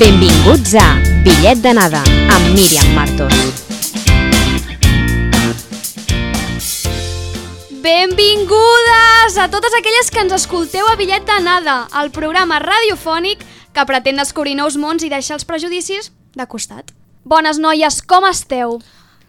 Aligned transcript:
Benvinguts 0.00 0.72
a 0.80 0.94
Bitllet 1.20 1.58
d'anada 1.60 1.98
amb 2.32 2.54
Míriam 2.56 2.86
Martos. 2.96 3.34
Benvingudes 7.84 9.36
a 9.36 9.50
totes 9.52 9.76
aquelles 9.76 10.08
que 10.08 10.22
ens 10.24 10.32
escolteu 10.38 10.88
a 10.88 10.94
Bitllet 10.96 11.26
d'anada, 11.28 11.82
el 12.00 12.08
programa 12.16 12.62
radiofònic 12.64 13.44
que 13.76 13.84
pretén 13.84 14.16
descobrir 14.16 14.56
nous 14.56 14.80
mons 14.80 15.04
i 15.04 15.12
deixar 15.12 15.36
els 15.36 15.44
prejudicis 15.44 16.08
de 16.32 16.48
costat. 16.48 16.94
Bones 17.28 17.60
noies, 17.60 18.00
com 18.00 18.24
esteu? 18.24 18.78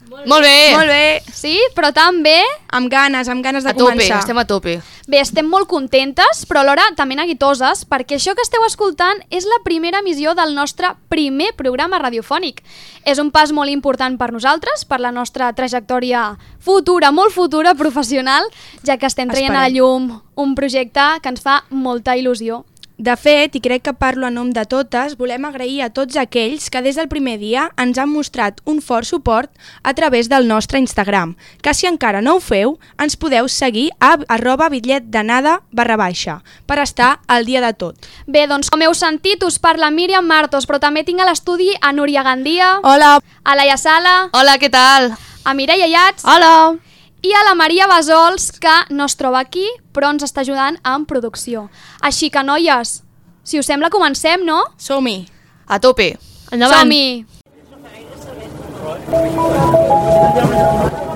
Molt 0.09 0.43
bé. 0.43 0.73
Molt 0.75 0.87
bé, 0.89 1.21
Sí, 1.33 1.57
però 1.75 1.91
també... 1.93 2.41
amb 2.71 2.89
ganes, 2.91 3.27
amb 3.27 3.43
ganes 3.43 3.63
de 3.63 3.69
A 3.69 3.73
tope, 3.73 3.91
començar. 3.93 4.19
estem 4.19 4.37
a 4.37 4.45
tope. 4.45 4.81
Bé, 5.07 5.19
estem 5.19 5.47
molt 5.47 5.67
contentes, 5.67 6.45
però 6.47 6.61
alhora 6.61 6.83
també 6.95 7.15
neguitoses, 7.15 7.85
perquè 7.87 8.15
això 8.17 8.35
que 8.35 8.41
esteu 8.43 8.63
escoltant 8.65 9.19
és 9.29 9.45
la 9.45 9.59
primera 9.63 9.99
emissió 9.99 10.33
del 10.35 10.53
nostre 10.55 10.93
primer 11.09 11.53
programa 11.55 11.99
radiofònic. 11.99 12.61
És 13.05 13.19
un 13.19 13.31
pas 13.31 13.51
molt 13.51 13.69
important 13.71 14.17
per 14.17 14.31
nosaltres, 14.31 14.85
per 14.85 14.99
la 14.99 15.11
nostra 15.11 15.51
trajectòria 15.53 16.38
futura, 16.59 17.11
molt 17.11 17.31
futura, 17.33 17.73
professional, 17.75 18.43
ja 18.83 18.97
que 18.97 19.05
estem 19.07 19.29
traient 19.29 19.52
a 19.55 19.61
la 19.61 19.67
Esperem. 19.67 19.77
llum 19.77 20.21
un 20.35 20.55
projecte 20.55 21.02
que 21.21 21.29
ens 21.29 21.41
fa 21.41 21.63
molta 21.69 22.15
il·lusió. 22.17 22.63
De 23.01 23.15
fet, 23.17 23.55
i 23.57 23.59
crec 23.65 23.81
que 23.87 23.93
parlo 23.97 24.27
a 24.27 24.29
nom 24.29 24.51
de 24.53 24.61
totes, 24.69 25.15
volem 25.17 25.47
agrair 25.47 25.79
a 25.81 25.87
tots 25.89 26.19
aquells 26.21 26.67
que 26.69 26.83
des 26.85 26.99
del 26.99 27.07
primer 27.09 27.39
dia 27.41 27.63
ens 27.81 27.97
han 27.97 28.11
mostrat 28.13 28.59
un 28.69 28.77
fort 28.77 29.09
suport 29.09 29.49
a 29.81 29.95
través 29.97 30.29
del 30.29 30.45
nostre 30.45 30.77
Instagram, 30.77 31.31
que 31.66 31.73
si 31.73 31.89
encara 31.89 32.21
no 32.21 32.35
ho 32.38 32.43
feu, 32.45 32.75
ens 33.02 33.17
podeu 33.17 33.49
seguir 33.49 33.88
a 33.97 34.11
arroba 34.30 34.69
bitllet 34.69 35.09
d'anada 35.09 35.55
barra 35.71 35.97
baixa, 35.97 36.43
per 36.69 36.77
estar 36.83 37.16
al 37.25 37.49
dia 37.49 37.66
de 37.66 37.73
tot. 37.73 37.97
Bé, 38.27 38.45
doncs 38.45 38.69
com 38.69 38.85
heu 38.85 38.93
sentit, 38.93 39.41
us 39.49 39.58
parla 39.58 39.89
Míriam 39.89 40.30
Martos, 40.30 40.69
però 40.69 40.77
també 40.77 41.02
tinc 41.02 41.25
a 41.25 41.30
l'estudi 41.31 41.71
a 41.81 41.89
Núria 41.97 42.21
Gandia, 42.21 42.75
Hola! 42.86 43.15
a 43.17 43.58
Laia 43.58 43.81
Sala, 43.81 44.30
Hola, 44.30 44.59
què 44.61 44.69
tal? 44.69 45.15
a 45.41 45.58
Mireia 45.58 45.89
Yats 45.89 46.21
Hola. 46.30 46.77
I 47.22 47.33
a 47.33 47.44
la 47.45 47.53
Maria 47.55 47.88
Basols, 47.88 48.52
que 48.59 48.73
no 48.89 49.05
es 49.05 49.16
troba 49.17 49.39
aquí, 49.39 49.67
però 49.94 50.09
ens 50.14 50.25
està 50.25 50.41
ajudant 50.41 50.80
en 50.88 51.05
producció. 51.05 51.69
Així 52.02 52.31
que, 52.33 52.44
noies, 52.44 53.03
si 53.44 53.59
us 53.61 53.69
sembla, 53.69 53.89
comencem, 53.94 54.45
no? 54.45 54.64
Som-hi! 54.81 55.27
A 55.67 55.80
tope. 55.80 56.17
Endavant. 56.52 56.81
Som-hi! 56.81 57.25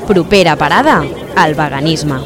Propera 0.06 0.56
parada, 0.56 1.02
el 1.44 1.56
veganisme. 1.58 2.22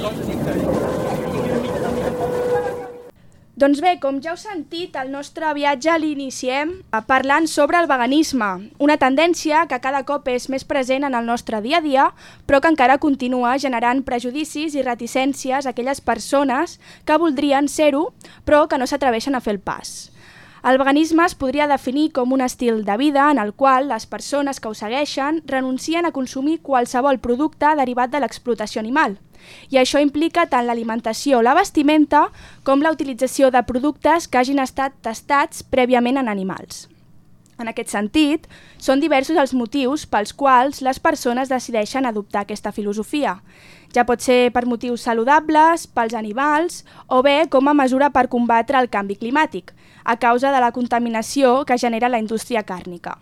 Doncs 3.60 3.82
bé, 3.84 3.98
com 4.00 4.22
ja 4.24 4.32
heu 4.32 4.38
sentit, 4.40 4.94
el 4.96 5.10
nostre 5.12 5.50
viatge 5.58 5.92
l'iniciem 6.00 6.70
parlant 7.10 7.44
sobre 7.52 7.82
el 7.82 7.90
veganisme, 7.92 8.48
una 8.80 8.96
tendència 9.02 9.66
que 9.68 9.82
cada 9.84 10.06
cop 10.08 10.30
és 10.32 10.46
més 10.54 10.64
present 10.70 11.04
en 11.04 11.18
el 11.18 11.28
nostre 11.28 11.60
dia 11.66 11.82
a 11.82 11.84
dia, 11.84 12.06
però 12.48 12.62
que 12.64 12.72
encara 12.72 13.02
continua 13.04 13.58
generant 13.60 14.06
prejudicis 14.08 14.80
i 14.80 14.86
reticències 14.86 15.68
a 15.68 15.74
aquelles 15.76 16.00
persones 16.00 16.78
que 17.04 17.20
voldrien 17.20 17.68
ser-ho, 17.68 18.14
però 18.48 18.70
que 18.72 18.80
no 18.80 18.88
s'atreveixen 18.88 19.36
a 19.36 19.44
fer 19.44 19.58
el 19.58 19.60
pas. 19.60 20.14
El 20.64 20.80
veganisme 20.80 21.28
es 21.28 21.36
podria 21.36 21.68
definir 21.68 22.14
com 22.16 22.32
un 22.32 22.46
estil 22.46 22.86
de 22.88 22.96
vida 22.96 23.28
en 23.28 23.44
el 23.44 23.52
qual 23.52 23.92
les 23.92 24.08
persones 24.08 24.64
que 24.64 24.72
ho 24.72 24.78
segueixen 24.78 25.44
renuncien 25.52 26.08
a 26.08 26.16
consumir 26.16 26.62
qualsevol 26.62 27.20
producte 27.20 27.76
derivat 27.76 28.16
de 28.16 28.24
l'explotació 28.24 28.80
animal. 28.80 29.20
I 29.70 29.80
això 29.82 30.02
implica 30.04 30.46
tant 30.50 30.68
l'alimentació 30.68 31.40
o 31.40 31.46
la 31.46 31.56
vestimenta 31.58 32.28
com 32.64 32.82
la 32.82 32.92
utilització 32.92 33.52
de 33.52 33.64
productes 33.64 34.28
que 34.28 34.40
hagin 34.42 34.60
estat 34.60 34.96
testats 35.06 35.64
prèviament 35.64 36.18
en 36.18 36.32
animals. 36.32 36.88
En 37.60 37.68
aquest 37.68 37.92
sentit, 37.92 38.46
són 38.80 39.02
diversos 39.04 39.38
els 39.38 39.52
motius 39.54 40.06
pels 40.08 40.32
quals 40.32 40.80
les 40.86 41.00
persones 41.04 41.52
decideixen 41.52 42.08
adoptar 42.08 42.46
aquesta 42.46 42.72
filosofia. 42.72 43.36
Ja 43.94 44.06
pot 44.08 44.24
ser 44.24 44.54
per 44.56 44.64
motius 44.70 45.04
saludables, 45.04 45.84
pels 45.92 46.16
animals, 46.16 46.86
o 47.08 47.20
bé 47.26 47.50
com 47.52 47.68
a 47.68 47.76
mesura 47.76 48.12
per 48.16 48.30
combatre 48.32 48.80
el 48.80 48.88
canvi 48.88 49.18
climàtic, 49.20 49.74
a 50.06 50.16
causa 50.16 50.54
de 50.56 50.62
la 50.64 50.72
contaminació 50.72 51.66
que 51.66 51.78
genera 51.78 52.10
la 52.10 52.22
indústria 52.24 52.64
càrnica. 52.64 53.18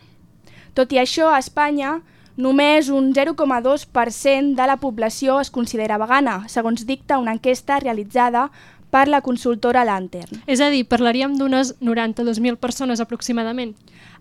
Tot 0.77 0.94
i 0.94 1.01
això, 1.01 1.31
a 1.33 1.41
Espanya, 1.41 2.01
només 2.38 2.90
un 2.94 3.12
0,2% 3.14 4.56
de 4.56 4.68
la 4.70 4.78
població 4.78 5.42
es 5.42 5.52
considera 5.52 5.98
vegana, 5.98 6.44
segons 6.48 6.86
dicta 6.86 7.18
una 7.18 7.34
enquesta 7.36 7.80
realitzada 7.81 8.48
per 8.90 9.08
la 9.09 9.22
consultora 9.22 9.84
Lantern. 9.84 10.44
És 10.48 10.62
a 10.62 10.70
dir, 10.72 10.86
parlaríem 10.88 11.36
d'unes 11.38 11.75
92.000 11.81 12.56
persones 12.62 13.02
aproximadament. 13.03 13.75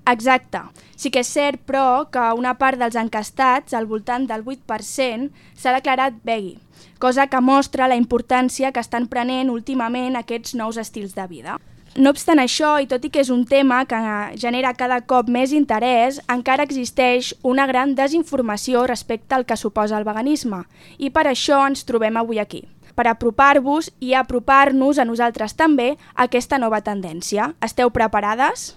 Exacte. 0.07 0.63
Sí 0.97 1.11
que 1.11 1.23
és 1.23 1.31
cert, 1.31 1.61
però, 1.67 2.07
que 2.11 2.25
una 2.39 2.57
part 2.59 2.79
dels 2.81 2.99
encastats, 2.99 3.75
al 3.75 3.87
voltant 3.91 4.27
del 4.27 4.45
8%, 4.45 5.31
s'ha 5.55 5.75
declarat 5.77 6.19
vegui, 6.25 6.57
cosa 6.99 7.27
que 7.31 7.41
mostra 7.41 7.89
la 7.91 7.99
importància 7.99 8.73
que 8.73 8.83
estan 8.83 9.09
prenent 9.11 9.51
últimament 9.51 10.17
aquests 10.17 10.55
nous 10.55 10.79
estils 10.79 11.15
de 11.15 11.27
vida. 11.31 11.59
No 11.97 12.11
obstant 12.13 12.41
això, 12.43 12.75
i 12.83 12.87
tot 12.91 13.05
i 13.07 13.11
que 13.11 13.23
és 13.23 13.31
un 13.33 13.47
tema 13.49 13.81
que 13.89 13.99
genera 14.37 14.75
cada 14.77 14.99
cop 15.09 15.31
més 15.33 15.53
interès, 15.57 16.19
encara 16.29 16.67
existeix 16.69 17.33
una 17.43 17.65
gran 17.67 17.95
desinformació 17.97 18.85
respecte 18.87 19.35
al 19.35 19.47
que 19.49 19.57
suposa 19.57 19.97
el 19.97 20.05
veganisme, 20.05 20.67
i 20.99 21.09
per 21.11 21.25
això 21.31 21.63
ens 21.67 21.87
trobem 21.89 22.19
avui 22.21 22.43
aquí 22.43 22.67
per 22.97 23.07
apropar-vos 23.11 23.91
i 24.01 24.15
apropar-nos 24.17 24.99
a 24.99 25.05
nosaltres 25.05 25.55
també 25.55 25.95
a 26.15 26.25
aquesta 26.25 26.57
nova 26.59 26.81
tendència. 26.81 27.51
Esteu 27.61 27.93
preparades? 27.93 28.71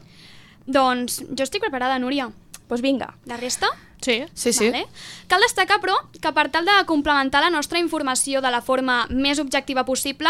Doncs 0.67 1.21
jo 1.23 1.45
estic 1.45 1.63
preparada, 1.63 1.97
Núria. 2.03 2.27
Doncs 2.27 2.67
pues 2.67 2.83
vinga. 2.83 3.15
La 3.25 3.37
resta? 3.39 3.71
Sí. 4.01 4.21
Sí, 4.33 4.53
sí. 4.53 4.69
Vale. 4.69 4.85
Cal 5.27 5.41
destacar, 5.41 5.79
però, 5.81 5.95
que 6.21 6.31
per 6.35 6.49
tal 6.53 6.67
de 6.67 6.75
complementar 6.85 7.41
la 7.41 7.49
nostra 7.49 7.79
informació 7.79 8.43
de 8.43 8.51
la 8.51 8.61
forma 8.61 9.05
més 9.09 9.39
objectiva 9.39 9.87
possible, 9.87 10.29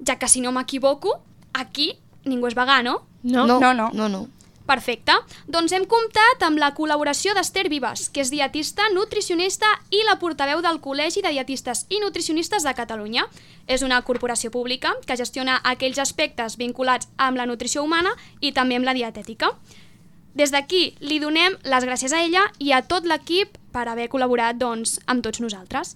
ja 0.00 0.16
que 0.16 0.30
si 0.30 0.40
no 0.40 0.54
m'equivoco, 0.54 1.18
aquí 1.52 1.98
ningú 2.26 2.50
és 2.50 2.56
vegà, 2.58 2.82
no? 2.82 3.00
No? 3.22 3.46
No, 3.46 3.60
No, 3.60 3.72
no. 3.74 3.90
no, 3.94 4.08
no. 4.08 4.26
Perfecte. 4.66 5.14
Doncs 5.46 5.70
hem 5.76 5.84
comptat 5.86 6.42
amb 6.42 6.58
la 6.58 6.72
col·laboració 6.74 7.34
d'Ester 7.36 7.68
Vives, 7.70 8.08
que 8.10 8.20
és 8.24 8.32
dietista, 8.34 8.88
nutricionista 8.92 9.68
i 9.94 10.00
la 10.08 10.16
portaveu 10.18 10.58
del 10.60 10.80
Col·legi 10.82 11.22
de 11.22 11.30
Dietistes 11.30 11.84
i 11.88 12.00
Nutricionistes 12.02 12.66
de 12.66 12.74
Catalunya. 12.74 13.28
És 13.70 13.82
una 13.86 14.00
corporació 14.02 14.50
pública 14.50 14.96
que 15.06 15.16
gestiona 15.16 15.60
aquells 15.62 16.00
aspectes 16.02 16.58
vinculats 16.58 17.06
amb 17.16 17.38
la 17.38 17.46
nutrició 17.46 17.84
humana 17.86 18.10
i 18.40 18.50
també 18.52 18.74
amb 18.74 18.90
la 18.90 18.94
dietètica. 18.94 19.52
Des 20.34 20.50
d'aquí 20.50 20.96
li 21.00 21.20
donem 21.22 21.54
les 21.62 21.86
gràcies 21.86 22.12
a 22.12 22.24
ella 22.26 22.42
i 22.58 22.72
a 22.72 22.82
tot 22.82 23.06
l'equip 23.06 23.56
per 23.72 23.86
haver 23.88 24.10
col·laborat 24.10 24.58
doncs, 24.58 24.98
amb 25.06 25.22
tots 25.22 25.40
nosaltres. 25.40 25.94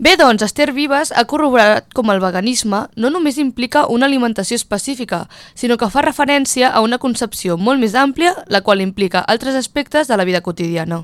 Bé, 0.00 0.12
doncs, 0.14 0.44
Esther 0.46 0.70
Vives 0.72 1.10
ha 1.10 1.24
corroborat 1.26 1.88
com 1.90 2.12
el 2.12 2.20
veganisme 2.22 2.84
no 3.02 3.08
només 3.10 3.34
implica 3.42 3.80
una 3.90 4.06
alimentació 4.06 4.54
específica, 4.54 5.24
sinó 5.58 5.74
que 5.76 5.88
fa 5.90 6.04
referència 6.06 6.68
a 6.70 6.82
una 6.86 7.00
concepció 7.02 7.56
molt 7.58 7.82
més 7.82 7.96
àmplia, 7.98 8.30
la 8.46 8.60
qual 8.62 8.78
implica 8.84 9.24
altres 9.34 9.56
aspectes 9.58 10.06
de 10.06 10.18
la 10.20 10.26
vida 10.28 10.40
quotidiana. 10.40 11.00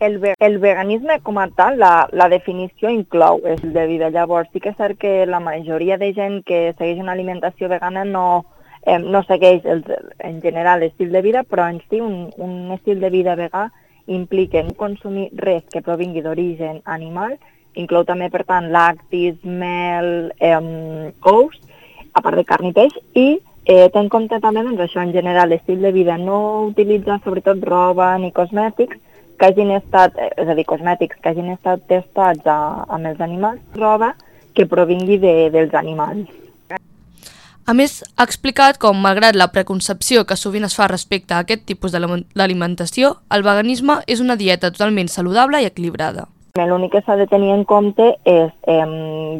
El, 0.00 0.18
ve 0.18 0.34
el 0.40 0.58
veganisme 0.58 1.20
com 1.22 1.38
a 1.38 1.46
tal, 1.54 1.78
la, 1.78 2.08
la 2.10 2.26
definició 2.34 2.90
inclou 2.90 3.38
estil 3.46 3.76
de 3.78 3.86
vida. 3.86 4.10
Llavors 4.10 4.50
sí 4.50 4.58
que 4.58 4.74
és 4.74 4.80
cert 4.80 4.98
que 4.98 5.14
la 5.30 5.38
majoria 5.38 6.00
de 6.02 6.10
gent 6.18 6.42
que 6.42 6.72
segueix 6.72 6.98
una 6.98 7.14
alimentació 7.14 7.70
vegana 7.70 8.02
no, 8.02 8.26
eh, 8.82 8.98
no 8.98 9.22
segueix 9.22 9.62
el, 9.70 9.86
en 10.18 10.42
general 10.42 10.82
l'estil 10.82 11.14
de 11.14 11.22
vida, 11.22 11.46
però 11.46 11.70
en 11.70 11.78
si 11.86 12.02
un, 12.02 12.32
un 12.42 12.74
estil 12.74 12.98
de 12.98 13.14
vida 13.14 13.38
vegà 13.38 13.68
implica 14.10 14.66
no 14.66 14.74
consumir 14.74 15.30
res 15.38 15.62
que 15.70 15.86
provingui 15.86 16.26
d'origen 16.26 16.82
animal, 16.90 17.38
inclou 17.74 18.04
també, 18.04 18.28
per 18.30 18.44
tant, 18.48 18.68
lactis, 18.72 19.38
mel, 19.44 20.32
eh, 20.40 20.58
ous, 21.24 21.60
a 22.12 22.20
part 22.20 22.36
de 22.36 22.44
carn 22.44 22.68
i 22.68 22.74
peix, 22.76 22.92
i 23.14 23.38
eh, 23.64 23.88
té 23.88 23.98
en 23.98 24.10
compte 24.12 24.40
també 24.40 24.64
doncs, 24.64 24.80
això 24.80 25.02
en 25.02 25.14
general, 25.14 25.48
l'estil 25.48 25.80
de 25.80 25.92
vida, 25.92 26.18
no 26.18 26.66
utilitzar 26.68 27.20
sobretot 27.22 27.62
roba 27.64 28.16
ni 28.18 28.32
cosmètics 28.32 28.98
que 29.38 29.48
hagin 29.48 29.72
estat, 29.74 30.18
eh, 30.18 30.30
és 30.36 30.48
a 30.48 30.54
dir, 30.58 30.66
cosmètics 30.68 31.18
que 31.22 31.32
hagin 31.32 31.50
estat 31.54 31.86
testats 31.88 32.46
a, 32.46 32.84
amb 32.88 33.08
els 33.10 33.20
animals, 33.20 33.60
roba 33.74 34.14
que 34.54 34.68
provingui 34.68 35.18
de, 35.18 35.50
dels 35.54 35.74
animals. 35.74 36.28
A 37.62 37.74
més, 37.78 38.00
ha 38.18 38.24
explicat 38.26 38.78
com, 38.82 38.98
malgrat 38.98 39.36
la 39.38 39.52
preconcepció 39.54 40.24
que 40.26 40.36
sovint 40.36 40.66
es 40.66 40.74
fa 40.74 40.88
respecte 40.90 41.34
a 41.34 41.44
aquest 41.44 41.62
tipus 41.64 41.94
d'aliment- 41.94 42.26
d'alimentació, 42.34 43.16
el 43.30 43.46
veganisme 43.46 44.00
és 44.10 44.20
una 44.20 44.36
dieta 44.36 44.72
totalment 44.74 45.08
saludable 45.08 45.62
i 45.62 45.68
equilibrada. 45.70 46.26
L'únic 46.54 46.92
que 46.92 47.00
s'ha 47.00 47.14
de 47.16 47.24
tenir 47.26 47.50
en 47.54 47.62
compte 47.64 48.18
és, 48.28 48.50
eh, 48.68 48.84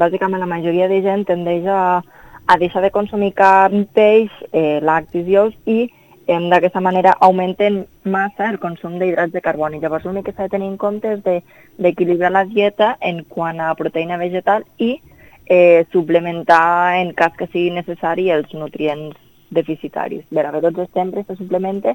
bàsicament 0.00 0.40
la 0.40 0.46
majoria 0.48 0.88
de 0.88 1.02
gent 1.02 1.26
tendeix 1.28 1.66
a, 1.68 2.02
a 2.46 2.56
deixar 2.56 2.80
de 2.80 2.90
consumir 2.90 3.34
carn, 3.34 3.84
peix, 3.84 4.30
eh, 4.50 4.80
lactis 4.80 5.28
i 5.28 5.36
ous 5.36 5.52
i 5.66 5.90
eh, 6.26 6.38
d'aquesta 6.48 6.80
manera 6.80 7.12
augmenten 7.20 7.84
massa 8.04 8.48
el 8.48 8.58
consum 8.58 8.96
d'hidrats 8.98 9.34
de 9.34 9.42
carboni. 9.44 9.78
Llavors 9.78 10.06
l'únic 10.06 10.24
que 10.24 10.32
s'ha 10.32 10.48
de 10.48 10.54
tenir 10.56 10.70
en 10.70 10.78
compte 10.78 11.04
és 11.12 11.22
de- 11.22 11.42
d'equilibrar 11.76 12.32
la 12.32 12.46
dieta 12.46 12.96
en 13.02 13.24
quant 13.28 13.60
a 13.60 13.74
proteïna 13.74 14.16
vegetal 14.16 14.64
i 14.78 15.02
eh, 15.44 15.84
suplementar 15.92 16.96
en 16.96 17.12
cas 17.12 17.36
que 17.36 17.46
sigui 17.52 17.74
necessari 17.76 18.30
els 18.30 18.48
nutrients 18.54 19.14
deficitaris. 19.50 20.24
Bé, 20.30 20.40
a 20.40 20.60
tots 20.62 20.78
els 20.78 20.90
sempre 20.94 21.24
se 21.28 21.36
suplementa 21.36 21.92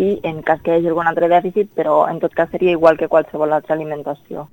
i 0.00 0.14
en 0.24 0.40
cas 0.46 0.62
que 0.64 0.72
hi 0.72 0.78
hagi 0.80 0.88
algun 0.90 1.10
altre 1.10 1.28
dèficit, 1.28 1.68
però 1.76 2.06
en 2.08 2.18
tot 2.22 2.34
cas 2.34 2.48
seria 2.50 2.72
igual 2.72 2.96
que 2.96 3.10
qualsevol 3.12 3.52
altra 3.52 3.76
alimentació. 3.76 4.48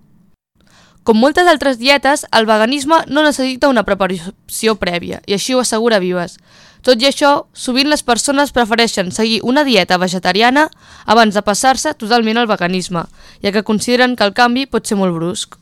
Com 1.08 1.22
moltes 1.24 1.48
altres 1.48 1.78
dietes, 1.80 2.26
el 2.36 2.46
veganisme 2.50 2.98
no 3.08 3.22
necessita 3.24 3.70
una 3.72 3.86
preparació 3.88 4.74
prèvia, 4.76 5.22
i 5.24 5.38
així 5.38 5.54
ho 5.56 5.62
assegura 5.64 6.02
Vives. 6.04 6.36
Tot 6.84 7.00
i 7.00 7.08
això, 7.08 7.30
sovint 7.56 7.88
les 7.88 8.04
persones 8.04 8.52
prefereixen 8.52 9.14
seguir 9.16 9.38
una 9.44 9.64
dieta 9.64 9.98
vegetariana 10.02 10.66
abans 11.06 11.38
de 11.38 11.46
passar-se 11.48 11.94
totalment 11.96 12.42
al 12.42 12.50
veganisme, 12.52 13.06
ja 13.40 13.54
que 13.56 13.64
consideren 13.64 14.18
que 14.20 14.28
el 14.28 14.36
canvi 14.36 14.66
pot 14.68 14.84
ser 14.84 15.00
molt 15.00 15.16
brusc. 15.16 15.56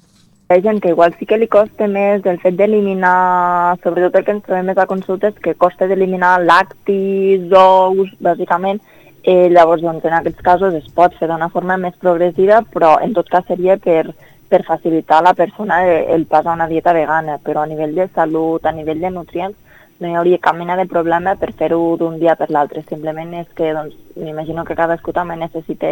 Hi 0.50 0.58
ha 0.58 0.62
gent 0.66 0.82
que 0.82 0.92
igual 0.94 1.14
sí 1.20 1.26
que 1.30 1.38
li 1.38 1.48
costa 1.50 1.86
més 1.90 2.26
el 2.26 2.42
fet 2.42 2.58
d'eliminar, 2.58 3.78
sobretot 3.86 4.18
el 4.18 4.26
que 4.26 4.36
ens 4.36 4.44
trobem 4.46 4.68
més 4.70 4.82
a 4.82 4.90
consultes, 4.90 5.38
que 5.42 5.54
costa 5.54 5.86
d'eliminar 5.90 6.36
lactis, 6.42 7.46
ous, 7.54 8.12
bàsicament, 8.22 8.82
eh, 9.26 9.50
llavors 9.50 9.82
doncs, 9.82 10.06
en 10.06 10.14
aquests 10.14 10.46
casos 10.46 10.78
es 10.78 10.88
pot 10.94 11.14
fer 11.18 11.28
d'una 11.32 11.50
forma 11.50 11.78
més 11.82 11.98
progressiva, 12.00 12.62
però 12.74 12.96
en 13.02 13.14
tot 13.18 13.30
cas 13.30 13.48
seria 13.50 13.76
per, 13.82 14.14
per 14.50 14.62
facilitar 14.68 15.20
a 15.20 15.28
la 15.30 15.34
persona 15.34 15.82
el 15.90 16.28
pas 16.30 16.46
a 16.46 16.54
una 16.54 16.70
dieta 16.70 16.94
vegana, 16.94 17.40
però 17.44 17.64
a 17.64 17.72
nivell 17.72 17.96
de 17.98 18.08
salut, 18.14 18.66
a 18.66 18.72
nivell 18.72 19.02
de 19.02 19.12
nutrients, 19.18 19.58
no 20.00 20.10
hi 20.12 20.16
hauria 20.20 20.42
cap 20.44 20.58
mena 20.60 20.76
de 20.78 20.86
problema 20.92 21.36
per 21.42 21.54
fer-ho 21.58 21.96
d'un 21.98 22.20
dia 22.20 22.36
per 22.36 22.52
l'altre. 22.52 22.84
Simplement 22.88 23.34
és 23.42 23.52
que 23.58 23.74
doncs, 23.74 23.98
m'imagino 24.16 24.66
que 24.66 24.78
cadascú 24.78 25.14
també 25.16 25.40
necessita 25.40 25.92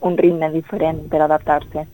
un 0.00 0.18
ritme 0.18 0.52
diferent 0.52 1.08
per 1.10 1.24
adaptar-se. 1.24 1.86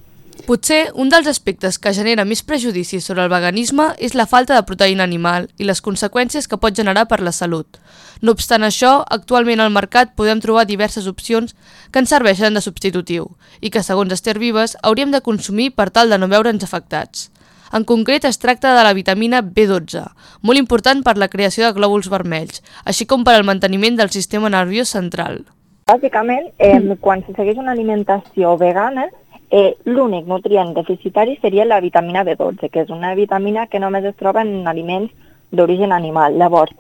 Potser 0.43 0.91
un 0.99 1.09
dels 1.09 1.29
aspectes 1.31 1.79
que 1.79 1.93
genera 1.97 2.25
més 2.29 2.43
prejudicis 2.45 3.07
sobre 3.07 3.23
el 3.23 3.31
veganisme 3.33 3.87
és 4.03 4.17
la 4.19 4.27
falta 4.29 4.57
de 4.59 4.67
proteïna 4.67 5.07
animal 5.07 5.47
i 5.57 5.65
les 5.65 5.81
conseqüències 5.81 6.51
que 6.51 6.59
pot 6.61 6.75
generar 6.77 7.07
per 7.09 7.21
la 7.23 7.33
salut. 7.33 7.79
No 8.21 8.35
obstant 8.35 8.67
això, 8.67 8.99
actualment 9.15 9.63
al 9.63 9.73
mercat 9.73 10.13
podem 10.19 10.43
trobar 10.45 10.67
diverses 10.69 11.07
opcions 11.09 11.55
que 11.91 12.03
ens 12.03 12.13
serveixen 12.13 12.53
de 12.53 12.61
substitutiu 12.61 13.31
i 13.63 13.71
que, 13.71 13.83
segons 13.87 14.13
Esther 14.13 14.37
Vives, 14.43 14.77
hauríem 14.83 15.15
de 15.15 15.23
consumir 15.23 15.71
per 15.73 15.89
tal 15.95 16.13
de 16.13 16.19
no 16.19 16.29
veure'ns 16.29 16.67
afectats. 16.67 17.31
En 17.73 17.87
concret, 17.89 18.27
es 18.29 18.39
tracta 18.39 18.75
de 18.77 18.85
la 18.85 18.93
vitamina 18.93 19.41
B12, 19.43 20.05
molt 20.43 20.61
important 20.61 21.03
per 21.07 21.17
la 21.17 21.31
creació 21.33 21.65
de 21.65 21.75
glòbuls 21.79 22.11
vermells, 22.13 22.61
així 22.85 23.07
com 23.07 23.25
per 23.25 23.39
al 23.39 23.49
manteniment 23.49 23.97
del 23.97 24.13
sistema 24.13 24.53
nerviós 24.53 24.93
central. 24.93 25.47
Bàsicament, 25.89 26.53
eh, 26.59 26.97
quan 27.01 27.25
se 27.27 27.35
segueix 27.37 27.59
una 27.59 27.73
alimentació 27.73 28.57
vegana, 28.57 29.09
eh, 29.55 29.77
l'únic 29.85 30.27
nutrient 30.27 30.73
deficitari 30.75 31.39
seria 31.41 31.65
la 31.65 31.79
vitamina 31.81 32.25
B12, 32.27 32.71
que 32.71 32.83
és 32.83 32.91
una 32.91 33.15
vitamina 33.15 33.69
que 33.71 33.79
només 33.79 34.05
es 34.09 34.17
troba 34.19 34.43
en 34.43 34.67
aliments 34.67 35.13
d'origen 35.55 35.93
animal. 35.95 36.35
Llavors, 36.41 36.75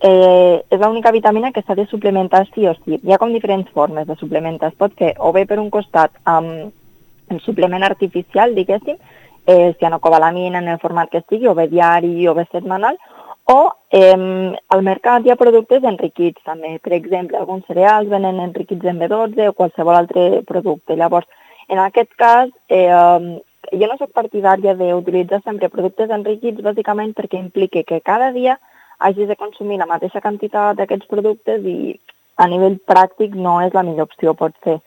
eh, 0.00 0.62
és 0.70 0.78
l'única 0.78 1.10
vitamina 1.10 1.50
que 1.50 1.62
s'ha 1.62 1.74
de 1.74 1.88
suplementar 1.90 2.44
sí 2.54 2.68
o 2.70 2.74
sí. 2.84 3.00
Hi 3.02 3.12
ha 3.12 3.18
com 3.18 3.34
diferents 3.34 3.70
formes 3.74 4.06
de 4.06 4.14
suplementar. 4.20 4.70
Es 4.70 4.78
pot 4.78 4.94
fer 4.94 5.16
o 5.18 5.32
bé 5.32 5.42
per 5.46 5.58
un 5.58 5.72
costat 5.74 6.14
amb 6.24 6.70
un 7.30 7.40
suplement 7.40 7.82
artificial, 7.82 8.54
diguéssim, 8.54 8.96
eh, 9.46 9.74
cianocobalamina 9.80 10.62
en 10.62 10.68
el 10.68 10.78
format 10.78 11.10
que 11.10 11.24
sigui, 11.28 11.48
o 11.50 11.54
bé 11.58 11.66
diari 11.66 12.28
o 12.28 12.34
bé 12.34 12.46
setmanal, 12.52 12.96
o 13.50 13.72
eh, 13.90 14.54
al 14.68 14.82
mercat 14.86 15.26
hi 15.26 15.34
ha 15.34 15.40
productes 15.40 15.82
enriquits 15.82 16.46
també. 16.46 16.78
Per 16.78 16.94
exemple, 16.94 17.38
alguns 17.38 17.66
cereals 17.66 18.08
venen 18.08 18.38
enriquits 18.38 18.86
en 18.86 19.02
B12 19.02 19.50
o 19.50 19.58
qualsevol 19.58 19.98
altre 19.98 20.44
producte. 20.46 20.94
Llavors, 20.94 21.26
en 21.70 21.78
aquest 21.78 22.10
cas, 22.18 22.50
eh, 22.68 23.40
jo 23.72 23.86
no 23.86 23.96
sóc 23.98 24.10
partidària 24.16 24.74
d'utilitzar 24.74 25.40
sempre 25.44 25.70
productes 25.70 26.10
enriquits 26.10 26.64
bàsicament 26.66 27.14
perquè 27.14 27.38
implica 27.38 27.84
que 27.86 28.00
cada 28.00 28.32
dia 28.34 28.58
hagis 28.98 29.28
de 29.28 29.36
consumir 29.36 29.78
la 29.78 29.88
mateixa 29.90 30.20
quantitat 30.20 30.76
d'aquests 30.76 31.08
productes 31.08 31.64
i 31.64 31.94
a 32.36 32.46
nivell 32.48 32.78
pràctic 32.88 33.36
no 33.36 33.60
és 33.62 33.74
la 33.76 33.84
millor 33.86 34.08
opció, 34.08 34.34
pot 34.34 34.56
ser. 34.64 34.80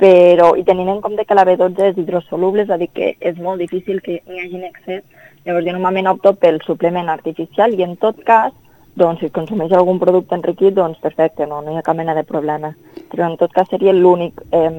Però 0.00 0.52
i 0.56 0.64
tenint 0.64 0.88
en 0.92 1.00
compte 1.04 1.24
que 1.24 1.36
la 1.36 1.44
B12 1.48 1.90
és 1.90 1.98
hidrosoluble, 1.98 2.64
és 2.64 2.70
a 2.70 2.78
dir, 2.80 2.88
que 2.92 3.14
és 3.20 3.36
molt 3.38 3.60
difícil 3.60 4.00
que 4.04 4.20
n'hi 4.26 4.44
hagi 4.44 4.60
en 4.60 4.68
excés, 4.68 5.02
llavors 5.44 5.66
jo 5.66 5.74
normalment 5.76 6.10
opto 6.12 6.34
pel 6.40 6.60
suplement 6.66 7.08
artificial 7.12 7.74
i 7.76 7.84
en 7.86 7.96
tot 8.00 8.22
cas, 8.28 8.52
doncs 9.00 9.24
si 9.24 9.30
consumeix 9.32 9.72
algun 9.72 9.98
producte 9.98 10.36
enriquit, 10.36 10.74
doncs 10.76 11.00
perfecte, 11.00 11.46
no, 11.48 11.62
no 11.64 11.72
hi 11.72 11.80
ha 11.80 11.84
cap 11.86 11.96
mena 11.96 12.14
de 12.14 12.24
problema. 12.28 12.74
Però 13.10 13.26
en 13.26 13.38
tot 13.40 13.52
cas 13.56 13.68
seria 13.72 13.94
l'únic 13.96 14.38
eh, 14.52 14.70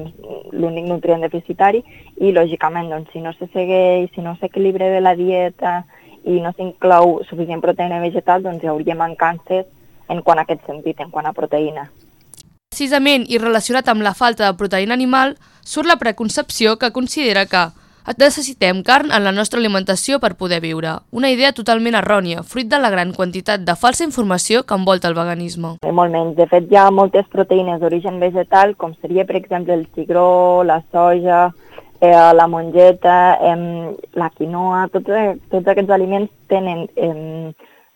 l'únic 0.52 0.86
nutrient 0.86 1.24
deficitari 1.26 1.82
i 2.22 2.32
lògicament 2.32 2.90
doncs, 2.92 3.10
si 3.12 3.20
no 3.24 3.34
se 3.36 3.48
segueix, 3.52 4.10
si 4.14 4.24
no 4.24 4.36
s'equilibra 4.38 4.90
bé 4.94 5.02
la 5.02 5.16
dieta 5.18 5.82
i 6.24 6.38
no 6.40 6.52
s'inclou 6.54 7.18
suficient 7.28 7.62
proteïna 7.64 8.00
vegetal, 8.02 8.44
doncs 8.46 8.62
hi 8.62 8.70
hauria 8.70 8.96
mancances 8.98 9.66
en 10.12 10.22
quant 10.22 10.38
a 10.38 10.46
aquest 10.46 10.64
sentit, 10.68 11.00
en 11.00 11.10
quant 11.10 11.26
a 11.26 11.34
proteïna. 11.34 11.88
Precisament 12.72 13.26
i 13.28 13.38
relacionat 13.38 13.88
amb 13.92 14.04
la 14.04 14.14
falta 14.16 14.46
de 14.46 14.56
proteïna 14.56 14.94
animal, 14.94 15.36
surt 15.60 15.88
la 15.88 15.98
preconcepció 16.00 16.78
que 16.78 16.92
considera 16.92 17.44
que 17.46 17.66
necessitem 18.18 18.82
carn 18.82 19.12
en 19.12 19.24
la 19.24 19.32
nostra 19.32 19.60
alimentació 19.60 20.18
per 20.20 20.34
poder 20.36 20.60
viure. 20.60 20.98
Una 21.10 21.30
idea 21.30 21.52
totalment 21.52 21.96
errònia, 21.98 22.42
fruit 22.42 22.68
de 22.70 22.78
la 22.78 22.90
gran 22.90 23.12
quantitat 23.12 23.64
de 23.66 23.76
falsa 23.76 24.04
informació 24.04 24.62
que 24.64 24.74
envolta 24.74 25.08
el 25.08 25.14
veganisme. 25.18 25.76
Eh, 25.82 25.92
molt 25.92 26.12
menys. 26.12 26.36
De 26.36 26.46
fet, 26.46 26.70
hi 26.70 26.76
ha 26.76 26.90
moltes 26.90 27.26
proteïnes 27.32 27.80
d'origen 27.80 28.20
vegetal, 28.20 28.76
com 28.76 28.94
seria, 29.00 29.24
per 29.24 29.36
exemple, 29.36 29.74
el 29.74 29.86
cigró, 29.94 30.62
la 30.64 30.82
soja, 30.90 31.52
eh, 32.00 32.14
la 32.34 32.46
mongeta, 32.46 33.38
eh, 33.40 33.96
la 34.14 34.30
quinoa, 34.30 34.88
tots, 34.92 35.38
tots 35.50 35.68
aquests 35.68 35.90
aliments 35.90 36.32
tenen 36.48 36.88
eh, 36.96 37.52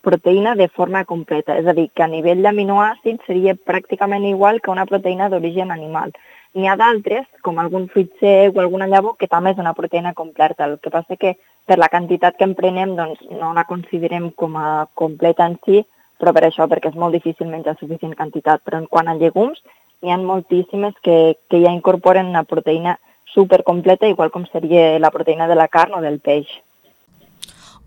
proteïna 0.07 0.55
de 0.55 0.69
forma 0.69 1.03
completa, 1.05 1.57
és 1.59 1.67
a 1.67 1.75
dir, 1.75 1.89
que 1.93 2.05
a 2.05 2.07
nivell 2.07 2.43
d'aminoàcids 2.45 3.27
seria 3.27 3.57
pràcticament 3.57 4.23
igual 4.29 4.61
que 4.61 4.71
una 4.71 4.87
proteïna 4.87 5.27
d'origen 5.29 5.73
animal. 5.75 6.13
N'hi 6.57 6.65
ha 6.65 6.73
d'altres, 6.79 7.25
com 7.45 7.59
algun 7.61 7.85
fruit 7.93 8.09
sec 8.17 8.55
o 8.57 8.61
alguna 8.63 8.87
llavor, 8.89 9.13
que 9.19 9.29
també 9.29 9.51
és 9.53 9.59
una 9.61 9.75
proteïna 9.77 10.15
completa. 10.17 10.65
El 10.65 10.79
que 10.81 10.89
passa 10.89 11.17
que 11.21 11.35
per 11.69 11.77
la 11.77 11.89
quantitat 11.93 12.37
que 12.37 12.47
en 12.47 12.55
prenem 12.57 12.95
doncs, 12.97 13.21
no 13.41 13.51
la 13.53 13.67
considerem 13.69 14.31
com 14.41 14.57
a 14.57 14.87
completa 14.97 15.45
en 15.45 15.59
si, 15.65 15.83
però 16.17 16.33
per 16.33 16.47
això, 16.47 16.65
perquè 16.65 16.89
és 16.89 16.97
molt 16.97 17.13
difícil 17.13 17.51
menjar 17.51 17.75
suficient 17.77 18.15
quantitat. 18.17 18.63
Però 18.65 18.81
en 18.81 18.87
quant 18.89 19.11
a 19.11 19.17
llegums, 19.19 19.61
n'hi 20.01 20.13
ha 20.13 20.17
moltíssimes 20.17 20.97
que, 21.05 21.37
que 21.49 21.61
ja 21.61 21.75
incorporen 21.77 22.33
una 22.33 22.45
proteïna 22.49 22.97
supercompleta, 23.35 24.09
igual 24.09 24.33
com 24.33 24.49
seria 24.49 24.95
la 24.97 25.13
proteïna 25.13 25.45
de 25.51 25.59
la 25.59 25.69
carn 25.69 25.99
o 25.99 26.01
del 26.01 26.17
peix. 26.25 26.49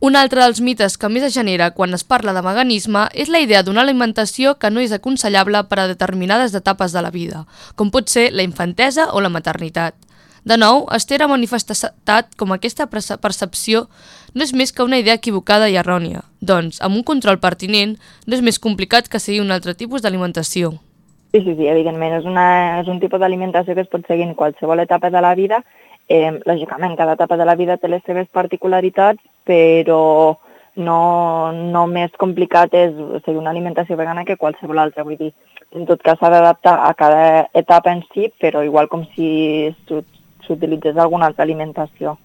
Un 0.01 0.17
altre 0.17 0.41
dels 0.41 0.63
mites 0.65 0.95
que 0.97 1.11
més 1.13 1.27
es 1.27 1.35
genera 1.37 1.67
quan 1.77 1.93
es 1.93 2.07
parla 2.09 2.33
de 2.33 2.41
veganisme 2.41 3.03
és 3.13 3.29
la 3.29 3.43
idea 3.45 3.61
d'una 3.61 3.83
alimentació 3.85 4.55
que 4.57 4.71
no 4.73 4.81
és 4.81 4.95
aconsellable 4.97 5.61
per 5.69 5.83
a 5.83 5.89
determinades 5.91 6.55
etapes 6.57 6.95
de 6.97 7.03
la 7.05 7.11
vida, 7.13 7.43
com 7.77 7.91
pot 7.93 8.09
ser 8.09 8.31
la 8.33 8.47
infantesa 8.47 9.11
o 9.13 9.21
la 9.21 9.29
maternitat. 9.29 9.99
De 10.49 10.57
nou, 10.57 10.87
Esther 10.97 11.19
ha 11.21 11.29
manifestat 11.29 12.33
com 12.41 12.55
aquesta 12.57 12.87
percepció 12.89 13.91
no 14.33 14.47
és 14.47 14.55
més 14.57 14.73
que 14.73 14.87
una 14.87 14.97
idea 15.03 15.19
equivocada 15.19 15.69
i 15.69 15.77
errònia. 15.77 16.23
Doncs, 16.41 16.81
amb 16.81 16.97
un 16.97 17.05
control 17.05 17.37
pertinent, 17.43 17.99
no 18.25 18.39
és 18.39 18.41
més 18.41 18.59
complicat 18.59 19.11
que 19.13 19.21
seguir 19.21 19.43
un 19.45 19.53
altre 19.53 19.75
tipus 19.77 20.01
d'alimentació. 20.01 20.79
Sí, 21.35 21.43
sí, 21.45 21.53
sí, 21.59 21.67
evidentment. 21.69 22.17
És, 22.23 22.25
una, 22.25 22.47
és 22.81 22.89
un 22.89 23.03
tipus 23.05 23.21
d'alimentació 23.21 23.77
que 23.77 23.85
es 23.85 23.93
pot 23.93 24.09
seguir 24.09 24.25
en 24.25 24.33
qualsevol 24.39 24.81
etapa 24.81 25.13
de 25.13 25.21
la 25.21 25.35
vida. 25.37 25.61
Eh, 26.09 26.41
lògicament, 26.49 26.97
cada 26.97 27.19
etapa 27.21 27.37
de 27.37 27.45
la 27.45 27.59
vida 27.61 27.77
té 27.77 27.93
les 27.93 28.03
seves 28.09 28.33
particularitats 28.33 29.21
però 29.45 30.37
no, 30.77 31.01
no 31.53 31.85
més 31.91 32.15
complicat 32.21 32.75
és 32.75 32.95
seguir 33.25 33.39
una 33.41 33.51
alimentació 33.51 33.99
vegana 33.99 34.25
que 34.25 34.39
qualsevol 34.41 34.79
altra. 34.79 35.05
Vull 35.05 35.19
dir, 35.19 35.33
en 35.77 35.87
tot 35.87 36.03
cas 36.03 36.19
s'ha 36.21 36.31
d'adaptar 36.33 36.79
a 36.87 36.95
cada 36.99 37.47
etapa 37.55 37.93
en 37.93 38.03
si, 38.15 38.31
però 38.41 38.65
igual 38.67 38.89
com 38.89 39.05
si 39.15 39.71
s'utilitzés 39.87 40.97
alguna 40.97 41.31
altra 41.31 41.47
alimentació. 41.47 42.17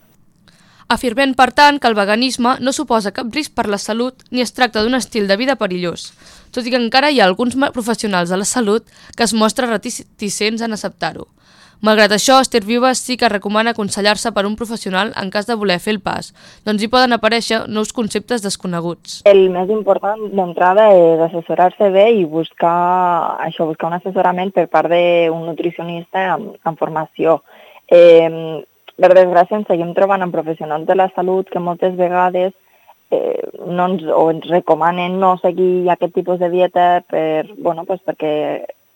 Afirmem, 0.88 1.34
per 1.34 1.50
tant, 1.58 1.80
que 1.82 1.90
el 1.90 1.98
veganisme 1.98 2.60
no 2.62 2.72
suposa 2.74 3.14
cap 3.14 3.32
risc 3.34 3.56
per 3.58 3.66
la 3.66 3.80
salut 3.82 4.22
ni 4.30 4.44
es 4.44 4.54
tracta 4.54 4.84
d'un 4.84 4.94
estil 4.94 5.26
de 5.28 5.38
vida 5.38 5.56
perillós, 5.58 6.12
tot 6.54 6.66
i 6.66 6.74
que 6.74 6.78
encara 6.78 7.10
hi 7.10 7.20
ha 7.20 7.26
alguns 7.26 7.58
professionals 7.74 8.30
de 8.30 8.38
la 8.38 8.46
salut 8.46 8.86
que 9.18 9.26
es 9.26 9.34
mostren 9.34 9.74
reticents 9.74 10.62
en 10.62 10.78
acceptar-ho. 10.78 11.26
Malgrat 11.84 12.14
això, 12.16 12.40
Esther 12.42 12.64
Vives 12.64 13.02
sí 13.04 13.18
que 13.20 13.30
recomana 13.30 13.74
aconsellar-se 13.76 14.32
per 14.32 14.46
un 14.48 14.56
professional 14.56 15.12
en 15.20 15.32
cas 15.34 15.48
de 15.50 15.58
voler 15.60 15.80
fer 15.84 15.96
el 15.96 16.02
pas, 16.04 16.32
doncs 16.66 16.84
hi 16.84 16.90
poden 16.92 17.14
aparèixer 17.16 17.66
nous 17.68 17.92
conceptes 17.94 18.44
desconeguts. 18.46 19.22
El 19.28 19.50
més 19.54 19.70
important 19.74 20.22
d'entrada 20.32 20.88
és 20.96 21.24
assessorar-se 21.28 21.90
bé 21.92 22.08
i 22.16 22.24
buscar, 22.26 23.40
això, 23.44 23.68
buscar 23.68 23.92
un 23.92 23.98
assessorament 24.00 24.54
per 24.56 24.68
part 24.72 24.90
d'un 24.90 25.46
nutricionista 25.50 26.30
en, 26.36 26.54
en 26.64 26.80
formació. 26.80 27.42
Eh, 27.92 28.64
per 28.96 29.12
desgràcia 29.12 29.60
ens 29.60 29.68
seguim 29.68 29.92
trobant 29.94 30.24
amb 30.24 30.34
professionals 30.34 30.88
de 30.88 30.96
la 30.96 31.10
salut 31.16 31.50
que 31.52 31.60
moltes 31.60 31.98
vegades 32.00 32.54
eh, 33.12 33.44
no 33.68 33.90
ens, 33.92 34.06
o 34.08 34.30
ens 34.32 34.48
recomanen 34.50 35.20
no 35.20 35.36
seguir 35.42 35.90
aquest 35.92 36.16
tipus 36.16 36.40
de 36.40 36.50
dieta 36.50 37.04
per, 37.10 37.52
bueno, 37.58 37.84
pues 37.86 38.00
perquè 38.06 38.32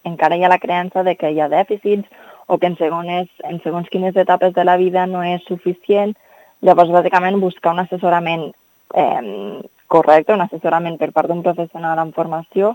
encara 0.08 0.38
hi 0.38 0.46
ha 0.46 0.52
la 0.52 0.62
creença 0.64 1.04
de 1.04 1.16
que 1.20 1.32
hi 1.32 1.42
ha 1.44 1.52
dèficits 1.52 2.08
o 2.50 2.58
que 2.58 2.68
en, 2.68 2.76
segones, 2.82 3.30
en 3.46 3.62
segons 3.62 3.90
quines 3.94 4.16
etapes 4.18 4.56
de 4.56 4.66
la 4.66 4.76
vida 4.82 5.06
no 5.06 5.22
és 5.22 5.44
suficient. 5.46 6.16
Llavors, 6.66 6.90
bàsicament, 6.92 7.38
buscar 7.40 7.76
un 7.76 7.84
assessorament 7.84 8.50
eh, 8.98 9.62
correcte, 9.88 10.34
un 10.34 10.42
assessorament 10.42 10.98
per 10.98 11.12
part 11.14 11.30
d'un 11.30 11.46
professional 11.46 12.02
en 12.02 12.12
formació 12.16 12.74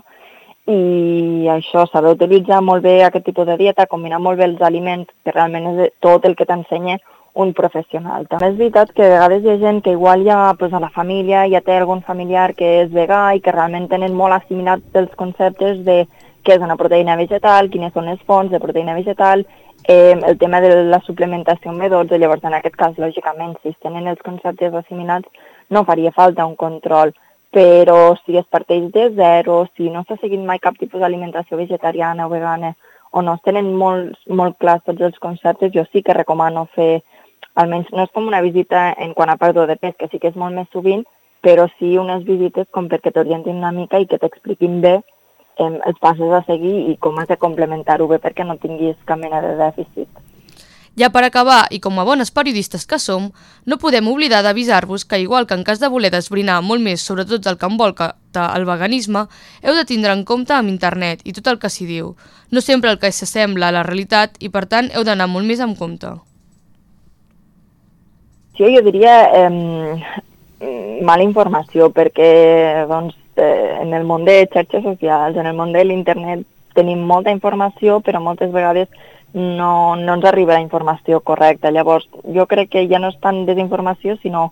i 0.65 1.45
això 1.51 1.83
s'ha 1.85 2.01
d'utilitzar 2.01 2.61
molt 2.65 2.81
bé 2.87 2.95
aquest 3.03 3.27
tipus 3.27 3.45
de 3.45 3.57
dieta, 3.59 3.85
combinar 3.85 4.19
molt 4.19 4.39
bé 4.39 4.47
els 4.47 4.63
aliments, 4.65 5.11
que 5.23 5.33
realment 5.35 5.67
és 5.75 5.93
tot 6.01 6.25
el 6.25 6.35
que 6.39 6.47
t'ensenya 6.49 6.97
un 7.35 7.51
professional. 7.53 8.25
També 8.31 8.47
és 8.49 8.57
veritat 8.57 8.93
que 8.95 9.03
a 9.03 9.11
vegades 9.11 9.43
hi 9.43 9.51
ha 9.51 9.57
gent 9.61 9.81
que 9.83 9.93
igual 9.93 10.23
ja 10.25 10.55
pues, 10.57 10.73
a 10.73 10.79
la 10.79 10.89
família 10.89 11.43
ja 11.51 11.61
té 11.61 11.75
algun 11.75 12.01
familiar 12.01 12.53
que 12.55 12.69
és 12.85 12.93
vegà 12.95 13.35
i 13.35 13.43
que 13.43 13.51
realment 13.51 13.89
tenen 13.91 14.15
molt 14.15 14.37
assimilats 14.39 15.01
els 15.01 15.11
conceptes 15.19 15.83
de 15.85 16.05
què 16.45 16.55
és 16.55 16.63
una 16.63 16.77
proteïna 16.79 17.17
vegetal, 17.19 17.69
quines 17.73 17.93
són 17.93 18.09
les 18.11 18.21
fonts 18.29 18.53
de 18.53 18.61
proteïna 18.61 18.93
vegetal, 18.93 19.45
eh, 19.87 20.13
el 20.13 20.37
tema 20.37 20.61
de 20.61 20.71
la 20.85 21.01
suplementació 21.05 21.71
amb 21.71 21.81
B12, 21.81 22.19
llavors 22.21 22.43
en 22.45 22.53
aquest 22.57 22.75
cas, 22.77 22.97
lògicament, 23.01 23.55
si 23.61 23.73
es 23.73 23.79
tenen 23.83 24.07
els 24.07 24.21
conceptes 24.25 24.73
assimilats, 24.73 25.29
no 25.69 25.85
faria 25.85 26.13
falta 26.13 26.45
un 26.45 26.55
control, 26.55 27.13
però 27.55 28.15
si 28.25 28.37
es 28.37 28.45
parteix 28.51 28.91
de 28.93 29.09
zero, 29.15 29.65
si 29.75 29.89
no 29.89 30.03
s'ha 30.03 30.19
seguit 30.21 30.41
mai 30.43 30.59
cap 30.59 30.77
tipus 30.77 31.01
d'alimentació 31.01 31.57
vegetariana 31.57 32.27
o 32.27 32.29
vegana, 32.29 32.75
o 33.11 33.21
no 33.21 33.35
es 33.37 33.43
tenen 33.47 33.73
molt, 33.79 34.17
molt 34.27 34.57
clars 34.59 34.83
tots 34.85 35.01
els 35.01 35.19
conceptes, 35.23 35.71
jo 35.73 35.85
sí 35.91 36.03
que 36.03 36.17
recomano 36.17 36.67
fer 36.75 37.01
almenys 37.55 37.91
no 37.95 38.03
és 38.03 38.11
com 38.11 38.27
una 38.27 38.41
visita 38.43 38.89
en 38.99 39.13
quant 39.15 39.31
a 39.31 39.37
pèrdua 39.39 39.65
de 39.69 39.77
pes, 39.79 39.95
que 39.97 40.09
sí 40.11 40.19
que 40.19 40.33
és 40.33 40.35
molt 40.35 40.55
més 40.55 40.67
sovint, 40.73 41.05
però 41.45 41.69
sí 41.77 41.95
unes 42.01 42.25
visites 42.27 42.67
com 42.75 42.89
perquè 42.91 43.13
t'orientin 43.13 43.61
una 43.61 43.71
mica 43.71 44.01
i 44.01 44.07
que 44.09 44.19
t'expliquin 44.19 44.81
bé 44.83 44.97
eh, 45.57 45.71
els 45.89 45.99
passos 46.01 46.31
a 46.33 46.43
seguir 46.47 46.75
i 46.91 46.97
com 46.99 47.17
has 47.19 47.27
de 47.31 47.39
complementar-ho 47.41 48.07
bé 48.11 48.19
perquè 48.23 48.45
no 48.47 48.59
tinguis 48.61 48.95
cap 49.05 49.19
mena 49.19 49.41
de 49.43 49.55
dèficit. 49.59 50.23
Ja 50.95 51.09
per 51.11 51.25
acabar, 51.27 51.65
i 51.75 51.81
com 51.83 51.97
a 51.99 52.05
bones 52.07 52.29
periodistes 52.31 52.85
que 52.87 52.95
som, 53.03 53.27
no 53.67 53.77
podem 53.81 54.07
oblidar 54.07 54.39
d'avisar-vos 54.45 55.03
que, 55.03 55.19
igual 55.19 55.43
que 55.47 55.57
en 55.57 55.65
cas 55.67 55.81
de 55.81 55.89
voler 55.91 56.11
desbrinar 56.13 56.61
molt 56.63 56.79
més 56.79 57.03
sobre 57.03 57.25
tot 57.27 57.49
el 57.51 57.57
que 57.59 57.67
envolta 57.67 58.13
el 58.45 58.63
veganisme, 58.63 59.25
heu 59.61 59.75
de 59.75 59.83
tindre 59.83 60.13
en 60.15 60.23
compte 60.23 60.55
amb 60.55 60.71
internet 60.71 61.19
i 61.27 61.35
tot 61.35 61.51
el 61.51 61.59
que 61.59 61.69
s'hi 61.69 61.89
diu. 61.89 62.13
No 62.51 62.63
sempre 62.63 62.93
el 62.93 63.01
que 63.01 63.11
s'assembla 63.11 63.67
a 63.67 63.75
la 63.75 63.83
realitat 63.83 64.39
i, 64.39 64.47
per 64.47 64.63
tant, 64.71 64.87
heu 64.95 65.03
d'anar 65.03 65.27
molt 65.27 65.43
més 65.43 65.59
en 65.59 65.75
compte. 65.75 66.13
Sí, 68.55 68.63
jo 68.71 68.79
diria 68.87 69.17
eh, 69.35 69.51
mala 71.03 71.27
informació 71.27 71.89
perquè 71.91 72.87
doncs, 72.87 73.19
eh, 73.35 73.77
en 73.81 73.93
el 73.93 74.03
món 74.03 74.25
de 74.25 74.47
xarxes 74.51 74.83
socials, 74.83 75.37
en 75.37 75.45
el 75.45 75.55
món 75.55 75.73
de 75.73 75.83
l'internet 75.85 76.45
tenim 76.75 77.03
molta 77.07 77.31
informació 77.31 78.01
però 78.03 78.19
moltes 78.21 78.51
vegades 78.51 78.89
no, 79.33 79.95
no 79.95 80.13
ens 80.15 80.25
arriba 80.25 80.55
la 80.55 80.63
informació 80.63 81.19
correcta. 81.19 81.71
Llavors 81.71 82.07
jo 82.35 82.45
crec 82.47 82.71
que 82.71 82.85
ja 82.87 82.99
no 82.99 83.11
és 83.11 83.19
tant 83.23 83.43
desinformació 83.47 84.15
sinó 84.21 84.51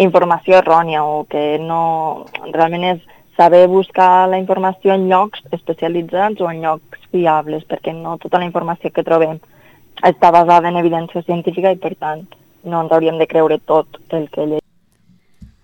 informació 0.00 0.58
errònia 0.58 1.04
o 1.04 1.24
que 1.28 1.58
no 1.60 2.24
realment 2.52 2.86
és 2.94 3.02
saber 3.36 3.66
buscar 3.68 4.28
la 4.28 4.38
informació 4.40 4.94
en 4.94 5.08
llocs 5.10 5.44
especialitzats 5.52 6.40
o 6.40 6.50
en 6.50 6.62
llocs 6.64 7.08
fiables 7.12 7.64
perquè 7.68 7.94
no 7.96 8.16
tota 8.18 8.40
la 8.40 8.48
informació 8.48 8.92
que 8.92 9.04
trobem 9.04 9.38
està 10.02 10.32
basada 10.32 10.68
en 10.68 10.80
evidència 10.80 11.24
científica 11.28 11.72
i 11.72 11.80
per 11.80 11.94
tant 12.00 12.26
no 12.64 12.82
ens 12.82 12.92
hauríem 12.92 13.20
de 13.20 13.28
creure 13.28 13.58
tot 13.58 14.00
el 14.10 14.28
que 14.30 14.46
llegim. 14.46 14.61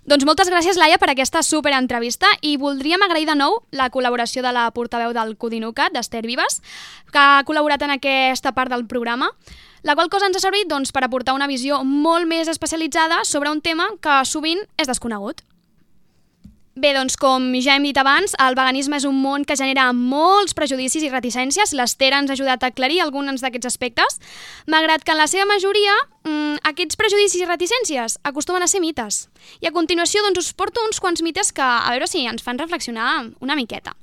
Doncs 0.09 0.25
moltes 0.25 0.49
gràcies, 0.49 0.79
Laia, 0.81 0.97
per 0.97 1.11
aquesta 1.13 1.43
superentrevista 1.45 2.31
i 2.41 2.55
voldríem 2.57 3.03
agrair 3.05 3.27
de 3.29 3.35
nou 3.37 3.59
la 3.77 3.91
col·laboració 3.93 4.41
de 4.41 4.55
la 4.57 4.63
portaveu 4.73 5.13
del 5.13 5.35
Codinucat, 5.37 5.93
d'Ester 5.93 6.23
Vives, 6.25 6.63
que 7.13 7.21
ha 7.21 7.43
col·laborat 7.45 7.85
en 7.85 7.93
aquesta 7.93 8.55
part 8.57 8.73
del 8.73 8.87
programa, 8.89 9.29
la 9.85 9.99
qual 9.99 10.09
cosa 10.09 10.31
ens 10.31 10.41
ha 10.41 10.45
servit 10.47 10.71
doncs, 10.71 10.95
per 10.97 11.05
aportar 11.05 11.37
una 11.37 11.51
visió 11.51 11.83
molt 11.85 12.25
més 12.25 12.49
especialitzada 12.49 13.21
sobre 13.29 13.53
un 13.53 13.61
tema 13.61 13.91
que 14.01 14.23
sovint 14.25 14.65
és 14.81 14.89
desconegut. 14.89 15.45
Bé, 16.79 16.93
doncs 16.95 17.17
com 17.19 17.43
ja 17.59 17.75
hem 17.75 17.83
dit 17.89 17.97
abans, 17.99 18.37
el 18.39 18.55
veganisme 18.55 19.01
és 19.01 19.07
un 19.09 19.17
món 19.19 19.43
que 19.49 19.57
genera 19.59 19.89
molts 19.97 20.55
prejudicis 20.55 21.03
i 21.03 21.11
reticències. 21.11 21.73
L'Ester 21.75 22.13
ens 22.15 22.31
ha 22.31 22.37
ajudat 22.37 22.63
a 22.63 22.71
aclarir 22.71 23.01
alguns 23.03 23.43
d'aquests 23.43 23.67
aspectes, 23.67 24.21
malgrat 24.71 25.03
que 25.03 25.11
en 25.11 25.19
la 25.19 25.27
seva 25.27 25.49
majoria 25.51 25.97
mmm, 26.23 26.61
aquests 26.71 27.01
prejudicis 27.01 27.43
i 27.43 27.49
reticències 27.51 28.21
acostumen 28.31 28.63
a 28.63 28.71
ser 28.71 28.79
mites. 28.85 29.25
I 29.59 29.73
a 29.73 29.75
continuació 29.75 30.23
doncs, 30.23 30.39
us 30.39 30.55
porto 30.55 30.85
uns 30.87 31.03
quants 31.03 31.25
mites 31.27 31.51
que 31.51 31.67
a 31.67 31.91
veure 31.91 32.07
si 32.07 32.23
ens 32.31 32.47
fan 32.47 32.63
reflexionar 32.63 33.27
una 33.43 33.59
miqueta. 33.59 33.97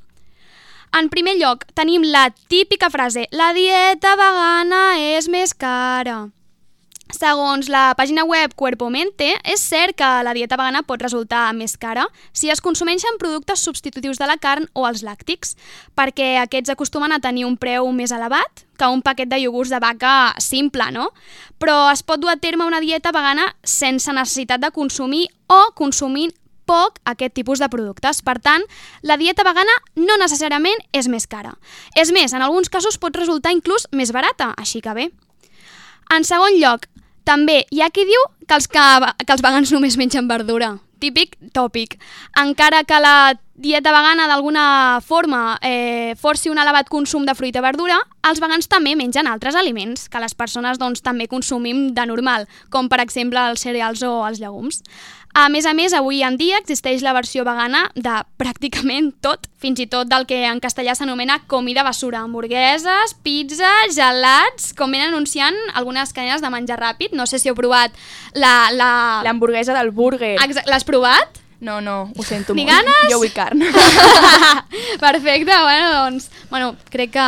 En 1.00 1.08
primer 1.08 1.38
lloc, 1.40 1.64
tenim 1.80 2.04
la 2.04 2.28
típica 2.52 2.92
frase 2.92 3.30
«La 3.32 3.54
dieta 3.56 4.18
vegana 4.20 4.88
és 5.16 5.32
més 5.32 5.56
cara». 5.56 6.26
Segons 7.14 7.68
la 7.70 7.94
pàgina 7.94 8.24
web 8.26 8.56
Cuerpo 8.58 8.90
Mente, 8.90 9.28
és 9.46 9.62
cert 9.62 9.94
que 9.96 10.08
la 10.26 10.34
dieta 10.34 10.58
vegana 10.58 10.82
pot 10.84 11.02
resultar 11.04 11.54
més 11.54 11.76
cara 11.78 12.08
si 12.34 12.50
es 12.50 12.64
consumeixen 12.66 13.20
productes 13.22 13.62
substitutius 13.62 14.18
de 14.18 14.26
la 14.26 14.40
carn 14.42 14.66
o 14.74 14.88
els 14.90 15.04
làctics, 15.06 15.54
perquè 15.96 16.40
aquests 16.42 16.74
acostumen 16.74 17.14
a 17.14 17.22
tenir 17.22 17.46
un 17.46 17.60
preu 17.62 17.92
més 17.94 18.12
elevat 18.12 18.66
que 18.76 18.90
un 18.90 19.04
paquet 19.06 19.30
de 19.30 19.38
iogurts 19.44 19.70
de 19.72 19.80
vaca 19.80 20.34
simple, 20.42 20.90
no? 20.92 21.12
Però 21.62 21.92
es 21.92 22.02
pot 22.02 22.20
dur 22.20 22.34
a 22.34 22.40
terme 22.42 22.66
una 22.66 22.82
dieta 22.82 23.14
vegana 23.16 23.52
sense 23.62 24.12
necessitat 24.12 24.66
de 24.66 24.74
consumir 24.74 25.28
o 25.48 25.62
consumint 25.78 26.34
poc 26.66 26.98
aquest 27.06 27.36
tipus 27.38 27.62
de 27.62 27.70
productes. 27.70 28.24
Per 28.26 28.40
tant, 28.42 28.66
la 29.06 29.20
dieta 29.22 29.46
vegana 29.46 29.78
no 29.96 30.18
necessàriament 30.18 30.82
és 30.92 31.08
més 31.08 31.30
cara. 31.30 31.54
És 31.96 32.12
més, 32.12 32.34
en 32.34 32.42
alguns 32.42 32.74
casos 32.74 32.98
pot 32.98 33.16
resultar 33.16 33.54
inclús 33.54 33.86
més 33.94 34.12
barata, 34.12 34.52
així 34.58 34.82
que 34.82 34.98
bé. 34.98 35.08
En 36.14 36.26
segon 36.26 36.58
lloc, 36.60 36.90
també 37.26 37.64
hi 37.74 37.82
ha 37.82 37.92
qui 37.92 38.06
diu 38.08 38.28
que 38.48 38.58
els, 38.58 38.70
que, 38.70 38.84
que 39.26 39.34
els 39.34 39.44
vegans 39.44 39.72
només 39.74 39.98
mengen 39.98 40.30
verdura. 40.30 40.76
Típic 41.02 41.36
tòpic. 41.54 41.98
Encara 42.40 42.86
que 42.88 43.00
la 43.04 43.36
dieta 43.56 43.92
vegana 43.92 44.28
d'alguna 44.28 45.00
forma 45.04 45.58
eh, 45.64 46.14
forci 46.20 46.52
un 46.52 46.60
elevat 46.60 46.90
consum 46.92 47.26
de 47.28 47.36
fruita 47.36 47.62
i 47.62 47.64
verdura, 47.64 47.98
els 48.28 48.42
vegans 48.44 48.68
també 48.72 48.96
mengen 49.00 49.28
altres 49.32 49.56
aliments 49.56 50.10
que 50.12 50.22
les 50.24 50.36
persones 50.36 50.80
doncs, 50.80 51.04
també 51.04 51.28
consumim 51.32 51.90
de 51.96 52.06
normal, 52.08 52.48
com 52.70 52.90
per 52.92 53.02
exemple 53.04 53.40
els 53.52 53.64
cereals 53.64 54.04
o 54.04 54.18
els 54.28 54.42
llegums. 54.44 54.84
A 55.36 55.50
més 55.52 55.66
a 55.68 55.74
més, 55.76 55.92
avui 55.92 56.22
en 56.24 56.38
dia 56.40 56.62
existeix 56.62 57.02
la 57.04 57.12
versió 57.12 57.44
vegana 57.44 57.82
de 57.92 58.14
pràcticament 58.40 59.10
tot, 59.20 59.50
fins 59.60 59.82
i 59.84 59.86
tot 59.92 60.08
del 60.08 60.24
que 60.30 60.38
en 60.48 60.62
castellà 60.64 60.94
s'anomena 60.96 61.42
comida 61.52 61.84
basura, 61.84 62.22
hamburgueses, 62.24 63.18
pizza, 63.20 63.68
gelats, 63.92 64.70
com 64.80 64.96
ven 64.96 65.04
anunciant 65.10 65.58
algunes 65.76 66.16
cadenes 66.16 66.40
de 66.40 66.54
menjar 66.54 66.80
ràpid. 66.80 67.12
No 67.20 67.28
sé 67.28 67.42
si 67.44 67.52
heu 67.52 67.58
provat 67.60 67.92
la... 68.32 68.72
L'hamburguesa 69.28 69.76
la... 69.76 69.84
del 69.84 69.92
burger. 69.92 70.38
L'has 70.72 70.88
provat? 70.88 71.44
No, 71.60 71.82
no, 71.84 72.14
ho 72.16 72.24
sento 72.24 72.56
Ni 72.56 72.64
molt. 72.64 72.78
ganes? 72.78 73.12
Jo 73.12 73.20
vull 73.20 73.36
carn. 73.36 73.60
Perfecte, 75.04 75.52
bueno, 75.52 75.92
doncs... 76.00 76.32
Bueno, 76.48 76.78
crec 76.94 77.12
que 77.12 77.28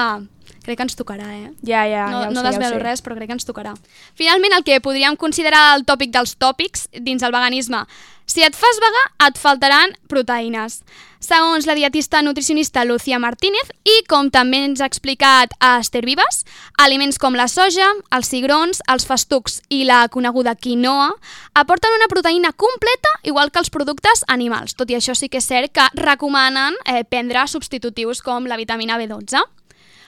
crec 0.68 0.82
que 0.82 0.88
ens 0.90 1.00
tocarà, 1.00 1.32
eh? 1.34 1.54
Ja, 1.64 1.86
ja, 1.88 2.06
no, 2.12 2.22
ja 2.26 2.30
ho 2.30 2.36
no 2.36 2.42
sé, 2.42 2.44
ja 2.44 2.44
ho 2.44 2.52
desvelo 2.52 2.78
sé. 2.78 2.84
res, 2.84 3.04
però 3.06 3.18
crec 3.18 3.32
que 3.32 3.40
ens 3.40 3.48
tocarà. 3.48 3.74
Finalment, 4.20 4.60
el 4.60 4.68
que 4.68 4.82
podríem 4.84 5.16
considerar 5.16 5.72
el 5.78 5.88
tòpic 5.88 6.14
dels 6.14 6.36
tòpics 6.38 6.90
dins 7.00 7.24
el 7.24 7.36
veganisme. 7.36 7.86
Si 8.28 8.44
et 8.44 8.56
fas 8.60 8.80
vegà, 8.84 9.04
et 9.30 9.38
faltaran 9.40 9.94
proteïnes. 10.12 10.82
Segons 11.24 11.66
la 11.66 11.74
dietista 11.74 12.20
nutricionista 12.22 12.84
Lucía 12.86 13.18
Martínez 13.24 13.72
i 13.88 13.96
com 14.12 14.28
també 14.30 14.60
ens 14.68 14.84
ha 14.84 14.90
explicat 14.92 15.56
a 15.64 15.78
Esther 15.80 16.04
Vives, 16.06 16.44
aliments 16.84 17.18
com 17.18 17.40
la 17.40 17.48
soja, 17.48 17.88
els 18.14 18.30
cigrons, 18.30 18.84
els 18.92 19.08
festucs 19.08 19.62
i 19.74 19.86
la 19.88 20.04
coneguda 20.14 20.58
quinoa 20.60 21.10
aporten 21.56 21.96
una 21.96 22.12
proteïna 22.12 22.52
completa 22.52 23.16
igual 23.24 23.50
que 23.50 23.64
els 23.64 23.72
productes 23.72 24.26
animals. 24.28 24.76
Tot 24.76 24.92
i 24.92 25.00
això 25.00 25.16
sí 25.16 25.32
que 25.32 25.40
és 25.40 25.48
cert 25.48 25.72
que 25.74 25.88
recomanen 25.96 26.76
eh, 26.84 27.06
prendre 27.08 27.48
substitutius 27.48 28.22
com 28.22 28.46
la 28.46 28.60
vitamina 28.60 29.00
B12. 29.00 29.42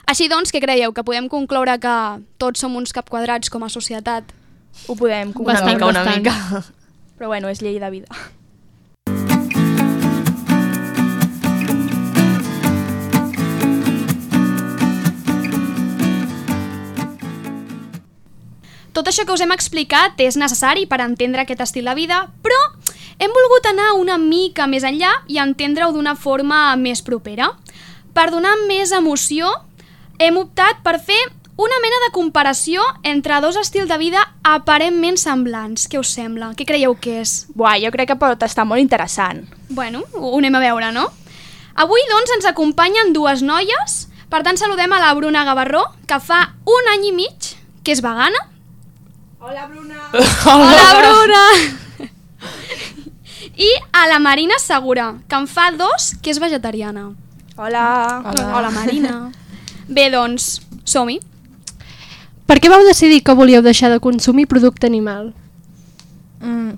Així 0.10 0.26
doncs, 0.26 0.50
què 0.50 0.58
creieu? 0.58 0.90
Que 0.90 1.04
podem 1.06 1.28
concloure 1.30 1.76
que 1.78 1.96
tots 2.42 2.64
som 2.64 2.74
uns 2.80 2.90
capquadrats 2.98 3.52
com 3.54 3.62
a 3.62 3.70
societat? 3.70 4.32
Ho 4.90 4.96
podem 4.98 5.30
concloure. 5.30 5.60
Bastant, 5.60 5.78
mica, 5.78 5.86
una 5.86 6.02
bastant. 6.02 6.26
mica. 6.26 6.64
Però 7.20 7.30
bueno, 7.30 7.52
és 7.54 7.62
llei 7.62 7.78
de 7.78 7.92
vida. 7.94 8.10
Tot 18.98 19.14
això 19.14 19.28
que 19.30 19.38
us 19.38 19.46
hem 19.46 19.54
explicat 19.54 20.18
és 20.26 20.42
necessari 20.42 20.90
per 20.90 21.04
entendre 21.06 21.46
aquest 21.46 21.62
estil 21.62 21.86
de 21.86 21.94
vida, 21.96 22.24
però 22.42 22.58
hem 23.22 23.32
volgut 23.32 23.70
anar 23.70 23.94
una 23.96 24.18
mica 24.18 24.66
més 24.68 24.84
enllà 24.84 25.14
i 25.30 25.38
entendre-ho 25.40 25.94
d'una 25.94 26.18
forma 26.18 26.74
més 26.82 27.06
propera. 27.06 27.54
Per 28.18 28.32
donar 28.34 28.58
més 28.66 28.92
emoció, 28.92 29.54
hem 30.20 30.38
optat 30.38 30.84
per 30.84 31.00
fer 31.00 31.20
una 31.60 31.80
mena 31.84 31.98
de 32.06 32.12
comparació 32.16 32.84
entre 33.04 33.40
dos 33.44 33.58
estils 33.60 33.90
de 33.90 33.98
vida 34.00 34.22
aparentment 34.48 35.18
semblants. 35.20 35.88
Què 35.92 36.00
us 36.00 36.12
sembla? 36.16 36.54
Què 36.56 36.68
creieu 36.68 36.96
que 37.00 37.18
és? 37.24 37.48
Buah, 37.56 37.78
jo 37.84 37.92
crec 37.96 38.12
que 38.12 38.20
pot 38.20 38.44
estar 38.48 38.68
molt 38.68 38.84
interessant. 38.84 39.42
Bueno, 39.70 40.04
ho 40.16 40.38
anem 40.38 40.56
a 40.56 40.64
veure, 40.64 40.92
no? 40.96 41.10
Avui, 41.80 42.04
doncs, 42.12 42.36
ens 42.36 42.48
acompanyen 42.48 43.12
dues 43.16 43.44
noies. 43.44 43.98
Per 44.30 44.44
tant, 44.46 44.60
saludem 44.60 44.92
a 44.94 45.02
la 45.02 45.14
Bruna 45.18 45.44
Gavarró, 45.48 45.84
que 46.08 46.20
fa 46.22 46.40
un 46.68 46.92
any 46.94 47.10
i 47.10 47.14
mig 47.16 47.52
que 47.84 47.96
és 47.96 48.04
vegana. 48.04 48.40
Hola, 49.40 49.68
Bruna! 49.72 50.00
Hola, 50.54 50.88
Bruna! 51.00 51.44
I 53.60 53.70
a 53.96 54.06
la 54.08 54.20
Marina 54.24 54.60
Segura, 54.60 55.14
que 55.28 55.36
en 55.36 55.48
fa 55.48 55.72
dos 55.76 56.14
que 56.24 56.32
és 56.32 56.40
vegetariana. 56.40 57.10
Hola. 57.58 58.24
Hola, 58.24 58.48
Hola 58.56 58.72
Marina. 58.72 59.32
Bé, 59.90 60.10
doncs, 60.14 60.60
som-hi. 60.86 61.20
Per 62.50 62.58
què 62.62 62.70
vau 62.70 62.82
decidir 62.86 63.24
que 63.26 63.34
volíeu 63.38 63.62
deixar 63.66 63.90
de 63.90 64.00
consumir 64.02 64.48
producte 64.50 64.88
animal? 64.88 65.34
Mm. 66.42 66.78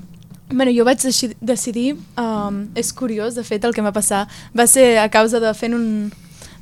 Bueno, 0.51 0.71
jo 0.75 0.83
vaig 0.83 0.99
deci- 0.99 1.35
decidir, 1.39 1.95
um, 2.19 2.65
és 2.75 2.91
curiós, 2.91 3.35
de 3.35 3.43
fet, 3.43 3.63
el 3.63 3.73
que 3.73 3.83
va 3.83 3.93
passar 3.95 4.25
va 4.57 4.65
ser 4.67 4.97
a 4.99 5.07
causa 5.09 5.39
de 5.39 5.53
fer 5.55 5.69
un, 5.73 6.11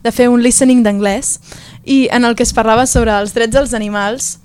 de 0.03 0.11
fer 0.11 0.27
un 0.29 0.43
listening 0.45 0.83
d'anglès 0.85 1.39
i 1.85 2.07
en 2.13 2.25
el 2.25 2.35
que 2.35 2.45
es 2.45 2.53
parlava 2.53 2.85
sobre 2.85 3.15
els 3.17 3.33
drets 3.33 3.55
dels 3.55 3.73
animals 3.73 4.37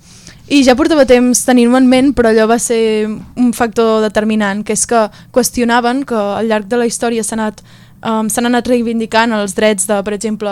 i 0.49 0.63
ja 0.65 0.75
portava 0.77 1.05
temps 1.09 1.43
tenint-ho 1.45 1.77
en 1.77 1.87
ment, 1.89 2.11
però 2.13 2.29
allò 2.29 2.47
va 2.49 2.57
ser 2.61 3.05
un 3.07 3.53
factor 3.53 4.01
determinant, 4.01 4.63
que 4.65 4.73
és 4.73 4.85
que 4.89 5.07
qüestionaven 5.33 6.03
que 6.05 6.17
al 6.17 6.49
llarg 6.49 6.65
de 6.69 6.77
la 6.81 6.85
història 6.89 7.23
s'han 7.25 7.41
anat, 7.41 7.61
um, 8.05 8.29
s'han 8.29 8.45
anat 8.51 8.67
reivindicant 8.69 9.33
els 9.33 9.55
drets 9.57 9.87
de, 9.89 9.97
per 10.05 10.13
exemple, 10.13 10.51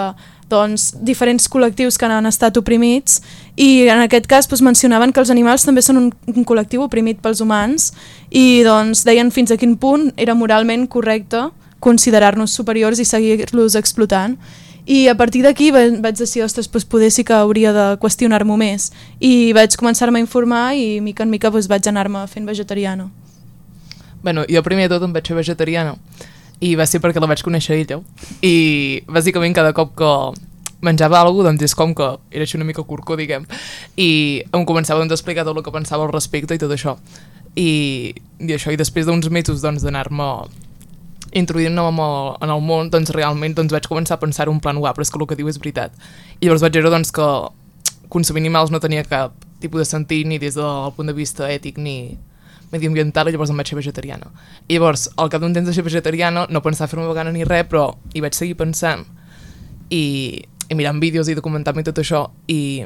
doncs, 0.50 0.92
diferents 1.02 1.48
col·lectius 1.50 1.96
que 1.98 2.06
han 2.06 2.26
estat 2.30 2.58
oprimits 2.60 3.22
i 3.56 3.88
en 3.90 4.02
aquest 4.04 4.28
cas 4.30 4.50
doncs, 4.50 4.62
mencionaven 4.66 5.14
que 5.14 5.22
els 5.24 5.32
animals 5.34 5.64
també 5.66 5.82
són 5.82 5.98
un, 6.02 6.10
un 6.34 6.46
col·lectiu 6.46 6.84
oprimit 6.86 7.22
pels 7.24 7.42
humans 7.42 7.92
i 8.30 8.62
doncs, 8.66 9.06
deien 9.08 9.32
fins 9.32 9.54
a 9.54 9.58
quin 9.58 9.78
punt 9.78 10.12
era 10.18 10.36
moralment 10.36 10.86
correcte 10.88 11.48
considerar-nos 11.84 12.54
superiors 12.56 13.00
i 13.00 13.06
seguir-los 13.06 13.76
explotant. 13.76 14.38
I 14.86 15.08
a 15.08 15.16
partir 15.16 15.42
d'aquí 15.44 15.70
va- 15.72 15.88
vaig 16.04 16.16
decidir, 16.20 16.44
ostres, 16.46 16.68
doncs 16.72 16.86
poder 16.86 17.10
sí 17.12 17.24
que 17.24 17.34
hauria 17.34 17.72
de 17.74 17.86
qüestionar-m'ho 18.04 18.58
més 18.60 18.90
i 19.20 19.54
vaig 19.56 19.76
començar-me 19.80 20.20
a 20.20 20.24
informar 20.24 20.76
i 20.76 21.00
mica 21.02 21.24
en 21.24 21.32
mica 21.32 21.50
doncs, 21.50 21.70
vaig 21.72 21.88
anar-me 21.88 22.26
fent 22.28 22.46
vegetariana. 22.46 23.10
Bueno, 24.22 24.44
jo 24.48 24.62
primer 24.64 24.88
de 24.90 24.96
tot 24.96 25.04
em 25.08 25.14
vaig 25.16 25.28
fer 25.28 25.36
vegetariana 25.40 25.96
i 26.62 26.76
va 26.76 26.86
ser 26.86 27.02
perquè 27.02 27.20
la 27.20 27.28
vaig 27.28 27.42
conèixer 27.44 27.76
a 27.76 27.80
ella 27.80 28.00
i 28.42 29.04
bàsicament 29.08 29.54
cada 29.56 29.74
cop 29.74 29.96
que 29.98 30.12
menjava 30.84 31.20
alguna 31.22 31.44
cosa, 31.44 31.50
doncs 31.52 31.64
és 31.64 31.76
com 31.76 31.94
que 31.96 32.08
era 32.32 32.44
així 32.44 32.58
una 32.58 32.66
mica 32.68 32.84
curcó, 32.84 33.16
diguem, 33.16 33.46
i 33.96 34.44
em 34.52 34.66
començava 34.66 35.00
doncs, 35.00 35.12
a 35.12 35.16
explicar 35.16 35.46
tot 35.46 35.56
el 35.58 35.64
que 35.64 35.72
pensava 35.72 36.04
al 36.04 36.12
respecte 36.12 36.56
i 36.56 36.60
tot 36.60 36.72
això. 36.76 36.98
I, 37.56 38.14
i 38.40 38.52
això, 38.52 38.74
i 38.74 38.76
després 38.76 39.06
d'uns 39.08 39.30
mesos 39.30 39.62
doncs, 39.64 39.84
d'anar-me 39.86 40.28
introduint-me 41.34 41.82
en 42.42 42.50
el- 42.50 42.62
món, 42.62 42.90
doncs 42.92 43.10
realment 43.16 43.56
doncs, 43.56 43.72
vaig 43.72 43.88
començar 43.88 44.16
a 44.16 44.20
pensar 44.20 44.50
un 44.50 44.60
plan, 44.60 44.78
uah, 44.78 44.94
però 44.94 45.02
és 45.02 45.10
que 45.10 45.18
el 45.20 45.26
que 45.28 45.36
diu 45.36 45.48
és 45.48 45.58
veritat. 45.58 45.92
I 46.42 46.46
llavors 46.46 46.62
vaig 46.62 46.74
veure 46.74 46.90
doncs, 46.92 47.12
que 47.12 47.28
consumir 48.10 48.42
animals 48.42 48.70
no 48.70 48.80
tenia 48.80 49.04
cap 49.04 49.34
tipus 49.60 49.80
de 49.80 49.86
sentit 49.86 50.28
ni 50.28 50.38
des 50.38 50.56
del 50.56 50.92
punt 50.96 51.08
de 51.08 51.14
vista 51.14 51.48
ètic 51.50 51.78
ni 51.78 52.18
mediambiental 52.74 53.30
i 53.30 53.36
llavors 53.36 53.54
em 53.54 53.60
vaig 53.62 53.70
fer 53.72 53.80
vegetariana. 53.80 54.32
I 54.68 54.78
llavors, 54.78 55.08
al 55.18 55.30
cap 55.32 55.44
d'un 55.44 55.54
temps 55.56 55.70
de 55.70 55.76
ser 55.76 55.86
vegetariana, 55.86 56.48
no 56.50 56.64
pensava 56.66 56.90
fer-me 56.92 57.08
vegana 57.08 57.34
ni 57.36 57.46
res, 57.48 57.68
però 57.70 57.92
hi 58.14 58.24
vaig 58.26 58.36
seguir 58.38 58.58
pensant 58.60 59.06
i, 59.94 60.04
i 60.70 60.76
mirant 60.76 61.02
vídeos 61.04 61.30
i 61.30 61.38
documentant-me 61.38 61.86
tot 61.86 62.02
això 62.02 62.26
i, 62.52 62.86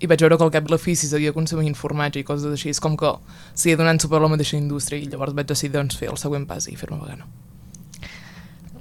i 0.00 0.08
vaig 0.10 0.24
veure 0.24 0.38
que 0.38 0.46
al 0.48 0.54
cap 0.54 0.66
de 0.66 0.74
la 0.74 0.80
fi 0.80 0.96
seguia 0.96 1.34
consumint 1.36 1.76
formatge 1.78 2.22
i 2.22 2.26
coses 2.26 2.50
així, 2.50 2.72
és 2.74 2.80
com 2.82 2.96
que 2.98 3.12
seguia 3.54 3.78
donant 3.80 4.00
suport 4.02 4.22
a 4.22 4.26
la 4.26 4.34
mateixa 4.34 4.58
indústria 4.58 5.00
i 5.00 5.08
llavors 5.10 5.36
vaig 5.36 5.48
decidir 5.50 5.76
doncs, 5.76 5.98
fer 6.00 6.10
el 6.10 6.18
següent 6.20 6.48
pas 6.48 6.66
i 6.68 6.76
fer-me 6.76 6.98
vegana. 7.02 7.28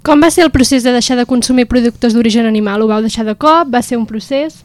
Com 0.04 0.24
va 0.24 0.30
ser 0.32 0.46
el 0.46 0.52
procés 0.52 0.86
de 0.88 0.94
deixar 0.96 1.18
de 1.20 1.28
consumir 1.28 1.68
productes 1.68 2.16
d'origen 2.16 2.48
animal? 2.48 2.82
Ho 2.82 2.88
vau 2.88 3.04
deixar 3.04 3.26
de 3.28 3.36
cop? 3.36 3.68
Va 3.68 3.84
ser 3.84 4.00
un 4.00 4.08
procés? 4.08 4.64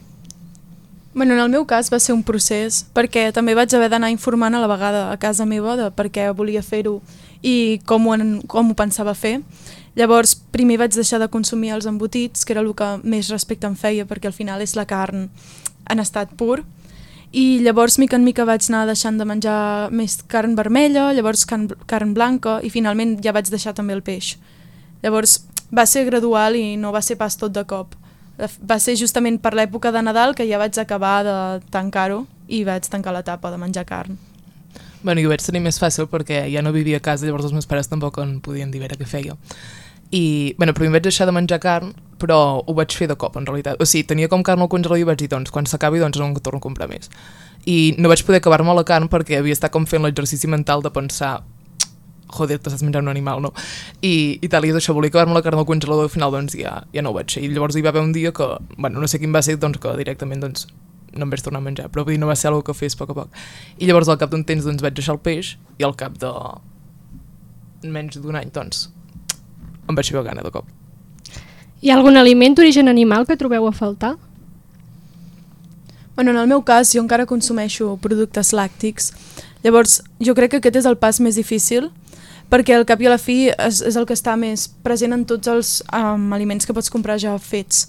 Bueno, 1.15 1.33
en 1.33 1.39
el 1.39 1.47
meu 1.47 1.63
cas 1.63 1.87
va 1.87 1.95
ser 2.03 2.11
un 2.11 2.25
procés, 2.27 2.81
perquè 2.91 3.29
també 3.31 3.53
vaig 3.55 3.71
haver 3.71 3.87
d'anar 3.87 4.09
informant 4.11 4.51
a 4.51 4.59
la 4.59 4.67
vegada 4.67 5.05
a 5.13 5.15
casa 5.15 5.45
meva 5.47 5.77
de 5.79 5.85
per 5.95 6.09
què 6.11 6.25
volia 6.35 6.59
fer-ho 6.59 6.97
i 7.39 7.79
com 7.87 8.09
ho, 8.09 8.17
en, 8.17 8.33
com 8.51 8.73
ho 8.73 8.75
pensava 8.75 9.13
fer. 9.15 9.37
Llavors, 9.95 10.35
primer 10.51 10.75
vaig 10.83 10.91
deixar 10.91 11.21
de 11.23 11.31
consumir 11.31 11.71
els 11.71 11.87
embotits, 11.87 12.43
que 12.43 12.51
era 12.51 12.59
el 12.59 12.73
que 12.75 12.91
més 13.07 13.31
respecte 13.31 13.63
em 13.63 13.79
feia, 13.79 14.03
perquè 14.03 14.27
al 14.27 14.35
final 14.35 14.59
és 14.59 14.75
la 14.75 14.83
carn 14.91 15.29
en 15.87 16.03
estat 16.03 16.35
pur. 16.35 16.65
I 17.31 17.63
llavors, 17.63 17.95
mica 17.95 18.19
en 18.19 18.27
mica, 18.27 18.43
vaig 18.43 18.67
anar 18.67 18.83
deixant 18.91 19.15
de 19.15 19.23
menjar 19.23 19.89
més 19.95 20.19
carn 20.27 20.59
vermella, 20.59 21.13
llavors 21.15 21.47
carn, 21.47 21.69
carn 21.87 22.11
blanca, 22.11 22.59
i 22.59 22.67
finalment 22.67 23.21
ja 23.23 23.31
vaig 23.31 23.47
deixar 23.47 23.71
també 23.71 23.95
el 23.95 24.03
peix. 24.03 24.35
Llavors, 24.99 25.45
va 25.71 25.87
ser 25.87 26.09
gradual 26.11 26.59
i 26.59 26.73
no 26.75 26.91
va 26.91 26.99
ser 26.99 27.15
pas 27.15 27.39
tot 27.39 27.55
de 27.55 27.63
cop. 27.63 27.95
Va 28.37 28.79
ser 28.83 28.97
justament 28.99 29.39
per 29.39 29.53
l'època 29.55 29.93
de 29.95 30.01
Nadal 30.03 30.35
que 30.35 30.47
ja 30.47 30.59
vaig 30.59 30.77
acabar 30.81 31.21
de 31.23 31.35
tancar-ho 31.71 32.25
i 32.47 32.63
vaig 32.67 32.87
tancar 32.91 33.13
l'etapa 33.15 33.51
de 33.51 33.59
menjar 33.61 33.85
carn. 33.87 34.17
Bueno, 35.05 35.21
jo 35.21 35.29
ho 35.29 35.31
vaig 35.31 35.43
tenir 35.45 35.61
més 35.61 35.77
fàcil 35.79 36.09
perquè 36.11 36.43
ja 36.51 36.63
no 36.65 36.73
vivia 36.75 36.97
a 36.97 37.03
casa, 37.03 37.27
llavors 37.27 37.45
els 37.45 37.53
meus 37.53 37.67
pares 37.69 37.87
tampoc 37.87 38.17
en 38.23 38.39
podien 38.41 38.71
dir 38.73 38.81
veure 38.81 38.97
què 38.97 39.07
feia. 39.07 39.37
I, 40.11 40.55
bueno, 40.57 40.73
primer 40.73 40.97
vaig 40.97 41.07
deixar 41.07 41.27
de 41.29 41.33
menjar 41.35 41.59
carn, 41.61 41.93
però 42.21 42.63
ho 42.65 42.73
vaig 42.77 42.93
fer 42.95 43.07
de 43.11 43.17
cop, 43.19 43.37
en 43.37 43.45
realitat. 43.47 43.79
O 43.81 43.85
sigui, 43.85 44.05
tenia 44.09 44.29
com 44.31 44.43
carn 44.43 44.63
al 44.65 44.69
congelador 44.71 45.01
i 45.01 45.07
vaig 45.07 45.19
dir, 45.21 45.29
doncs, 45.31 45.51
quan 45.53 45.67
s'acabi, 45.69 46.01
doncs 46.01 46.19
no 46.19 46.29
en 46.29 46.35
torno 46.41 46.61
a 46.61 46.63
comprar 46.63 46.89
més. 46.91 47.11
I 47.65 47.95
no 47.97 48.11
vaig 48.11 48.23
poder 48.25 48.41
acabar-me 48.41 48.75
la 48.77 48.85
carn 48.85 49.09
perquè 49.11 49.39
havia 49.39 49.55
estat 49.57 49.73
com 49.73 49.87
fent 49.89 50.05
l'exercici 50.05 50.49
mental 50.51 50.83
de 50.85 50.91
pensar 50.93 51.39
joder, 52.33 52.57
t'estàs 52.59 52.83
menjant 52.85 53.05
un 53.05 53.11
animal, 53.11 53.43
no? 53.43 53.51
I, 54.01 54.39
i 54.41 54.49
tal, 54.51 54.65
i 54.65 54.73
això, 54.73 54.95
volia 54.97 55.13
acabar-me 55.13 55.37
la 55.37 55.43
carn 55.45 55.61
al 55.61 55.67
congelador 55.69 56.07
i 56.07 56.09
al 56.09 56.13
final 56.13 56.33
doncs 56.33 56.57
ja, 56.57 56.79
ja 56.93 57.03
no 57.05 57.13
ho 57.13 57.17
vaig 57.17 57.37
fer. 57.37 57.43
I 57.45 57.51
llavors 57.53 57.77
hi 57.77 57.83
va 57.85 57.93
haver 57.93 58.03
un 58.05 58.15
dia 58.15 58.33
que, 58.35 58.49
bueno, 58.77 58.99
no 58.99 59.07
sé 59.11 59.21
quin 59.21 59.35
va 59.35 59.43
ser, 59.45 59.59
doncs 59.61 59.81
que 59.81 59.93
directament 59.99 60.41
doncs, 60.43 60.67
no 61.15 61.27
em 61.27 61.31
vaig 61.31 61.43
tornar 61.45 61.61
a 61.61 61.67
menjar, 61.67 61.87
però 61.93 62.03
vull 62.03 62.15
dir, 62.15 62.21
no 62.23 62.31
va 62.31 62.35
ser 62.35 62.49
algo 62.51 62.65
que 62.65 62.75
fes 62.75 62.97
a 62.97 63.03
poc 63.03 63.13
a 63.13 63.19
poc. 63.21 63.39
I 63.79 63.87
llavors 63.87 64.09
al 64.11 64.19
cap 64.19 64.33
d'un 64.33 64.43
temps 64.43 64.65
doncs, 64.65 64.83
vaig 64.83 64.97
deixar 64.97 65.15
el 65.15 65.23
peix 65.23 65.55
i 65.79 65.87
al 65.87 65.95
cap 65.95 66.17
de 66.19 66.31
menys 67.85 68.17
d'un 68.17 68.35
any 68.35 68.49
doncs 68.51 68.87
em 69.87 69.95
vaig 69.97 70.09
fer 70.09 70.17
vegana 70.17 70.43
de 70.45 70.51
cop. 70.53 70.67
Hi 71.81 71.91
ha 71.91 71.97
algun 71.99 72.17
aliment 72.17 72.55
d'origen 72.57 72.89
animal 72.89 73.27
que 73.29 73.37
trobeu 73.37 73.67
a 73.67 73.73
faltar? 73.75 74.15
Bueno, 76.15 76.31
en 76.31 76.37
el 76.37 76.47
meu 76.47 76.63
cas, 76.63 76.93
jo 76.95 77.03
encara 77.03 77.27
consumeixo 77.27 77.97
productes 78.01 78.53
làctics. 78.55 79.11
Llavors, 79.65 79.99
jo 80.23 80.33
crec 80.37 80.53
que 80.53 80.61
aquest 80.61 80.79
és 80.81 80.87
el 80.87 80.95
pas 80.97 81.19
més 81.19 81.35
difícil, 81.35 81.91
perquè 82.49 82.75
al 82.77 82.85
cap 82.85 83.01
i 83.01 83.07
a 83.07 83.13
la 83.15 83.17
fi 83.21 83.49
és, 83.49 83.81
és 83.81 83.95
el 83.95 84.05
que 84.05 84.13
està 84.15 84.35
més 84.39 84.67
present 84.83 85.13
en 85.13 85.25
tots 85.25 85.47
els 85.51 85.71
um, 85.91 86.31
aliments 86.33 86.65
que 86.65 86.73
pots 86.73 86.91
comprar 86.93 87.17
ja 87.19 87.37
fets. 87.39 87.87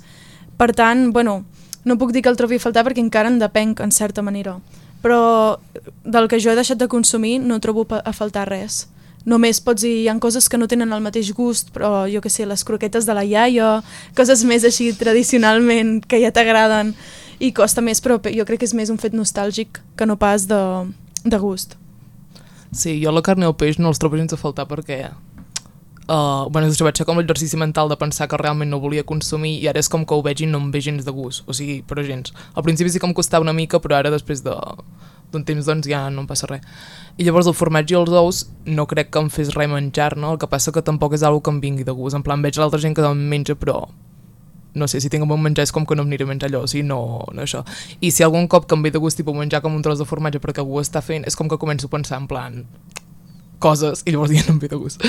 Per 0.56 0.72
tant, 0.72 1.10
bueno, 1.12 1.44
no 1.84 1.98
puc 1.98 2.12
dir 2.12 2.22
que 2.24 2.28
el 2.32 2.36
trobi 2.38 2.56
a 2.56 2.62
faltar 2.62 2.84
perquè 2.86 3.02
encara 3.04 3.28
en 3.28 3.38
depenc, 3.38 3.80
en 3.84 3.92
certa 3.92 4.22
manera. 4.22 4.56
Però 5.02 5.58
del 6.04 6.26
que 6.26 6.40
jo 6.40 6.50
he 6.50 6.56
deixat 6.58 6.78
de 6.80 6.88
consumir 6.88 7.38
no 7.40 7.60
trobo 7.60 7.86
a 7.92 8.12
faltar 8.16 8.48
res. 8.48 8.86
Només 9.26 9.58
pots 9.60 9.82
dir, 9.82 10.04
hi 10.04 10.08
ha 10.08 10.14
coses 10.22 10.48
que 10.48 10.58
no 10.58 10.68
tenen 10.70 10.92
el 10.94 11.02
mateix 11.02 11.32
gust, 11.34 11.72
però 11.74 12.06
jo 12.10 12.20
que 12.22 12.30
sé, 12.30 12.46
les 12.46 12.62
croquetes 12.64 13.06
de 13.06 13.14
la 13.14 13.24
iaia, 13.26 13.82
coses 14.16 14.44
més 14.46 14.64
així 14.64 14.92
tradicionalment 14.94 15.98
que 16.06 16.20
ja 16.22 16.30
t'agraden 16.30 16.94
i 17.42 17.50
costa 17.52 17.82
més, 17.82 18.00
però 18.00 18.20
pe- 18.22 18.32
jo 18.34 18.46
crec 18.46 18.62
que 18.62 18.68
és 18.70 18.74
més 18.74 18.88
un 18.90 18.98
fet 19.02 19.12
nostàlgic 19.18 19.80
que 19.98 20.06
no 20.06 20.16
pas 20.16 20.46
de, 20.46 20.60
de 21.24 21.38
gust. 21.42 21.74
Sí, 22.72 22.98
jo 23.02 23.12
la 23.14 23.22
carn 23.22 23.44
i 23.44 23.48
el 23.48 23.56
peix 23.58 23.78
no 23.78 23.92
els 23.92 24.00
trobo 24.02 24.18
gens 24.18 24.34
a 24.34 24.40
faltar 24.40 24.66
perquè 24.70 25.00
uh, 26.08 26.46
bueno, 26.50 26.68
això 26.68 26.86
vaig 26.86 26.98
fer 26.98 27.06
com 27.08 27.18
l'exercici 27.20 27.58
mental 27.60 27.90
de 27.90 27.98
pensar 28.00 28.28
que 28.30 28.38
realment 28.40 28.70
no 28.70 28.80
volia 28.82 29.06
consumir 29.06 29.56
i 29.60 29.68
ara 29.70 29.82
és 29.82 29.90
com 29.92 30.06
que 30.06 30.14
ho 30.14 30.22
veig 30.24 30.42
i 30.42 30.50
no 30.50 30.60
em 30.62 30.70
ve 30.74 30.82
gens 30.84 31.06
de 31.06 31.14
gust, 31.14 31.44
o 31.46 31.56
sigui, 31.56 31.82
però 31.86 32.04
gens. 32.06 32.32
Al 32.54 32.66
principi 32.66 32.92
sí 32.92 33.02
que 33.02 33.08
em 33.08 33.14
costava 33.16 33.46
una 33.46 33.56
mica, 33.56 33.80
però 33.82 33.98
ara 34.00 34.14
després 34.14 34.44
de 34.46 34.54
d'un 35.32 35.42
temps 35.42 35.66
doncs 35.66 35.88
ja 35.90 36.04
no 36.10 36.22
em 36.22 36.26
passa 36.28 36.46
res. 36.46 36.62
I 37.18 37.26
llavors 37.26 37.48
el 37.50 37.56
formatge 37.58 37.94
i 37.94 37.98
els 37.98 38.12
ous 38.14 38.44
no 38.70 38.86
crec 38.86 39.10
que 39.10 39.22
em 39.22 39.30
fes 39.32 39.54
res 39.56 39.70
menjar-ne, 39.70 40.30
el 40.30 40.38
que 40.38 40.48
passa 40.50 40.72
que 40.72 40.84
tampoc 40.86 41.16
és 41.18 41.24
algo 41.26 41.42
que 41.42 41.50
em 41.50 41.60
vingui 41.60 41.86
de 41.86 41.94
gust, 41.96 42.16
en 42.16 42.22
plan 42.26 42.42
veig 42.42 42.58
l'altra 42.60 42.80
gent 42.82 42.94
que 42.94 43.04
em 43.04 43.26
menja 43.30 43.58
però 43.58 43.86
no 44.76 44.86
sé, 44.88 45.00
si 45.00 45.08
tinc 45.10 45.24
un 45.24 45.30
bon 45.32 45.40
menjar 45.42 45.64
és 45.64 45.72
com 45.72 45.86
que 45.88 45.96
no 45.96 46.04
em 46.04 46.12
aniré 46.12 46.26
a 46.26 46.30
menjar 46.30 46.50
allò, 46.50 46.62
o 46.66 46.70
sigui, 46.70 46.84
no, 46.86 47.00
no 47.32 47.42
això. 47.42 47.64
I 48.04 48.12
si 48.12 48.24
algun 48.26 48.46
cop 48.52 48.68
que 48.68 48.76
em 48.76 48.84
ve 48.84 48.92
de 48.92 49.00
gust 49.00 49.18
tipus 49.18 49.34
menjar 49.34 49.62
com 49.64 49.74
un 49.74 49.82
tros 49.82 49.98
de 50.02 50.06
formatge 50.08 50.42
perquè 50.42 50.60
algú 50.62 50.76
ho 50.76 50.84
està 50.84 51.00
fent, 51.02 51.24
és 51.26 51.36
com 51.36 51.48
que 51.48 51.58
començo 51.58 51.88
a 51.88 51.94
pensar 51.96 52.20
en 52.20 52.28
plan 52.30 52.60
coses 53.58 54.04
i 54.04 54.12
llavors 54.12 54.34
ja 54.36 54.44
no 54.46 54.56
em 54.56 54.60
ve 54.60 54.68
de 54.68 54.76
gust. 54.76 55.02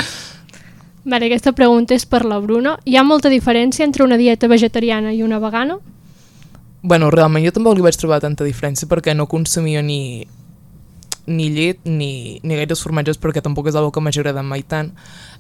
Vale, 1.08 1.28
aquesta 1.28 1.54
pregunta 1.56 1.96
és 1.96 2.08
per 2.08 2.24
la 2.28 2.40
Bruna. 2.44 2.78
Hi 2.88 2.98
ha 2.98 3.04
molta 3.04 3.30
diferència 3.32 3.86
entre 3.86 4.04
una 4.04 4.18
dieta 4.20 4.48
vegetariana 4.52 5.14
i 5.16 5.22
una 5.24 5.40
vegana? 5.40 5.78
Bueno, 6.82 7.12
realment 7.12 7.46
jo 7.46 7.54
tampoc 7.56 7.78
li 7.78 7.86
vaig 7.86 8.00
trobar 8.00 8.20
tanta 8.24 8.48
diferència 8.48 8.88
perquè 8.88 9.16
no 9.16 9.28
consumia 9.28 9.84
ni 9.84 10.28
ni 11.28 11.50
llet 11.52 11.84
ni, 11.84 12.40
ni 12.40 12.56
gaires 12.56 12.80
formatges 12.80 13.20
perquè 13.20 13.42
tampoc 13.44 13.68
és 13.68 13.76
una 13.76 13.92
que 13.92 14.04
m'hagi 14.04 14.22
agradat 14.22 14.48
mai 14.48 14.64
tant. 14.64 14.94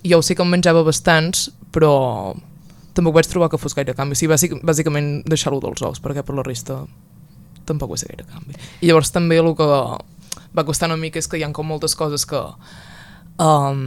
Jo 0.03 0.21
sí 0.21 0.35
que 0.35 0.43
em 0.43 0.51
menjava 0.51 0.83
bastants, 0.83 1.49
però 1.71 2.35
tampoc 2.97 3.15
vaig 3.19 3.29
trobar 3.29 3.51
que 3.53 3.59
fos 3.61 3.75
gaire 3.77 3.95
canvi. 3.97 4.17
Sí, 4.17 4.29
bàsic, 4.29 4.57
bàsicament 4.65 5.21
deixar-ho 5.29 5.61
dels 5.63 5.83
ous, 5.85 6.01
perquè 6.03 6.25
per 6.25 6.35
la 6.37 6.45
resta 6.45 6.81
tampoc 7.69 7.93
va 7.93 8.01
ser 8.01 8.11
gaire 8.11 8.27
canvi. 8.31 8.57
I 8.81 8.89
llavors 8.89 9.13
també 9.13 9.39
el 9.41 9.53
que 9.57 9.67
va 10.57 10.65
costar 10.65 10.89
una 10.89 10.99
mica 10.99 11.21
és 11.21 11.29
que 11.29 11.39
hi 11.39 11.45
ha 11.45 11.51
com 11.53 11.67
moltes 11.69 11.95
coses 11.99 12.25
que 12.27 12.41
um, 13.43 13.81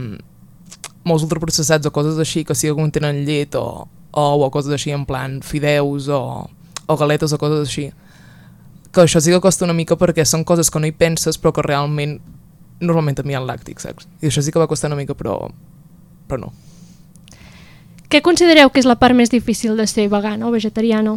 molts 1.07 1.25
ultraprocessats 1.25 1.89
o 1.89 1.93
coses 1.93 2.19
així 2.21 2.45
que 2.47 2.55
sí 2.55 2.69
que 2.69 2.77
contenen 2.77 3.23
llet 3.27 3.57
o, 3.59 3.87
o, 4.11 4.23
o 4.45 4.49
coses 4.53 4.73
així 4.75 4.93
en 4.95 5.05
plan 5.09 5.39
fideus 5.45 6.07
o, 6.13 6.21
o 6.87 6.97
galetes 6.97 7.33
o 7.33 7.41
coses 7.41 7.65
així 7.67 7.89
que 8.91 9.05
això 9.05 9.21
sí 9.23 9.31
que 9.31 9.41
costa 9.43 9.65
una 9.65 9.75
mica 9.75 9.97
perquè 9.97 10.25
són 10.27 10.43
coses 10.47 10.69
que 10.69 10.79
no 10.79 10.89
hi 10.89 10.95
penses 10.95 11.39
però 11.39 11.53
que 11.55 11.65
realment 11.65 12.19
normalment 12.81 13.17
també 13.17 13.35
hi 13.35 13.37
ha 13.37 13.43
làctics, 13.45 13.85
saps? 13.85 14.07
I 14.21 14.29
això 14.29 14.43
sí 14.43 14.51
que 14.53 14.59
va 14.61 14.69
costar 14.69 14.89
una 14.89 14.99
mica 14.99 15.15
però, 15.17 15.37
però 16.27 16.41
no. 16.41 16.51
Què 18.11 18.19
considereu 18.19 18.67
que 18.67 18.81
és 18.81 18.87
la 18.89 18.97
part 18.99 19.15
més 19.15 19.29
difícil 19.31 19.77
de 19.79 19.85
ser 19.87 20.09
vegana 20.11 20.43
o 20.43 20.49
vegetariana? 20.51 21.13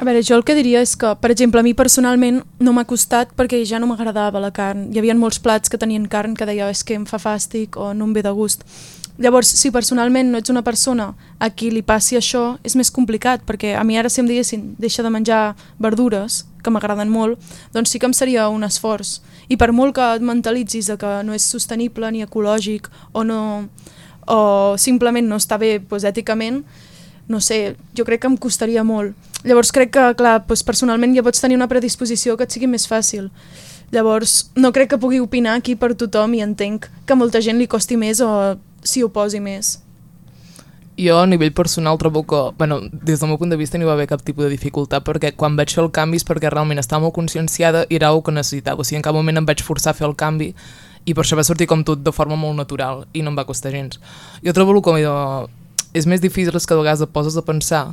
A 0.00 0.04
veure, 0.08 0.22
jo 0.24 0.38
el 0.38 0.46
que 0.48 0.54
diria 0.56 0.80
és 0.80 0.94
que, 0.96 1.10
per 1.20 1.28
exemple, 1.34 1.60
a 1.60 1.66
mi 1.66 1.74
personalment 1.76 2.38
no 2.56 2.72
m'ha 2.72 2.86
costat 2.88 3.34
perquè 3.36 3.60
ja 3.68 3.76
no 3.76 3.90
m'agradava 3.90 4.40
la 4.40 4.48
carn. 4.48 4.86
Hi 4.88 5.02
havia 5.02 5.18
molts 5.20 5.36
plats 5.44 5.68
que 5.68 5.76
tenien 5.76 6.06
carn 6.08 6.32
que 6.32 6.48
deia 6.48 6.70
és 6.72 6.80
que 6.80 6.96
em 6.96 7.04
fa 7.04 7.20
fàstic 7.20 7.76
o 7.76 7.90
no 7.92 8.08
em 8.08 8.16
ve 8.16 8.24
de 8.24 8.32
gust. 8.32 8.64
Llavors, 9.20 9.52
si 9.60 9.68
personalment 9.68 10.32
no 10.32 10.40
ets 10.40 10.48
una 10.48 10.64
persona 10.64 11.10
a 11.36 11.50
qui 11.52 11.68
li 11.68 11.84
passi 11.84 12.16
això, 12.16 12.56
és 12.64 12.72
més 12.80 12.88
complicat, 12.88 13.44
perquè 13.44 13.74
a 13.76 13.84
mi 13.84 14.00
ara 14.00 14.08
si 14.08 14.22
em 14.24 14.32
diguessin 14.32 14.70
deixa 14.80 15.04
de 15.04 15.12
menjar 15.12 15.42
verdures, 15.76 16.46
que 16.64 16.72
m'agraden 16.72 17.12
molt, 17.12 17.36
doncs 17.76 17.92
sí 17.92 18.00
que 18.00 18.08
em 18.08 18.16
seria 18.16 18.48
un 18.48 18.64
esforç. 18.64 19.18
I 19.52 19.60
per 19.60 19.74
molt 19.76 19.98
que 20.00 20.14
et 20.16 20.24
mentalitzis 20.24 20.88
que 20.96 21.12
no 21.28 21.36
és 21.36 21.44
sostenible 21.44 22.08
ni 22.08 22.24
ecològic 22.24 22.88
o, 23.12 23.20
no, 23.20 23.68
o 24.26 24.76
simplement 24.78 25.26
no 25.26 25.38
està 25.40 25.58
bé 25.60 25.78
doncs, 25.78 26.04
èticament, 26.04 26.62
no 27.30 27.40
sé, 27.40 27.76
jo 27.96 28.04
crec 28.04 28.24
que 28.24 28.30
em 28.30 28.36
costaria 28.36 28.84
molt. 28.84 29.14
Llavors 29.46 29.70
crec 29.72 29.92
que, 29.94 30.06
clar, 30.18 30.40
doncs 30.48 30.64
personalment 30.66 31.14
ja 31.16 31.24
pots 31.24 31.40
tenir 31.40 31.56
una 31.56 31.70
predisposició 31.70 32.36
que 32.36 32.44
et 32.44 32.52
sigui 32.52 32.68
més 32.68 32.88
fàcil. 32.90 33.30
Llavors, 33.94 34.50
no 34.54 34.72
crec 34.74 34.92
que 34.92 34.98
pugui 35.02 35.20
opinar 35.22 35.56
aquí 35.58 35.76
per 35.78 35.94
tothom 35.98 36.34
i 36.34 36.42
entenc 36.44 36.90
que 37.06 37.18
molta 37.18 37.40
gent 37.42 37.58
li 37.58 37.70
costi 37.70 37.96
més 37.98 38.20
o 38.22 38.30
s'hi 38.82 39.02
oposi 39.06 39.40
més. 39.42 39.78
Jo 41.00 41.16
a 41.16 41.26
nivell 41.26 41.54
personal 41.56 41.96
trobo 41.98 42.22
que, 42.28 42.40
bueno, 42.58 42.80
des 42.92 43.20
del 43.20 43.30
meu 43.30 43.38
punt 43.38 43.50
de 43.50 43.56
vista 43.56 43.78
no 43.78 43.86
hi 43.86 43.88
va 43.88 43.94
haver 43.96 44.06
cap 44.10 44.22
tipus 44.22 44.44
de 44.44 44.50
dificultat 44.52 45.06
perquè 45.06 45.32
quan 45.32 45.56
vaig 45.56 45.72
fer 45.72 45.82
el 45.86 45.90
canvi 45.96 46.20
és 46.20 46.26
perquè 46.28 46.50
realment 46.52 46.82
estava 46.82 47.06
molt 47.06 47.16
conscienciada 47.16 47.86
i 47.88 47.96
era 47.96 48.10
el 48.12 48.20
que 48.22 48.34
necessitava, 48.36 48.82
o 48.82 48.84
sigui, 48.84 48.98
en 49.00 49.06
cap 49.06 49.16
moment 49.16 49.40
em 49.40 49.48
vaig 49.48 49.62
forçar 49.64 49.94
a 49.94 49.96
fer 49.96 50.06
el 50.10 50.16
canvi 50.18 50.50
i 51.10 51.16
per 51.16 51.24
això 51.24 51.38
va 51.38 51.46
sortir 51.46 51.66
com 51.66 51.82
tot 51.86 52.04
de 52.06 52.14
forma 52.14 52.38
molt 52.38 52.54
natural 52.58 53.04
i 53.12 53.24
no 53.24 53.32
em 53.32 53.38
va 53.38 53.46
costar 53.48 53.74
gens. 53.74 53.98
Jo 54.46 54.54
trobo 54.54 54.76
el 54.76 54.82
que 54.84 54.94
és 55.98 56.06
més 56.06 56.22
difícil 56.22 56.54
és 56.54 56.66
que 56.66 56.76
de 56.76 56.82
vegades 56.84 57.02
et 57.02 57.10
poses 57.10 57.36
a 57.36 57.42
pensar 57.42 57.88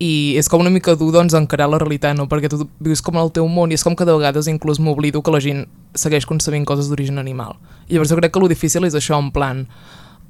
i 0.00 0.34
és 0.40 0.48
com 0.48 0.62
una 0.64 0.72
mica 0.72 0.96
dur 0.96 1.10
doncs, 1.12 1.36
encarar 1.36 1.68
la 1.68 1.78
realitat, 1.78 2.16
no? 2.16 2.24
perquè 2.26 2.48
tu 2.48 2.64
vius 2.80 3.02
com 3.04 3.18
en 3.18 3.26
el 3.26 3.32
teu 3.36 3.46
món 3.46 3.70
i 3.70 3.76
és 3.76 3.84
com 3.84 3.94
que 3.94 4.06
de 4.08 4.16
vegades 4.16 4.48
inclús 4.48 4.80
m'oblido 4.80 5.20
que 5.22 5.34
la 5.34 5.42
gent 5.44 5.66
segueix 5.94 6.24
concebint 6.26 6.64
coses 6.64 6.88
d'origen 6.88 7.20
animal. 7.20 7.58
I 7.86 7.94
llavors 7.94 8.10
jo 8.10 8.16
crec 8.16 8.32
que 8.32 8.40
el 8.40 8.48
difícil 8.48 8.88
és 8.88 8.96
això, 8.96 9.18
en 9.20 9.28
plan, 9.34 9.66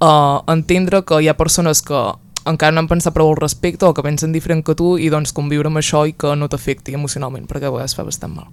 uh, 0.03 0.43
entendre 0.51 1.05
que 1.07 1.23
hi 1.23 1.31
ha 1.31 1.39
persones 1.39 1.85
que 1.87 2.03
encara 2.51 2.75
no 2.75 2.83
han 2.83 2.91
pensat 2.91 3.15
prou 3.15 3.31
al 3.31 3.39
respecte 3.39 3.87
o 3.87 3.95
que 3.95 4.03
pensen 4.03 4.35
diferent 4.35 4.65
que 4.67 4.75
tu 4.75 4.97
i 4.99 5.07
doncs 5.13 5.33
conviure 5.37 5.71
amb 5.71 5.79
això 5.79 6.03
i 6.09 6.17
que 6.19 6.35
no 6.35 6.51
t'afecti 6.51 6.97
emocionalment, 6.99 7.47
perquè 7.47 7.71
a 7.71 7.75
vegades 7.77 7.95
fa 7.95 8.03
bastant 8.09 8.35
mal. 8.35 8.51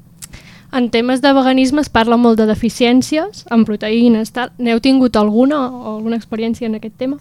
En 0.75 0.89
temes 0.91 1.21
de 1.23 1.31
veganisme 1.33 1.81
es 1.81 1.89
parla 1.89 2.17
molt 2.19 2.39
de 2.39 2.45
deficiències 2.49 3.45
en 3.53 3.63
proteïnes. 3.65 4.33
Tal. 4.35 4.51
N'heu 4.59 4.81
tingut 4.83 5.15
alguna 5.15 5.61
o 5.71 5.95
alguna 5.95 6.19
experiència 6.19 6.67
en 6.67 6.75
aquest 6.75 6.97
tema? 6.99 7.19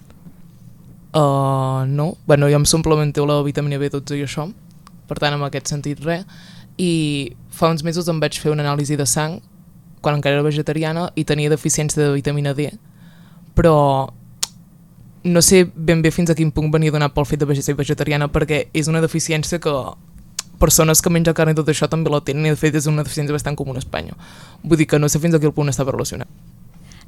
Uh, 1.16 1.86
no, 1.88 2.16
bueno, 2.26 2.48
jo 2.50 2.58
em 2.58 2.66
suplementeu 2.68 3.24
la 3.24 3.38
vitamina 3.46 3.78
B12 3.80 4.18
i 4.18 4.24
això, 4.26 4.50
per 5.08 5.16
tant, 5.22 5.32
en 5.32 5.44
aquest 5.46 5.70
sentit, 5.72 6.02
res. 6.04 6.26
I 6.76 7.32
fa 7.48 7.70
uns 7.72 7.86
mesos 7.86 8.10
em 8.12 8.18
vaig 8.20 8.36
fer 8.36 8.52
una 8.52 8.66
anàlisi 8.66 8.98
de 9.00 9.06
sang, 9.08 9.38
quan 10.04 10.18
encara 10.18 10.36
era 10.36 10.44
vegetariana, 10.44 11.06
i 11.16 11.24
tenia 11.24 11.48
deficiència 11.48 12.02
de 12.02 12.10
vitamina 12.12 12.52
D, 12.52 12.68
però 13.56 14.12
no 15.26 15.42
sé 15.42 15.64
ben 15.74 16.02
bé 16.04 16.12
fins 16.12 16.30
a 16.30 16.36
quin 16.36 16.52
punt 16.52 16.68
venia 16.70 16.92
donat 16.92 17.14
pel 17.14 17.26
fet 17.26 17.40
de 17.40 17.62
ser 17.62 17.74
vegetariana, 17.74 18.28
perquè 18.28 18.66
és 18.74 18.86
una 18.86 19.00
deficiència 19.00 19.58
que 19.58 19.72
persones 20.58 21.02
que 21.02 21.12
mengen 21.12 21.34
carn 21.36 21.52
i 21.52 21.56
tot 21.56 21.68
això 21.68 21.88
també 21.90 22.10
la 22.12 22.22
tenen, 22.24 22.46
i 22.46 22.54
de 22.54 22.60
fet 22.60 22.74
és 22.78 22.86
una 22.90 23.04
deficiència 23.04 23.34
bastant 23.36 23.56
comuna 23.56 23.80
a 23.80 23.84
Espanya. 23.84 24.16
Vull 24.62 24.80
dir 24.80 24.88
que 24.90 25.00
no 25.00 25.08
sé 25.08 25.20
fins 25.22 25.36
a 25.36 25.40
quin 25.42 25.54
punt 25.54 25.72
està 25.72 25.86
relacionat. 25.86 26.28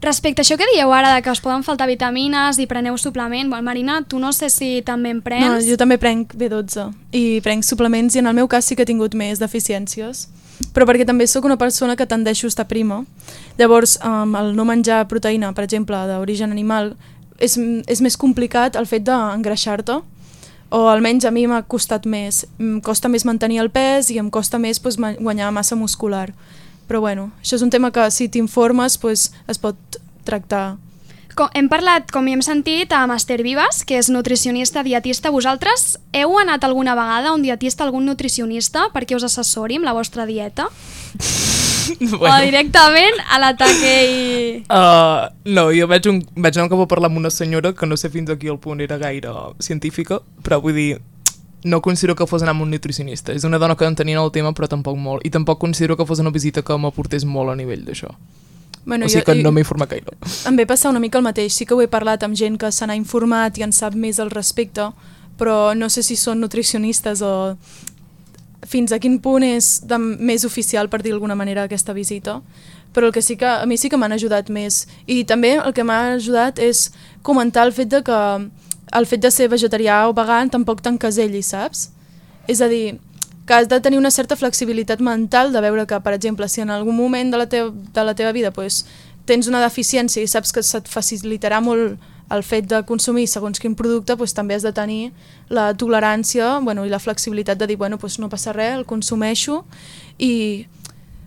Respecte 0.01 0.43
a 0.43 0.45
això 0.45 0.55
que 0.55 0.67
dieu 0.71 0.93
ara, 0.95 1.17
de 1.17 1.23
que 1.27 1.31
us 1.35 1.41
poden 1.43 1.65
faltar 1.67 1.89
vitamines 1.91 2.61
i 2.63 2.69
preneu 2.71 2.95
suplement, 3.03 3.51
bueno, 3.51 3.65
Marina, 3.67 3.99
tu 4.07 4.21
no 4.23 4.31
sé 4.33 4.47
si 4.49 4.83
també 4.87 5.11
en 5.11 5.23
prens. 5.27 5.47
No, 5.47 5.59
jo 5.59 5.77
també 5.77 5.99
prenc 5.99 6.37
B12 6.39 6.87
i 7.19 7.41
prenc 7.43 7.67
suplements 7.67 8.15
i 8.15 8.23
en 8.23 8.31
el 8.31 8.37
meu 8.39 8.47
cas 8.47 8.69
sí 8.69 8.77
que 8.79 8.87
he 8.87 8.91
tingut 8.91 9.19
més 9.19 9.43
deficiències 9.43 10.29
però 10.75 10.87
perquè 10.89 11.07
també 11.07 11.27
sóc 11.27 11.47
una 11.47 11.59
persona 11.59 11.97
que 11.97 12.07
tendeixo 12.07 12.47
a 12.47 12.53
estar 12.53 12.67
prima. 12.69 13.05
Llavors, 13.59 13.99
um, 14.05 14.35
el 14.39 14.55
no 14.57 14.67
menjar 14.67 15.05
proteïna, 15.11 15.53
per 15.55 15.65
exemple, 15.65 15.99
d'origen 16.11 16.53
animal, 16.55 16.95
és, 17.39 17.57
és 17.87 18.03
més 18.03 18.17
complicat 18.19 18.77
el 18.79 18.89
fet 18.91 19.07
d'engreixar-te, 19.07 20.01
o 20.71 20.89
almenys 20.89 21.25
a 21.25 21.33
mi 21.33 21.47
m'ha 21.49 21.63
costat 21.65 22.07
més. 22.07 22.45
Em 22.61 22.81
costa 22.85 23.09
més 23.09 23.25
mantenir 23.29 23.63
el 23.63 23.71
pes 23.71 24.11
i 24.13 24.19
em 24.21 24.31
costa 24.31 24.61
més 24.61 24.81
pues, 24.81 24.99
guanyar 24.99 25.53
massa 25.53 25.77
muscular. 25.77 26.33
Però 26.89 27.01
bueno, 27.05 27.31
això 27.43 27.57
és 27.57 27.65
un 27.65 27.71
tema 27.71 27.91
que 27.93 28.11
si 28.11 28.29
t'informes 28.29 28.99
pues, 28.99 29.31
es 29.49 29.61
pot 29.61 29.77
tractar. 30.25 30.77
Com, 31.39 31.53
hem 31.55 31.69
parlat, 31.71 32.09
com 32.11 32.27
hi 32.27 32.35
hem 32.35 32.43
sentit, 32.43 32.93
amb 32.97 33.15
Esther 33.15 33.39
Vives, 33.47 33.85
que 33.87 34.01
és 34.01 34.09
nutricionista, 34.11 34.83
dietista. 34.83 35.31
Vosaltres 35.31 35.93
heu 36.17 36.35
anat 36.41 36.67
alguna 36.67 36.97
vegada 36.99 37.31
a 37.31 37.37
un 37.37 37.47
dietista, 37.47 37.87
algun 37.87 38.09
nutricionista, 38.09 38.89
perquè 38.95 39.15
us 39.15 39.29
assessori 39.29 39.79
amb 39.79 39.87
la 39.87 39.95
vostra 39.95 40.27
dieta? 40.27 40.67
bueno. 42.19 42.31
O 42.31 42.41
directament 42.45 43.21
a 43.29 43.39
l'ataque 43.43 43.93
i... 44.07 44.65
Uh, 44.69 45.29
no, 45.45 45.69
jo 45.75 45.89
vaig, 45.91 46.09
un, 46.11 46.23
vaig 46.37 46.59
anar 46.59 46.71
cap 46.73 46.83
a 46.85 46.89
parlar 46.91 47.11
amb 47.11 47.21
una 47.21 47.31
senyora 47.35 47.75
que 47.75 47.87
no 47.87 47.97
sé 47.97 48.11
fins 48.11 48.31
aquí 48.31 48.51
el 48.53 48.59
punt 48.63 48.81
era 48.85 48.99
gaire 48.99 49.33
científica, 49.61 50.21
però 50.45 50.61
vull 50.65 50.77
dir, 50.77 50.91
no 51.65 51.83
considero 51.83 52.17
que 52.17 52.27
fos 52.27 52.43
anar 52.43 52.55
amb 52.57 52.67
un 52.67 52.71
nutricionista. 52.71 53.33
És 53.33 53.45
una 53.45 53.59
dona 53.59 53.77
que 53.77 53.87
entenia 53.87 54.21
el 54.23 54.33
tema, 54.33 54.53
però 54.55 54.69
tampoc 54.71 54.97
molt. 54.97 55.27
I 55.27 55.31
tampoc 55.35 55.59
considero 55.59 55.97
que 55.97 56.07
fos 56.07 56.23
una 56.23 56.31
visita 56.35 56.63
que 56.63 56.79
m'aportés 56.79 57.27
molt 57.27 57.53
a 57.53 57.57
nivell 57.59 57.85
d'això. 57.87 58.13
Bueno, 58.89 59.07
o 59.07 59.09
sigui 59.09 59.21
jo, 59.21 59.27
que 59.27 59.43
no 59.43 59.53
m'he 59.53 59.61
informat 59.67 59.91
gaire. 59.91 60.17
Em 60.49 60.57
ve 60.57 60.65
passar 60.67 60.91
una 60.91 61.03
mica 61.03 61.19
el 61.19 61.27
mateix. 61.27 61.53
Sí 61.53 61.67
que 61.67 61.75
ho 61.77 61.83
he 61.83 61.91
parlat 61.91 62.23
amb 62.25 62.39
gent 62.39 62.57
que 62.61 62.71
se 62.73 62.87
n'ha 62.87 62.97
informat 62.97 63.59
i 63.59 63.67
en 63.67 63.75
sap 63.75 63.99
més 63.99 64.21
al 64.23 64.31
respecte, 64.31 64.87
però 65.39 65.75
no 65.77 65.91
sé 65.93 66.03
si 66.03 66.17
són 66.17 66.41
nutricionistes 66.41 67.23
o 67.23 67.33
fins 68.67 68.93
a 68.93 68.99
quin 68.99 69.19
punt 69.23 69.45
és 69.47 69.79
de, 69.87 69.99
més 69.99 70.45
oficial, 70.45 70.89
per 70.89 71.03
dir 71.03 71.13
d'alguna 71.13 71.37
manera, 71.39 71.65
aquesta 71.65 71.95
visita. 71.95 72.41
Però 72.95 73.07
el 73.07 73.13
que 73.13 73.23
sí 73.23 73.37
que 73.37 73.47
a 73.47 73.67
mi 73.67 73.77
sí 73.79 73.89
que 73.89 73.99
m'han 74.01 74.17
ajudat 74.17 74.51
més. 74.51 74.87
I 75.07 75.23
també 75.29 75.57
el 75.59 75.75
que 75.77 75.85
m'ha 75.85 76.15
ajudat 76.17 76.59
és 76.59 76.89
comentar 77.23 77.67
el 77.69 77.73
fet 77.77 77.93
de 77.93 78.03
que 78.03 78.21
el 78.99 79.07
fet 79.07 79.21
de 79.21 79.31
ser 79.31 79.51
vegetarià 79.53 80.07
o 80.09 80.15
vegan 80.17 80.51
tampoc 80.51 80.81
t'encaselli, 80.83 81.43
saps? 81.45 81.91
És 82.49 82.63
a 82.65 82.69
dir, 82.73 82.99
que 83.49 83.55
has 83.55 83.69
de 83.69 83.81
tenir 83.81 83.99
una 83.99 84.11
certa 84.11 84.37
flexibilitat 84.37 85.01
mental 85.01 85.53
de 85.53 85.61
veure 85.61 85.87
que, 85.87 86.01
per 86.01 86.15
exemple, 86.15 86.49
si 86.49 86.61
en 86.61 86.71
algun 86.71 86.97
moment 86.97 87.31
de 87.33 87.39
la, 87.41 87.49
teva, 87.49 87.73
de 87.73 88.05
la 88.05 88.15
teva 88.15 88.33
vida 88.33 88.51
pues, 88.53 88.85
tens 89.25 89.49
una 89.49 89.63
deficiència 89.65 90.23
i 90.23 90.29
saps 90.29 90.53
que 90.53 90.63
se't 90.65 90.89
facilitarà 90.89 91.61
molt 91.65 91.97
el 92.31 92.43
fet 92.45 92.69
de 92.69 92.83
consumir 92.85 93.27
segons 93.29 93.61
quin 93.61 93.75
producte, 93.79 94.17
pues, 94.17 94.35
també 94.37 94.55
has 94.55 94.67
de 94.67 94.73
tenir 94.73 95.13
la 95.49 95.73
tolerància 95.75 96.59
bueno, 96.61 96.85
i 96.85 96.93
la 96.93 97.01
flexibilitat 97.01 97.59
de 97.59 97.67
dir, 97.67 97.77
bueno, 97.77 97.99
pues, 97.99 98.19
no 98.19 98.29
passa 98.29 98.53
res, 98.53 98.77
el 98.77 98.85
consumeixo 98.87 99.65
i 100.19 100.67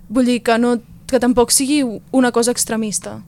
vull 0.09 0.25
dir 0.25 0.41
que, 0.43 0.57
no, 0.57 0.77
que 1.07 1.19
tampoc 1.19 1.51
sigui 1.51 1.83
una 2.11 2.31
cosa 2.31 2.51
extremista. 2.51 3.21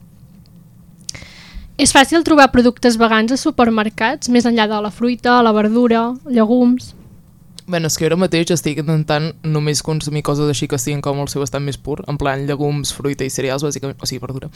És 1.74 1.90
fàcil 1.90 2.22
trobar 2.22 2.52
productes 2.52 2.94
vegans 3.00 3.32
a 3.34 3.38
supermercats, 3.40 4.30
més 4.30 4.46
enllà 4.46 4.68
de 4.70 4.76
la 4.84 4.92
fruita, 4.94 5.40
la 5.42 5.52
verdura, 5.52 6.12
llegums... 6.30 6.94
Bueno, 7.66 7.88
és 7.88 7.96
que 7.96 8.04
ara 8.04 8.16
mateix 8.20 8.50
estic 8.52 8.82
intentant 8.82 9.30
només 9.42 9.80
consumir 9.82 10.20
coses 10.22 10.50
així 10.52 10.68
que 10.68 10.76
estiguin 10.76 11.00
com 11.00 11.22
el 11.22 11.30
seu 11.32 11.42
estat 11.42 11.64
més 11.64 11.78
pur, 11.80 12.02
en 12.06 12.18
plan 12.20 12.44
llegums, 12.44 12.92
fruita 12.92 13.24
i 13.24 13.32
cereals, 13.32 13.64
bàsicament, 13.64 13.96
o 13.96 14.06
sigui, 14.06 14.20
verdura. 14.20 14.50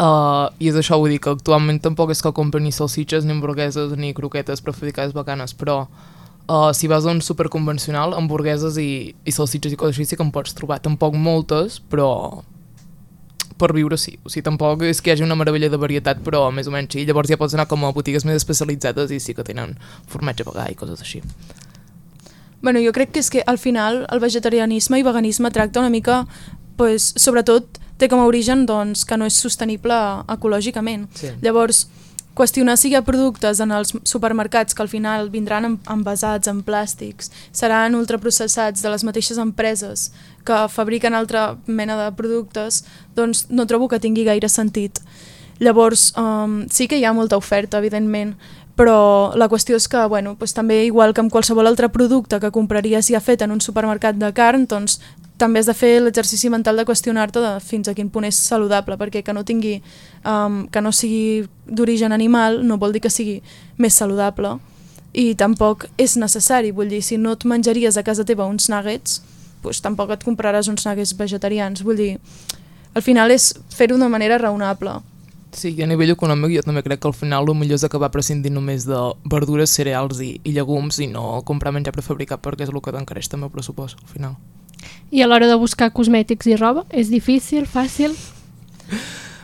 Uh, 0.00 0.48
I 0.56 0.70
és 0.70 0.76
això, 0.80 0.96
vull 0.96 1.12
dir 1.12 1.18
que 1.20 1.32
actualment 1.34 1.80
tampoc 1.84 2.14
és 2.14 2.22
que 2.24 2.32
compri 2.32 2.62
ni 2.64 2.72
salsitxes, 2.72 3.26
ni 3.26 3.34
hamburgueses, 3.34 3.92
ni 4.00 4.14
croquetes 4.16 4.62
prefabricades 4.64 5.12
bacanes, 5.12 5.52
però 5.52 5.82
uh, 5.84 6.70
si 6.72 6.88
vas 6.88 7.04
a 7.04 7.12
un 7.12 7.20
super 7.20 7.50
convencional, 7.52 8.14
hamburgueses 8.16 8.78
i, 8.80 9.12
i 9.12 9.34
salsitxes 9.36 9.74
i 9.76 9.80
coses 9.80 9.98
així 9.98 10.08
sí 10.08 10.16
que 10.16 10.24
en 10.24 10.32
pots 10.32 10.56
trobar. 10.56 10.80
Tampoc 10.80 11.18
moltes, 11.20 11.82
però 11.92 12.08
per 13.60 13.74
viure 13.76 13.98
sí. 14.00 14.16
O 14.24 14.32
sigui, 14.32 14.46
tampoc 14.46 14.86
és 14.88 15.02
que 15.04 15.12
hi 15.12 15.18
hagi 15.18 15.26
una 15.26 15.36
meravella 15.36 15.68
de 15.68 15.80
varietat, 15.80 16.22
però 16.24 16.46
més 16.54 16.70
o 16.70 16.72
menys 16.72 16.96
sí. 16.96 17.04
Llavors 17.04 17.28
ja 17.28 17.36
pots 17.36 17.58
anar 17.58 17.68
com 17.68 17.84
a 17.84 17.92
botigues 17.92 18.24
més 18.24 18.40
especialitzades 18.40 19.12
i 19.12 19.20
sí 19.20 19.36
que 19.36 19.44
tenen 19.44 19.76
formatge 20.08 20.48
vegà 20.48 20.70
i 20.72 20.78
coses 20.80 21.04
així. 21.04 21.20
Bueno, 22.62 22.80
jo 22.84 22.92
crec 22.92 23.12
que 23.12 23.20
és 23.20 23.30
que 23.32 23.44
al 23.48 23.56
final 23.56 24.02
el 24.12 24.20
vegetarianisme 24.20 24.98
i 25.00 25.04
veganisme 25.04 25.52
tracta 25.52 25.80
una 25.80 25.92
mica, 25.92 26.26
pues, 26.80 27.12
sobretot 27.20 27.76
té 28.00 28.08
com 28.08 28.22
a 28.22 28.28
origen 28.28 28.64
doncs, 28.64 29.04
que 29.04 29.18
no 29.20 29.28
és 29.28 29.36
sostenible 29.36 29.96
ecològicament. 30.32 31.04
Sí. 31.18 31.34
Llavors, 31.44 31.84
qüestionar 32.38 32.78
si 32.80 32.88
hi 32.88 32.96
ha 32.96 33.02
productes 33.04 33.60
en 33.60 33.74
els 33.76 33.92
supermercats 34.08 34.76
que 34.76 34.80
al 34.80 34.88
final 34.88 35.28
vindran 35.28 35.76
envasats 35.92 36.48
en 36.48 36.62
plàstics, 36.64 37.28
seran 37.52 37.98
ultraprocessats 37.98 38.80
de 38.80 38.92
les 38.94 39.04
mateixes 39.04 39.40
empreses 39.42 40.08
que 40.48 40.62
fabriquen 40.72 41.14
altra 41.14 41.58
mena 41.66 41.98
de 42.00 42.08
productes, 42.16 42.86
doncs 43.18 43.44
no 43.50 43.68
trobo 43.68 43.90
que 43.90 44.00
tingui 44.00 44.24
gaire 44.24 44.48
sentit. 44.48 45.02
Llavors, 45.60 46.14
um, 46.16 46.62
sí 46.72 46.88
que 46.88 46.96
hi 46.96 47.04
ha 47.04 47.12
molta 47.12 47.36
oferta, 47.36 47.76
evidentment, 47.84 48.38
però 48.80 49.36
la 49.36 49.50
qüestió 49.52 49.76
és 49.76 49.84
que, 49.92 50.00
bueno, 50.08 50.38
doncs 50.40 50.54
també 50.56 50.86
igual 50.86 51.12
que 51.12 51.20
amb 51.20 51.32
qualsevol 51.32 51.68
altre 51.68 51.90
producte 51.92 52.38
que 52.40 52.52
compraries 52.54 53.10
ja 53.12 53.20
fet 53.20 53.42
en 53.44 53.52
un 53.52 53.60
supermercat 53.60 54.16
de 54.16 54.30
carn, 54.32 54.64
doncs 54.70 55.02
també 55.40 55.62
has 55.62 55.68
de 55.70 55.74
fer 55.74 55.94
l'exercici 56.02 56.50
mental 56.52 56.76
de 56.76 56.84
qüestionar-te 56.88 57.40
de 57.40 57.52
fins 57.64 57.88
a 57.88 57.94
quin 57.96 58.10
punt 58.12 58.28
és 58.28 58.36
saludable, 58.36 58.98
perquè 59.00 59.24
que 59.24 59.32
no 59.32 59.44
tingui, 59.48 59.80
um, 60.28 60.66
que 60.68 60.82
no 60.84 60.92
sigui 60.92 61.48
d'origen 61.66 62.12
animal 62.12 62.60
no 62.66 62.78
vol 62.78 62.92
dir 62.92 63.02
que 63.04 63.12
sigui 63.12 63.40
més 63.80 63.96
saludable 63.96 64.58
i 65.12 65.34
tampoc 65.34 65.88
és 65.98 66.16
necessari, 66.20 66.70
vull 66.70 66.90
dir, 66.90 67.02
si 67.02 67.18
no 67.18 67.34
et 67.34 67.44
menjaries 67.48 67.96
a 67.98 68.04
casa 68.06 68.24
teva 68.26 68.46
uns 68.46 68.68
nuggets, 68.70 69.20
doncs 69.64 69.82
tampoc 69.82 70.12
et 70.14 70.24
compraràs 70.26 70.70
uns 70.70 70.86
nuggets 70.86 71.16
vegetarians, 71.18 71.82
vull 71.82 71.98
dir, 71.98 72.12
al 72.94 73.02
final 73.02 73.30
és 73.34 73.52
fer-ho 73.74 73.96
d'una 73.96 74.10
manera 74.12 74.38
raonable. 74.38 75.00
Sí, 75.50 75.72
i 75.74 75.82
a 75.82 75.88
nivell 75.90 76.12
econòmic 76.14 76.54
jo 76.54 76.62
també 76.62 76.84
crec 76.86 77.00
que 77.02 77.10
al 77.10 77.16
final 77.16 77.48
el 77.50 77.58
millor 77.58 77.80
és 77.80 77.84
acabar 77.86 78.12
prescindint 78.14 78.54
només 78.54 78.86
de 78.86 79.00
verdures, 79.32 79.72
cereals 79.74 80.22
i, 80.22 80.36
i 80.46 80.54
llegums 80.54 81.00
i 81.02 81.10
no 81.10 81.42
comprar 81.46 81.74
menjar 81.74 81.96
prefabricat 81.96 82.42
perquè 82.44 82.68
és 82.68 82.70
el 82.70 82.78
que 82.78 82.94
t'encareix 82.94 83.32
també 83.32 83.50
el 83.50 83.54
pressupost 83.56 83.98
al 83.98 84.14
final. 84.14 84.38
I 85.10 85.22
a 85.22 85.26
l'hora 85.26 85.48
de 85.50 85.56
buscar 85.58 85.90
cosmètics 85.90 86.46
i 86.46 86.54
roba, 86.54 86.84
és 86.94 87.08
difícil, 87.10 87.66
fàcil? 87.66 88.14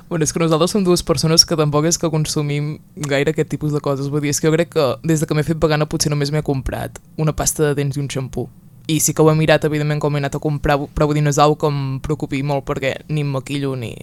Bueno, 0.09 0.23
és 0.23 0.31
que 0.31 0.39
nosaltres 0.39 0.71
som 0.71 0.85
dues 0.87 1.03
persones 1.03 1.43
que 1.43 1.57
tampoc 1.59 1.89
és 1.91 1.99
que 1.99 2.11
consumim 2.13 2.77
gaire 2.95 3.33
aquest 3.35 3.49
tipus 3.51 3.73
de 3.75 3.81
coses. 3.83 4.07
Vull 4.07 4.23
dir, 4.23 4.31
és 4.31 4.39
que 4.39 4.47
jo 4.47 4.55
crec 4.55 4.71
que 4.77 4.85
des 5.03 5.19
de 5.19 5.27
que 5.27 5.35
m'he 5.35 5.43
fet 5.43 5.59
vegana 5.59 5.89
potser 5.91 6.13
només 6.13 6.31
m'he 6.31 6.45
comprat 6.47 7.01
una 7.19 7.35
pasta 7.35 7.65
de 7.65 7.75
dents 7.75 7.99
i 7.99 8.05
un 8.05 8.07
xampú. 8.07 8.47
I 8.87 9.01
sí 9.03 9.11
que 9.13 9.23
ho 9.23 9.33
he 9.33 9.35
mirat, 9.35 9.67
evidentment, 9.67 9.99
com 9.99 10.15
he 10.15 10.23
anat 10.23 10.39
a 10.39 10.43
comprar, 10.43 10.79
però 10.95 11.11
vull 11.11 11.19
dir, 11.19 11.25
no 11.27 11.35
és 11.35 11.43
que 11.59 11.67
em 11.67 11.99
preocupi 11.99 12.45
molt 12.47 12.63
perquè 12.65 12.95
ni 13.09 13.27
em 13.27 13.35
maquillo 13.35 13.75
ni, 13.75 13.97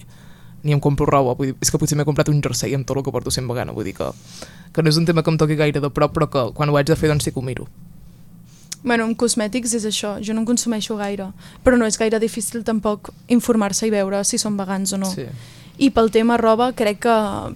ni 0.64 0.76
em 0.76 0.82
compro 0.84 1.08
roba. 1.08 1.38
Vull 1.40 1.54
dir, 1.54 1.56
és 1.62 1.72
que 1.72 1.80
potser 1.80 1.96
m'he 1.96 2.04
comprat 2.04 2.28
un 2.28 2.44
jersei 2.44 2.76
amb 2.76 2.86
tot 2.86 2.98
el 2.98 3.08
que 3.08 3.16
porto 3.16 3.32
sent 3.32 3.48
vegana. 3.48 3.72
Vull 3.72 3.88
dir 3.88 3.96
que, 3.96 4.12
que 4.74 4.84
no 4.84 4.92
és 4.92 5.00
un 5.00 5.08
tema 5.08 5.24
que 5.24 5.32
em 5.32 5.40
toqui 5.40 5.56
gaire 5.56 5.80
de 5.80 5.90
prop, 5.90 6.12
però 6.12 6.28
que 6.28 6.50
quan 6.52 6.68
ho 6.68 6.76
haig 6.76 6.92
de 6.92 7.00
fer 7.00 7.08
doncs 7.08 7.24
sí 7.24 7.32
que 7.32 7.40
ho 7.40 7.48
miro. 7.48 7.72
Bueno, 8.84 9.08
amb 9.08 9.16
cosmètics 9.16 9.74
és 9.80 9.88
això, 9.88 10.18
jo 10.20 10.36
no 10.36 10.44
en 10.44 10.48
consumeixo 10.48 10.98
gaire, 11.00 11.30
però 11.64 11.78
no 11.80 11.88
és 11.88 11.98
gaire 11.98 12.20
difícil 12.20 12.66
tampoc 12.68 13.14
informar-se 13.32 13.88
i 13.88 13.94
veure 13.94 14.24
si 14.28 14.38
són 14.38 14.58
vegans 14.60 14.92
o 14.94 15.00
no. 15.00 15.10
Sí. 15.10 15.28
I 15.82 15.90
pel 15.90 16.12
tema 16.14 16.36
roba 16.38 16.68
crec 16.78 17.00
que 17.08 17.14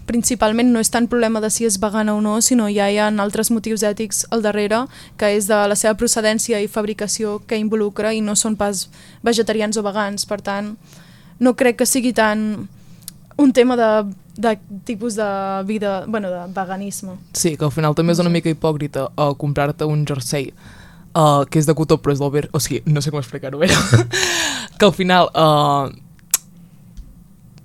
principalment 0.10 0.72
no 0.74 0.82
és 0.82 0.90
tant 0.90 1.06
problema 1.06 1.42
de 1.44 1.52
si 1.54 1.68
és 1.68 1.78
vegana 1.78 2.16
o 2.18 2.22
no, 2.24 2.40
sinó 2.42 2.66
ja 2.74 2.88
hi 2.90 2.98
ha 2.98 3.12
altres 3.12 3.52
motius 3.54 3.84
ètics 3.86 4.24
al 4.32 4.42
darrere, 4.42 4.86
que 5.20 5.30
és 5.36 5.46
de 5.52 5.60
la 5.70 5.76
seva 5.78 5.94
procedència 6.00 6.62
i 6.64 6.72
fabricació 6.72 7.42
que 7.46 7.60
involucra 7.60 8.16
i 8.16 8.24
no 8.24 8.34
són 8.36 8.56
pas 8.58 8.88
vegetarians 9.22 9.78
o 9.78 9.84
vegans. 9.86 10.26
Per 10.26 10.40
tant, 10.42 10.74
no 11.40 11.54
crec 11.54 11.78
que 11.84 11.86
sigui 11.86 12.16
tant 12.16 12.66
un 13.38 13.54
tema 13.54 13.78
de, 13.78 13.92
de 14.36 14.58
tipus 14.86 15.14
de 15.16 15.30
vida, 15.68 16.06
bueno, 16.08 16.32
de 16.32 16.42
veganisme. 16.56 17.20
Sí, 17.34 17.56
que 17.56 17.66
al 17.66 17.72
final 17.76 17.94
també 17.94 18.18
és 18.18 18.24
una 18.24 18.34
mica 18.34 18.50
hipòcrita 18.50 19.12
uh, 19.12 19.36
comprar-te 19.38 19.86
un 19.86 20.08
jersei 20.10 20.50
uh, 21.18 21.46
que 21.50 21.60
és 21.60 21.68
de 21.68 21.76
cotó 21.78 21.98
però 22.02 22.14
és 22.14 22.22
del 22.22 22.34
ver... 22.34 22.46
O 22.54 22.62
sigui, 22.64 22.84
no 22.86 23.02
sé 23.02 23.14
com 23.14 23.22
explicar-ho 23.22 23.60
bé. 23.62 23.70
que 24.78 24.86
al 24.86 24.94
final 24.94 25.32
uh, 25.34 25.90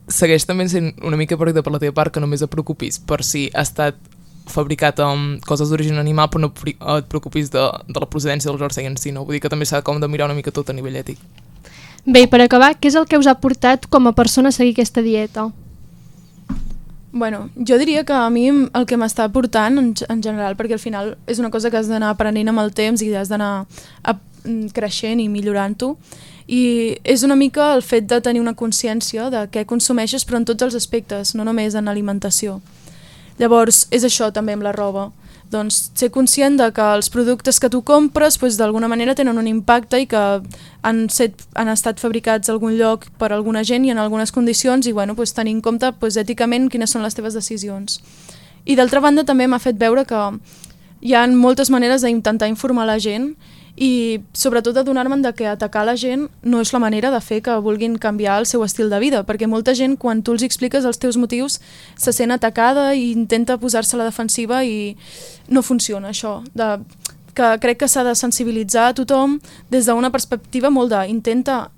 segueix 0.09 0.47
també 0.49 0.67
sent 0.73 0.93
una 1.05 1.19
mica 1.21 1.37
hipòcrita 1.37 1.65
per 1.65 1.75
la 1.75 1.83
teva 1.83 1.97
part 2.01 2.15
que 2.15 2.23
només 2.23 2.43
et 2.43 2.53
preocupis 2.53 2.99
per 2.99 3.23
si 3.27 3.49
ha 3.53 3.65
estat 3.67 4.01
fabricat 4.51 4.99
amb 5.01 5.45
coses 5.47 5.71
d'origen 5.71 6.01
animal 6.01 6.29
però 6.33 6.43
no 6.43 6.51
et 6.97 7.07
preocupis 7.09 7.53
de, 7.53 7.63
de 7.89 8.01
la 8.01 8.09
procedència 8.11 8.51
del 8.51 8.61
jersei 8.61 8.89
en 8.89 8.99
si, 8.99 9.13
no? 9.15 9.25
Vull 9.27 9.39
dir 9.39 9.45
que 9.45 9.53
també 9.53 9.69
s'ha 9.69 9.85
com 9.87 10.01
de 10.03 10.11
mirar 10.11 10.27
una 10.31 10.39
mica 10.39 10.55
tot 10.55 10.73
a 10.73 10.77
nivell 10.77 10.99
ètic. 10.99 11.21
Bé, 12.03 12.27
per 12.27 12.41
acabar, 12.43 12.75
què 12.75 12.91
és 12.91 12.97
el 12.99 13.07
que 13.07 13.19
us 13.21 13.29
ha 13.31 13.37
portat 13.39 13.87
com 13.87 14.09
a 14.11 14.15
persona 14.17 14.51
a 14.51 14.57
seguir 14.57 14.75
aquesta 14.75 15.05
dieta? 15.07 15.53
Bueno, 17.13 17.51
jo 17.57 17.77
diria 17.77 18.05
que 18.05 18.15
a 18.15 18.31
mi 18.31 18.49
el 18.49 18.87
que 18.89 18.97
m'està 18.97 19.29
portant 19.29 19.77
en, 19.77 19.93
en 20.09 20.23
general, 20.25 20.57
perquè 20.57 20.79
al 20.79 20.81
final 20.81 21.17
és 21.29 21.39
una 21.39 21.51
cosa 21.53 21.71
que 21.71 21.77
has 21.77 21.91
d'anar 21.91 22.09
aprenent 22.15 22.49
amb 22.49 22.63
el 22.63 22.73
temps 22.73 23.05
i 23.05 23.13
has 23.15 23.29
d'anar 23.29 23.67
creixent 24.73 25.21
i 25.21 25.29
millorant-ho, 25.29 25.93
i 26.49 26.97
és 27.05 27.23
una 27.23 27.37
mica 27.37 27.75
el 27.77 27.85
fet 27.85 28.09
de 28.09 28.19
tenir 28.25 28.41
una 28.41 28.57
consciència 28.57 29.29
de 29.31 29.45
què 29.53 29.67
consumeixes 29.69 30.25
però 30.25 30.41
en 30.41 30.49
tots 30.49 30.65
els 30.65 30.75
aspectes, 30.75 31.37
no 31.37 31.45
només 31.45 31.77
en 31.77 31.93
alimentació. 31.93 32.61
Llavors, 33.39 33.87
és 33.93 34.09
això 34.09 34.33
també 34.33 34.57
amb 34.57 34.65
la 34.65 34.73
roba 34.73 35.11
doncs, 35.53 35.91
ser 35.95 36.11
conscient 36.11 36.57
de 36.59 36.71
que 36.75 36.87
els 36.97 37.11
productes 37.13 37.61
que 37.61 37.71
tu 37.71 37.83
compres 37.87 38.39
doncs, 38.41 38.59
d'alguna 38.59 38.89
manera 38.91 39.15
tenen 39.15 39.39
un 39.39 39.49
impacte 39.51 40.01
i 40.03 40.09
que 40.11 40.23
han, 40.83 41.05
set, 41.13 41.45
han 41.55 41.71
estat 41.73 42.01
fabricats 42.01 42.49
a 42.49 42.57
algun 42.57 42.75
lloc 42.79 43.07
per 43.21 43.33
alguna 43.33 43.63
gent 43.65 43.87
i 43.87 43.93
en 43.95 44.01
algunes 44.03 44.33
condicions 44.33 44.89
i 44.89 44.93
bueno, 44.97 45.15
doncs, 45.15 45.37
tenir 45.37 45.55
en 45.55 45.63
compte 45.63 45.93
doncs, 45.93 46.19
èticament 46.19 46.71
quines 46.73 46.91
són 46.91 47.05
les 47.05 47.15
teves 47.15 47.39
decisions. 47.39 48.01
I 48.65 48.77
d'altra 48.79 49.01
banda 49.01 49.25
també 49.29 49.47
m'ha 49.47 49.63
fet 49.63 49.79
veure 49.79 50.07
que 50.07 50.21
hi 51.03 51.15
ha 51.15 51.27
moltes 51.27 51.71
maneres 51.71 52.03
d'intentar 52.03 52.49
informar 52.49 52.87
la 52.87 52.99
gent 53.03 53.35
i 53.77 54.21
sobretot 54.37 54.77
adonar-me'n 54.77 55.23
de 55.25 55.33
que 55.33 55.47
atacar 55.49 55.87
la 55.89 55.95
gent 55.97 56.27
no 56.43 56.61
és 56.61 56.73
la 56.75 56.81
manera 56.83 57.11
de 57.11 57.21
fer 57.25 57.41
que 57.43 57.55
vulguin 57.65 57.97
canviar 57.97 58.39
el 58.43 58.47
seu 58.47 58.65
estil 58.65 58.91
de 58.93 58.99
vida, 59.01 59.23
perquè 59.25 59.49
molta 59.49 59.75
gent 59.75 59.97
quan 59.97 60.21
tu 60.23 60.35
els 60.37 60.45
expliques 60.45 60.85
els 60.85 61.01
teus 61.01 61.17
motius 61.17 61.59
se 61.97 62.13
sent 62.13 62.31
atacada 62.31 62.93
i 62.95 63.11
intenta 63.13 63.57
posar-se 63.57 63.97
a 63.97 64.03
la 64.03 64.11
defensiva 64.11 64.61
i 64.65 64.97
no 65.49 65.63
funciona 65.63 66.13
això, 66.13 66.43
de, 66.53 66.83
que 67.35 67.57
crec 67.65 67.81
que 67.81 67.89
s'ha 67.89 68.05
de 68.05 68.15
sensibilitzar 68.15 68.91
a 68.91 68.95
tothom 68.95 69.41
des 69.71 69.89
d'una 69.89 70.13
perspectiva 70.13 70.71
molt 70.71 70.93
de 70.93 71.07
intenta 71.09 71.71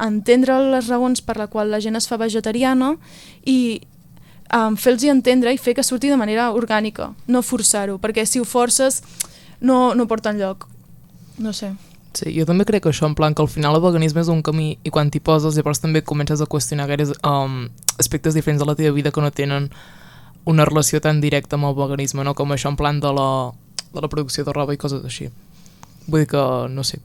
entendre 0.00 0.56
les 0.72 0.88
raons 0.88 1.20
per 1.20 1.36
la 1.36 1.46
qual 1.46 1.70
la 1.70 1.80
gent 1.80 1.96
es 1.96 2.08
fa 2.08 2.16
vegetariana 2.16 2.96
i 3.44 3.82
um, 4.56 4.76
fer-los 4.76 5.04
entendre 5.12 5.52
i 5.52 5.60
fer 5.60 5.76
que 5.76 5.84
surti 5.84 6.08
de 6.08 6.16
manera 6.16 6.50
orgànica, 6.56 7.12
no 7.28 7.42
forçar-ho, 7.44 7.98
perquè 8.00 8.24
si 8.26 8.40
ho 8.40 8.48
forces 8.48 9.02
no, 9.60 9.94
no 9.94 10.08
porta 10.08 10.32
enlloc. 10.32 10.71
No 11.42 11.52
sé. 11.52 11.72
Sí, 12.14 12.28
jo 12.36 12.44
també 12.46 12.66
crec 12.68 12.84
que 12.84 12.90
això, 12.92 13.08
en 13.08 13.16
plan, 13.16 13.34
que 13.34 13.42
al 13.42 13.48
final 13.48 13.74
el 13.74 13.82
veganisme 13.82 14.20
és 14.20 14.28
un 14.30 14.42
camí 14.44 14.76
i 14.84 14.92
quan 14.92 15.08
t'hi 15.10 15.20
poses 15.24 15.56
llavors 15.56 15.80
també 15.80 16.04
comences 16.04 16.42
a 16.44 16.46
qüestionar 16.46 16.86
gaires 16.90 17.14
um, 17.24 17.64
aspectes 17.98 18.36
diferents 18.36 18.60
de 18.60 18.68
la 18.68 18.76
teva 18.76 18.92
vida 18.94 19.10
que 19.10 19.24
no 19.24 19.32
tenen 19.32 19.70
una 20.44 20.66
relació 20.68 21.00
tan 21.00 21.22
directa 21.24 21.56
amb 21.56 21.70
el 21.70 21.74
veganisme, 21.78 22.24
no? 22.24 22.36
com 22.38 22.52
això 22.52 22.68
en 22.68 22.76
plan 22.76 23.00
de 23.00 23.10
la, 23.16 23.30
de 23.94 24.04
la 24.04 24.12
producció 24.12 24.44
de 24.44 24.52
roba 24.52 24.76
i 24.76 24.78
coses 24.78 25.02
així. 25.04 25.30
Vull 26.06 26.26
dir 26.26 26.30
que, 26.34 26.44
no 26.68 26.84
sé. 26.84 27.00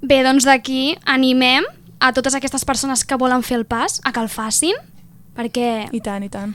Bé, 0.00 0.22
doncs 0.24 0.46
d'aquí 0.48 0.94
animem 1.04 1.66
a 2.00 2.14
totes 2.16 2.38
aquestes 2.38 2.64
persones 2.64 3.04
que 3.04 3.18
volen 3.20 3.42
fer 3.44 3.58
el 3.58 3.66
pas 3.68 4.00
a 4.04 4.14
que 4.14 4.22
el 4.22 4.30
facin, 4.32 4.78
perquè... 5.36 5.90
I 5.92 6.04
tant, 6.04 6.24
i 6.24 6.32
tant 6.32 6.54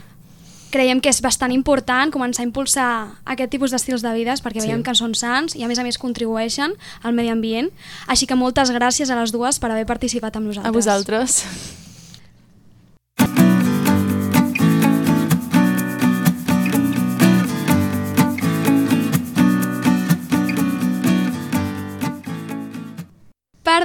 creiem 0.76 1.00
que 1.00 1.12
és 1.12 1.22
bastant 1.24 1.54
important 1.56 2.12
començar 2.12 2.44
a 2.44 2.50
impulsar 2.50 2.90
aquest 3.32 3.54
tipus 3.56 3.72
d'estils 3.72 4.04
de 4.04 4.12
vides 4.18 4.44
perquè 4.44 4.60
sí. 4.60 4.68
veiem 4.68 4.84
que 4.84 4.96
són 4.98 5.16
sants 5.16 5.56
i 5.56 5.64
a 5.64 5.72
més 5.72 5.80
a 5.80 5.88
més 5.88 6.00
contribueixen 6.02 6.76
al 7.04 7.16
medi 7.16 7.32
ambient. 7.32 7.72
Així 8.12 8.28
que 8.28 8.38
moltes 8.40 8.74
gràcies 8.76 9.10
a 9.10 9.20
les 9.22 9.34
dues 9.36 9.62
per 9.62 9.72
haver 9.72 9.88
participat 9.88 10.36
amb 10.36 10.52
nosaltres. 10.52 10.72
A 10.72 10.76
vosaltres. 10.76 11.84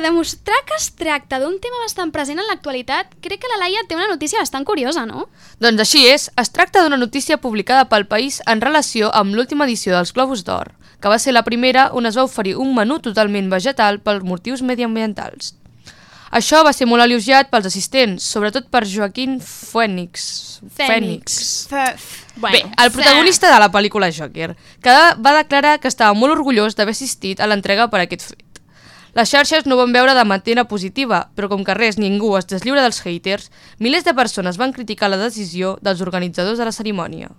Per 0.00 0.06
demostrar 0.08 0.56
que 0.64 0.76
es 0.80 0.86
tracta 0.96 1.36
d'un 1.42 1.58
tema 1.60 1.76
bastant 1.82 2.08
present 2.08 2.38
en 2.40 2.46
l'actualitat, 2.48 3.10
crec 3.20 3.42
que 3.42 3.48
la 3.50 3.58
Laia 3.60 3.82
té 3.84 3.98
una 3.98 4.06
notícia 4.08 4.40
bastant 4.40 4.64
curiosa, 4.64 5.02
no? 5.04 5.26
Doncs 5.60 5.82
així 5.84 6.06
és, 6.08 6.24
es 6.40 6.50
tracta 6.56 6.80
d'una 6.80 6.96
notícia 6.96 7.36
publicada 7.36 7.84
pel 7.90 8.06
País 8.08 8.38
en 8.48 8.64
relació 8.64 9.10
amb 9.12 9.36
l'última 9.36 9.68
edició 9.68 9.92
dels 9.92 10.14
Globus 10.16 10.46
d'Or, 10.48 10.72
que 11.04 11.12
va 11.12 11.20
ser 11.20 11.36
la 11.36 11.44
primera 11.44 11.90
on 11.92 12.08
es 12.08 12.16
va 12.16 12.24
oferir 12.24 12.56
un 12.56 12.72
menú 12.78 12.96
totalment 13.04 13.52
vegetal 13.52 14.00
per 14.00 14.22
motius 14.24 14.64
mediambientals. 14.64 15.52
Això 16.32 16.64
va 16.64 16.72
ser 16.72 16.88
molt 16.88 17.04
elogiat 17.04 17.52
pels 17.52 17.68
assistents, 17.68 18.24
sobretot 18.24 18.72
per 18.72 18.86
Joaquín 18.88 19.36
Phoenix. 19.44 20.62
Phoenix. 20.80 21.66
Bueno, 22.40 22.56
Bé, 22.56 22.64
el 22.64 22.92
protagonista 22.94 23.52
de 23.52 23.60
la 23.60 23.68
pel·lícula 23.68 24.08
Joker, 24.08 24.54
que 24.80 25.00
va 25.20 25.40
declarar 25.42 25.76
que 25.76 25.92
estava 25.92 26.16
molt 26.16 26.38
orgullós 26.38 26.78
d'haver 26.78 26.96
assistit 26.96 27.42
a 27.42 27.50
l'entrega 27.50 27.92
per 27.92 28.06
aquest 28.06 28.30
fet. 28.30 28.49
Les 29.14 29.30
xarxes 29.30 29.66
no 29.66 29.76
van 29.78 29.92
veure 29.92 30.14
de 30.14 30.24
manera 30.24 30.64
positiva, 30.70 31.24
però 31.34 31.48
com 31.50 31.64
que 31.66 31.74
res 31.74 31.98
ningú 31.98 32.36
es 32.38 32.46
deslliura 32.46 32.84
dels 32.84 33.00
haters, 33.02 33.50
milers 33.78 34.06
de 34.06 34.14
persones 34.14 34.58
van 34.60 34.72
criticar 34.72 35.10
la 35.10 35.18
decisió 35.18 35.78
dels 35.82 36.00
organitzadors 36.00 36.58
de 36.58 36.68
la 36.68 36.74
cerimònia. 36.74 37.30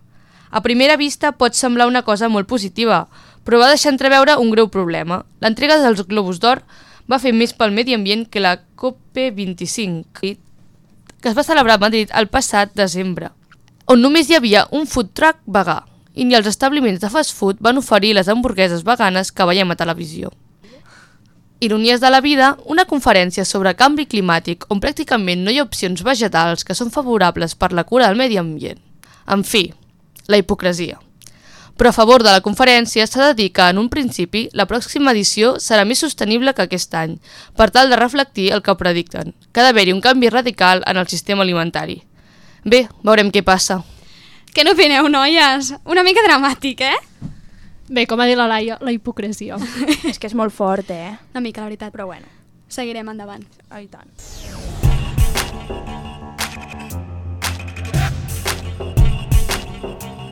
A 0.52 0.60
primera 0.62 0.98
vista 1.00 1.32
pot 1.32 1.56
semblar 1.56 1.88
una 1.88 2.04
cosa 2.04 2.28
molt 2.28 2.48
positiva, 2.48 3.06
però 3.48 3.62
va 3.62 3.70
deixar 3.72 3.94
entreveure 3.94 4.36
un 4.38 4.52
greu 4.52 4.68
problema. 4.68 5.24
L'entrega 5.40 5.80
dels 5.80 6.04
Globus 6.08 6.42
d'Or 6.44 6.60
va 7.08 7.20
fer 7.24 7.32
més 7.32 7.56
pel 7.56 7.72
medi 7.72 7.96
ambient 7.96 8.28
que 8.28 8.44
la 8.44 8.58
COP25, 8.76 10.36
que 11.22 11.30
es 11.30 11.38
va 11.38 11.48
celebrar 11.48 11.80
a 11.80 11.86
Madrid 11.86 12.12
el 12.12 12.28
passat 12.28 12.76
desembre, 12.76 13.32
on 13.88 14.04
només 14.04 14.30
hi 14.30 14.36
havia 14.36 14.68
un 14.76 14.86
food 14.88 15.16
truck 15.16 15.40
vegà, 15.48 15.82
i 16.16 16.28
ni 16.28 16.36
els 16.36 16.48
establiments 16.52 17.00
de 17.00 17.10
fast 17.10 17.32
food 17.36 17.64
van 17.64 17.80
oferir 17.80 18.14
les 18.18 18.28
hamburgueses 18.28 18.84
veganes 18.84 19.32
que 19.32 19.48
veiem 19.48 19.72
a 19.72 19.80
televisió. 19.80 20.32
Ironies 21.64 22.02
de 22.02 22.10
la 22.10 22.22
vida, 22.22 22.58
una 22.66 22.88
conferència 22.90 23.44
sobre 23.46 23.76
canvi 23.78 24.08
climàtic 24.10 24.64
on 24.74 24.80
pràcticament 24.82 25.44
no 25.46 25.52
hi 25.54 25.60
ha 25.60 25.66
opcions 25.68 26.02
vegetals 26.02 26.66
que 26.66 26.74
són 26.74 26.90
favorables 26.90 27.54
per 27.54 27.70
la 27.78 27.84
cura 27.86 28.08
del 28.08 28.18
medi 28.18 28.40
ambient. 28.42 28.80
En 29.30 29.44
fi, 29.46 29.68
la 30.26 30.40
hipocresia. 30.42 30.98
Però 31.78 31.92
a 31.92 31.94
favor 31.94 32.26
de 32.26 32.32
la 32.34 32.42
conferència 32.42 33.06
s'ha 33.06 33.28
de 33.28 33.36
dir 33.38 33.52
que, 33.54 33.68
en 33.70 33.78
un 33.78 33.92
principi, 33.94 34.48
la 34.58 34.66
pròxima 34.66 35.14
edició 35.14 35.52
serà 35.62 35.86
més 35.86 36.02
sostenible 36.02 36.56
que 36.58 36.66
aquest 36.66 36.98
any, 36.98 37.20
per 37.54 37.70
tal 37.70 37.94
de 37.94 38.00
reflectir 38.02 38.48
el 38.58 38.64
que 38.66 38.76
predicten, 38.82 39.36
que 39.54 39.62
ha 39.62 39.68
d'haver-hi 39.68 39.94
un 39.94 40.02
canvi 40.02 40.34
radical 40.34 40.82
en 40.90 40.98
el 40.98 41.12
sistema 41.14 41.46
alimentari. 41.46 42.00
Bé, 42.66 42.88
veurem 43.06 43.30
què 43.30 43.46
passa. 43.46 43.84
Què 44.50 44.66
n'opineu, 44.66 45.14
noies? 45.14 45.76
Una 45.86 46.02
mica 46.02 46.26
dramàtic, 46.26 46.82
eh? 46.90 47.30
Bé, 47.92 48.06
com 48.08 48.22
ha 48.24 48.26
dit 48.30 48.40
la 48.40 48.48
Laia, 48.48 48.78
la 48.80 48.94
hipocresia. 48.96 49.58
És 50.08 50.20
que 50.22 50.30
és 50.32 50.36
molt 50.38 50.56
fort, 50.56 50.94
eh? 50.96 51.12
Una 51.34 51.44
mica, 51.44 51.60
la 51.60 51.68
veritat. 51.68 51.92
Però 51.92 52.08
bueno, 52.08 52.30
Seguirem 52.72 53.10
endavant. 53.12 53.44
ai 53.70 53.88
tant. 53.92 54.08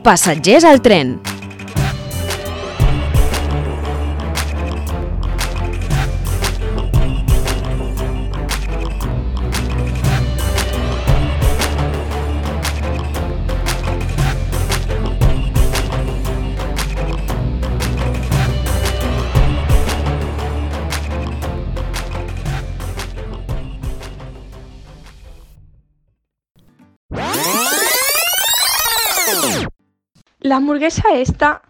Passatgers 0.02 0.64
al 0.64 0.80
tren. 0.80 1.18
La 30.50 30.56
hamburguesa 30.56 31.04
esta, 31.14 31.62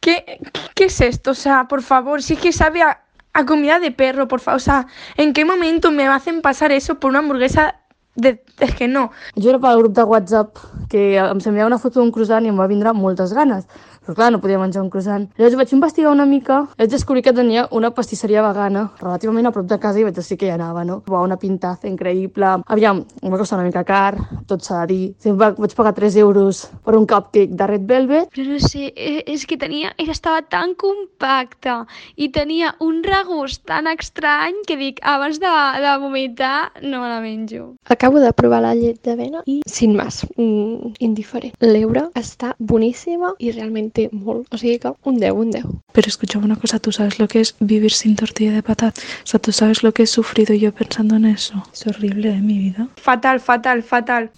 ¿qué, 0.00 0.40
¿qué 0.74 0.86
es 0.86 1.00
esto? 1.00 1.30
O 1.30 1.34
sea, 1.34 1.68
por 1.68 1.80
favor, 1.80 2.24
si 2.24 2.34
es 2.34 2.40
que 2.40 2.52
sabe 2.52 2.82
a, 2.82 3.04
comida 3.46 3.78
de 3.78 3.92
perro, 3.92 4.26
por 4.26 4.40
favor. 4.40 4.56
O 4.56 4.58
sea, 4.58 4.88
¿en 5.16 5.32
qué 5.32 5.44
momento 5.44 5.92
me 5.92 6.08
hacen 6.08 6.42
pasar 6.42 6.72
eso 6.72 6.98
por 6.98 7.10
una 7.10 7.20
hamburguesa 7.20 7.76
de... 8.16 8.42
Que 8.76 8.88
no. 8.88 9.12
Jo 9.36 9.50
era 9.50 9.60
pel 9.62 9.78
grup 9.78 9.94
de 9.94 10.02
WhatsApp 10.02 10.58
que 10.90 11.04
em 11.22 11.38
s'enviava 11.38 11.70
una 11.70 11.78
foto 11.78 12.00
d'un 12.00 12.10
croissant 12.10 12.42
i 12.42 12.50
em 12.50 12.58
va 12.58 12.66
vindre 12.66 12.90
moltes 12.98 13.30
ganes. 13.32 13.68
Però 14.10 14.16
clar, 14.18 14.32
no 14.34 14.40
podia 14.42 14.58
menjar 14.58 14.82
un 14.82 14.88
croissant. 14.90 15.28
Llavors 15.38 15.54
vaig 15.54 15.72
investigar 15.76 16.10
una 16.10 16.24
mica 16.26 16.64
vaig 16.78 16.88
descobrir 16.90 17.22
que 17.22 17.32
tenia 17.32 17.68
una 17.70 17.92
pastisseria 17.94 18.42
vegana 18.42 18.88
relativament 18.98 19.46
a 19.46 19.52
prop 19.54 19.68
de 19.70 19.78
casa 19.78 20.00
i 20.00 20.02
vaig 20.02 20.16
decidir 20.16 20.38
que 20.40 20.46
hi 20.48 20.50
anava, 20.50 20.82
no? 20.84 20.96
Uau, 21.06 21.22
una 21.28 21.36
pintaza 21.38 21.86
increïble. 21.86 22.48
Aviam, 22.66 23.04
em 23.22 23.30
va 23.30 23.38
costar 23.38 23.60
una 23.60 23.68
mica 23.68 23.84
car, 23.86 24.16
tot 24.50 24.66
s'ha 24.66 24.80
de 24.82 24.94
dir. 25.22 25.32
Va, 25.38 25.52
vaig 25.54 25.76
pagar 25.78 25.92
3 25.94 26.16
euros 26.24 26.64
per 26.84 26.96
un 26.98 27.06
cupcake 27.06 27.54
de 27.54 27.66
Red 27.70 27.86
Velvet. 27.86 28.32
Però 28.34 28.48
no 28.50 28.58
sé, 28.58 28.88
e- 28.96 29.22
és 29.30 29.46
que 29.46 29.56
tenia, 29.56 29.92
era- 29.96 30.10
estava 30.10 30.42
tan 30.42 30.74
compacte 30.74 31.76
i 32.16 32.30
tenia 32.34 32.74
un 32.80 33.02
regust 33.04 33.62
tan 33.66 33.86
estrany 33.86 34.58
que 34.66 34.76
dic, 34.76 34.98
abans 35.06 35.38
de, 35.38 35.46
de 35.46 35.94
vomitar 36.02 36.72
no 36.82 37.00
me 37.00 37.08
la 37.08 37.20
menjo. 37.20 37.76
Acabo 37.86 38.18
de 38.18 38.32
provar 38.32 38.62
la 38.62 38.74
llet 38.74 38.98
d'avena 39.04 39.42
i, 39.46 39.60
sin 39.66 39.94
más, 39.94 40.24
mm, 40.36 40.94
indiferent. 40.98 41.54
L'euro 41.60 42.08
està 42.18 42.54
boníssima 42.58 43.34
i 43.38 43.52
realment 43.52 43.90
té 43.92 43.99
molt. 44.12 44.46
O 44.54 44.56
sigui 44.56 44.78
que 44.78 44.92
un 45.04 45.18
10, 45.20 45.32
un 45.32 45.50
10. 45.50 45.64
Pero 45.92 46.08
escúchame 46.08 46.44
una 46.44 46.56
cosa, 46.56 46.78
¿tú 46.78 46.92
sabes 46.92 47.18
lo 47.18 47.28
que 47.28 47.40
es 47.40 47.54
vivir 47.60 47.92
sin 47.92 48.16
tortilla 48.16 48.52
de 48.52 48.62
patata? 48.62 49.00
O 49.24 49.26
sea, 49.26 49.40
¿tú 49.40 49.52
sabes 49.52 49.82
lo 49.82 49.92
que 49.92 50.04
he 50.04 50.06
sufrido 50.06 50.54
yo 50.54 50.72
pensando 50.72 51.16
en 51.16 51.26
eso? 51.26 51.62
Es 51.72 51.86
horrible, 51.86 52.30
¿eh, 52.30 52.40
mi 52.40 52.58
vida? 52.58 52.88
Fatal, 52.96 53.40
fatal, 53.40 53.82
fatal. 53.82 54.30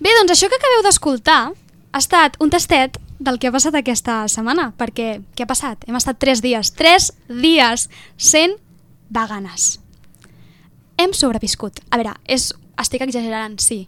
Bé, 0.00 0.10
doncs 0.18 0.34
això 0.34 0.48
que 0.50 0.58
acabeu 0.58 0.82
d'escoltar 0.84 1.40
ha 1.52 2.00
estat 2.02 2.36
un 2.40 2.50
tastet 2.52 2.98
del 3.18 3.38
que 3.40 3.48
ha 3.48 3.54
passat 3.54 3.76
aquesta 3.78 4.26
setmana, 4.28 4.72
perquè 4.76 5.22
què 5.36 5.46
ha 5.46 5.48
passat? 5.48 5.86
Hem 5.88 5.96
estat 5.96 6.18
tres 6.20 6.42
dies, 6.44 6.72
tres 6.76 7.12
dies 7.28 7.88
sent 8.16 8.58
veganes. 9.08 9.78
Hem 11.00 11.14
sobreviscut. 11.16 11.80
A 11.90 12.00
veure, 12.00 12.12
és, 12.28 12.50
estic 12.80 13.06
exagerant, 13.06 13.56
sí. 13.60 13.86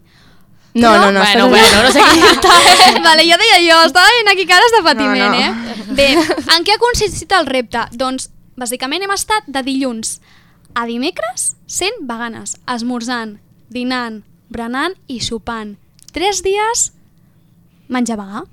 No, 0.73 0.91
no, 0.97 1.11
no, 1.11 1.19
Bueno, 1.19 1.23
estàs- 1.23 1.49
bueno, 1.49 1.83
no 1.83 1.91
sé 1.91 2.01
què 2.01 3.01
vale, 3.07 3.23
ja 3.27 3.37
deia 3.41 3.57
jo, 3.65 3.77
estava 3.87 4.05
veient 4.13 4.29
aquí 4.33 4.45
cares 4.45 4.71
de 4.75 4.81
patiment, 4.85 5.17
No, 5.17 5.29
no. 5.29 5.39
eh? 5.39 5.85
Bé, 5.97 6.07
en 6.55 6.63
què 6.67 6.75
ha 6.75 6.81
consistit 6.81 7.31
el 7.33 7.47
repte? 7.49 7.81
Doncs, 7.97 8.29
bàsicament 8.59 9.01
hem 9.03 9.11
estat 9.15 9.47
de 9.47 9.63
dilluns 9.65 10.19
a 10.77 10.85
dimecres 10.85 11.55
sent 11.65 11.97
veganes, 12.05 12.57
esmorzant, 12.69 13.39
dinant, 13.73 14.21
berenant 14.49 14.93
i 15.07 15.19
sopant. 15.25 15.75
Tres 16.13 16.43
dies 16.45 16.91
menjar 17.89 18.17
vegà. 18.21 18.43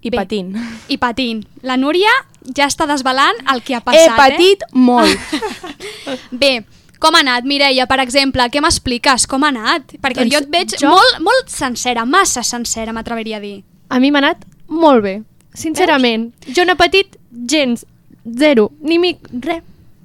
I 0.00 0.10
Bé. 0.10 0.16
patint. 0.16 0.56
I 0.88 0.96
patint. 0.96 1.44
La 1.66 1.76
Núria 1.76 2.10
ja 2.56 2.68
està 2.70 2.86
desvelant 2.86 3.36
el 3.52 3.60
que 3.66 3.74
ha 3.74 3.82
He 3.82 3.84
passat, 3.84 4.16
patit 4.16 4.62
molt. 4.72 5.10
eh? 5.12 6.18
Bé, 6.30 6.52
com 6.98 7.14
ha 7.14 7.20
anat, 7.24 7.44
Mireia, 7.44 7.86
per 7.86 8.00
exemple? 8.02 8.42
Què 8.50 8.60
m'expliques? 8.64 9.26
Com 9.30 9.44
ha 9.44 9.48
anat? 9.52 9.94
Perquè 10.02 10.24
Doncs 10.24 10.34
jo 10.34 10.42
et 10.44 10.50
veig 10.50 10.74
jo- 10.80 10.90
molt, 10.90 11.20
molt 11.24 11.48
sencera, 11.52 12.04
massa 12.04 12.42
sencera, 12.42 12.92
m'atreviria 12.92 13.36
a 13.38 13.40
dir. 13.40 13.62
A 13.88 13.98
mi 14.00 14.10
m'ha 14.10 14.18
anat 14.18 14.44
molt 14.68 15.02
bé, 15.02 15.22
sincerament. 15.54 16.32
Jo 16.54 16.64
no 16.64 16.72
he 16.72 16.76
patit 16.76 17.16
gens, 17.32 17.86
zero, 18.24 18.70
ni 18.80 18.98
mic, 18.98 19.18
res. 19.40 19.62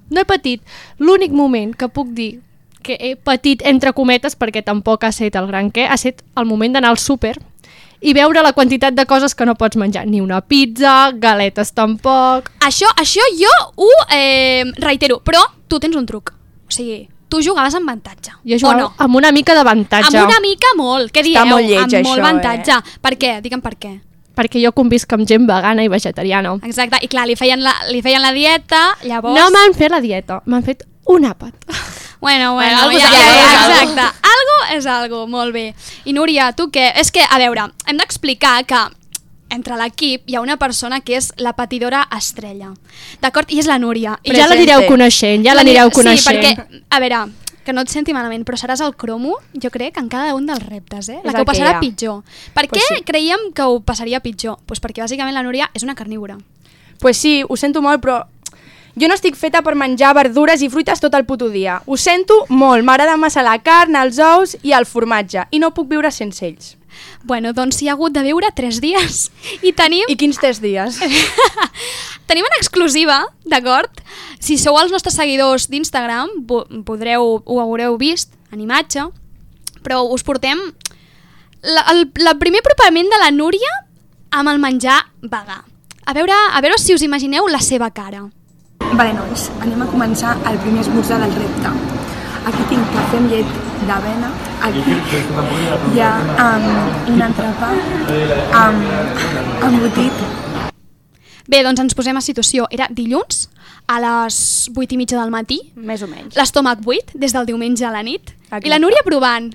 No 0.09 0.21
he 0.21 0.25
patit. 0.25 0.61
L'únic 0.99 1.31
moment 1.31 1.73
que 1.75 1.87
puc 1.89 2.09
dir 2.13 2.39
que 2.83 2.97
he 2.99 3.15
patit 3.15 3.63
entre 3.65 3.93
cometes, 3.93 4.35
perquè 4.37 4.61
tampoc 4.63 5.03
ha 5.03 5.09
estat 5.13 5.35
el 5.39 5.47
gran 5.47 5.71
què, 5.71 5.87
ha 5.87 5.95
estat 5.95 6.21
el 6.37 6.45
moment 6.45 6.73
d'anar 6.75 6.91
al 6.91 6.99
súper 6.99 7.37
i 8.03 8.11
veure 8.13 8.41
la 8.43 8.51
quantitat 8.51 8.93
de 8.93 9.05
coses 9.07 9.33
que 9.33 9.45
no 9.47 9.55
pots 9.55 9.77
menjar. 9.79 10.05
Ni 10.05 10.19
una 10.21 10.41
pizza, 10.41 11.11
galetes 11.15 11.71
tampoc... 11.73 12.51
Això, 12.59 12.89
això 12.99 13.23
jo 13.39 13.53
ho 13.79 13.89
eh, 14.11 14.65
reitero, 14.83 15.21
però 15.23 15.39
tu 15.71 15.79
tens 15.79 15.95
un 15.95 16.05
truc. 16.05 16.33
O 16.73 16.75
sigui, 16.75 17.03
tu 17.29 17.41
jugaves 17.45 17.75
amb 17.77 17.89
avantatge. 17.89 18.33
Jo 18.49 18.57
jugava 18.57 18.79
no? 18.81 18.87
amb 18.97 19.19
una 19.19 19.29
mica 19.31 19.53
d'avantatge. 19.53 20.09
Amb 20.09 20.31
una 20.31 20.39
mica 20.41 20.71
molt. 20.77 21.11
Què 21.13 21.21
Està 21.21 21.43
dieu? 21.43 21.51
molt 21.53 21.67
lleig, 21.69 21.83
amb 21.83 21.93
això, 21.99 22.07
molt 22.07 22.17
eh? 22.17 22.23
avantatge. 22.25 22.97
Per 23.05 23.13
què? 23.21 23.35
Digue'm 23.45 23.61
per 23.61 23.75
què. 23.77 23.93
Perquè 24.33 24.63
jo 24.63 24.71
convisc 24.73 25.11
amb 25.13 25.27
gent 25.29 25.45
vegana 25.45 25.85
i 25.85 25.91
vegetariana. 25.93 26.55
Exacte, 26.65 26.97
i 27.05 27.09
clar, 27.11 27.27
li 27.29 27.37
feien 27.37 27.61
la, 27.61 27.75
li 27.91 28.01
feien 28.01 28.23
la 28.23 28.31
dieta, 28.33 28.81
llavors... 29.05 29.37
No 29.37 29.51
m'han 29.53 29.77
fet 29.77 29.93
la 29.93 30.01
dieta, 30.01 30.39
m'han 30.49 30.65
fet 30.65 30.87
un 31.13 31.29
àpat. 31.29 31.53
Bueno, 32.23 32.53
bueno, 32.53 32.77
algo 32.79 32.97
ja, 32.97 33.09
ja, 33.11 33.23
ja, 33.35 33.47
exacte. 33.67 34.03
Algo 34.29 34.53
és 34.77 34.85
algo, 34.87 35.25
molt 35.27 35.51
bé. 35.51 35.73
I 36.07 36.13
Núria, 36.15 36.53
tu 36.55 36.69
què? 36.71 36.85
És 36.95 37.11
que, 37.11 37.19
a 37.19 37.35
veure, 37.35 37.65
hem 37.83 37.99
d'explicar 37.99 38.61
que 38.63 38.79
entre 39.53 39.77
l'equip 39.79 40.25
hi 40.27 40.35
ha 40.35 40.41
una 40.41 40.57
persona 40.57 40.99
que 41.01 41.15
és 41.19 41.31
la 41.37 41.53
patidora 41.53 42.07
estrella. 42.17 42.73
D'acord? 43.21 43.51
I 43.53 43.59
és 43.61 43.69
la 43.69 43.77
Núria. 43.79 44.17
I 44.23 44.33
Ja 44.35 44.47
la 44.49 44.55
anireu 44.57 44.85
coneixent, 44.89 45.45
ja 45.45 45.53
l'anireu 45.55 45.91
coneixent. 45.93 46.41
Sí, 46.41 46.51
perquè, 46.57 46.83
a 46.89 46.99
veure, 46.99 47.21
que 47.63 47.71
no 47.71 47.81
et 47.85 47.89
senti 47.93 48.11
malament, 48.11 48.43
però 48.43 48.57
seràs 48.59 48.81
el 48.83 48.95
cromo, 48.99 49.37
jo 49.53 49.69
crec, 49.71 49.97
en 50.01 50.09
cada 50.11 50.33
un 50.35 50.45
dels 50.49 50.65
reptes, 50.67 51.07
eh? 51.09 51.19
És 51.21 51.23
La 51.23 51.31
que 51.31 51.37
el 51.37 51.41
ho 51.43 51.45
que 51.45 51.51
passarà 51.53 51.77
ha. 51.77 51.79
pitjor. 51.79 52.23
Per 52.53 52.67
Pues 52.67 52.81
què 52.83 52.97
sí. 52.97 53.03
creiem 53.07 53.51
que 53.55 53.63
ho 53.63 53.79
passaria 53.79 54.19
pitjor? 54.19 54.57
Pues 54.65 54.81
perquè 54.81 55.01
bàsicament 55.05 55.33
la 55.33 55.43
Núria 55.43 55.69
és 55.73 55.83
una 55.83 55.95
carnívora. 55.95 56.37
Pues 56.99 57.17
sí, 57.17 57.43
ho 57.47 57.55
sento 57.55 57.81
molt, 57.81 58.01
però 58.03 58.25
jo 58.99 59.07
no 59.07 59.15
estic 59.15 59.35
feta 59.35 59.61
per 59.63 59.73
menjar 59.75 60.13
verdures 60.13 60.61
i 60.61 60.69
fruites 60.69 60.99
tot 60.99 61.13
el 61.15 61.23
puto 61.25 61.47
dia. 61.49 61.81
Ho 61.85 61.95
sento 61.97 62.45
molt, 62.49 62.83
m'agrada 62.83 63.15
massa 63.17 63.41
la 63.41 63.57
carn, 63.63 63.95
els 63.95 64.19
ous 64.19 64.57
i 64.61 64.71
el 64.73 64.85
formatge, 64.85 65.47
i 65.51 65.59
no 65.59 65.71
puc 65.73 65.87
viure 65.89 66.11
sense 66.11 66.45
ells. 66.45 66.75
Bueno, 67.23 67.53
doncs 67.53 67.81
hi 67.81 67.87
ha 67.89 67.93
hagut 67.97 68.13
de 68.15 68.23
viure 68.25 68.49
tres 68.55 68.79
dies 68.83 69.29
i 69.61 69.71
tenim... 69.73 70.05
I 70.09 70.15
quins 70.19 70.39
tres 70.41 70.59
dies? 70.63 70.99
Tenim 72.27 72.45
una 72.47 72.57
exclusiva, 72.59 73.17
d'acord? 73.45 74.01
Si 74.43 74.57
sou 74.57 74.77
els 74.79 74.91
nostres 74.91 75.15
seguidors 75.19 75.67
d'Instagram, 75.71 76.29
po- 76.47 76.63
podreu, 76.87 77.41
ho 77.45 77.59
haureu 77.61 77.97
vist 77.99 78.31
en 78.53 78.61
imatge, 78.63 79.05
però 79.83 80.01
us 80.13 80.23
portem 80.23 80.59
la, 81.63 81.83
el, 81.91 82.05
el 82.15 82.37
primer 82.39 82.61
apropament 82.63 83.11
de 83.11 83.19
la 83.21 83.31
Núria 83.35 83.73
amb 84.33 84.49
el 84.49 84.59
menjar 84.63 85.01
vegà. 85.21 85.59
A 86.05 86.13
veure, 86.15 86.35
a 86.35 86.59
veure 86.63 86.79
si 86.81 86.95
us 86.95 87.03
imagineu 87.05 87.47
la 87.47 87.61
seva 87.63 87.89
cara. 87.95 88.25
Vale, 88.93 89.13
nois, 89.15 89.47
anem 89.63 89.81
a 89.85 89.87
començar 89.91 90.35
el 90.49 90.57
primer 90.63 90.81
esmorzar 90.83 91.19
del 91.23 91.31
repte. 91.37 91.71
Aquí 92.43 92.63
tinc 92.69 92.87
cafè 92.91 93.17
amb 93.21 93.31
llet 93.31 93.51
d'avena, 93.87 94.29
aquí 94.67 94.81
hi 95.93 96.01
ha 96.03 96.11
um, 96.43 96.65
un 97.13 97.21
entrepà 97.23 97.69
amb 98.59 99.63
embotit. 99.69 100.23
Bé, 101.47 101.61
doncs 101.63 101.79
ens 101.83 101.95
posem 101.95 102.17
a 102.19 102.23
situació. 102.23 102.67
Era 102.71 102.87
dilluns, 102.91 103.45
a 103.91 103.97
les 104.03 104.37
8 104.75 104.95
i 104.95 104.99
mitja 104.99 105.19
del 105.19 105.31
matí, 105.31 105.59
Més 105.75 106.03
o 106.03 106.07
menys. 106.07 106.35
l'estómac 106.39 106.79
buit, 106.83 107.11
des 107.13 107.33
del 107.35 107.45
diumenge 107.47 107.85
a 107.85 107.91
la 107.91 108.03
nit, 108.03 108.31
Exacte. 108.45 108.67
i 108.67 108.71
la 108.71 108.79
Núria 108.79 109.03
provant, 109.05 109.49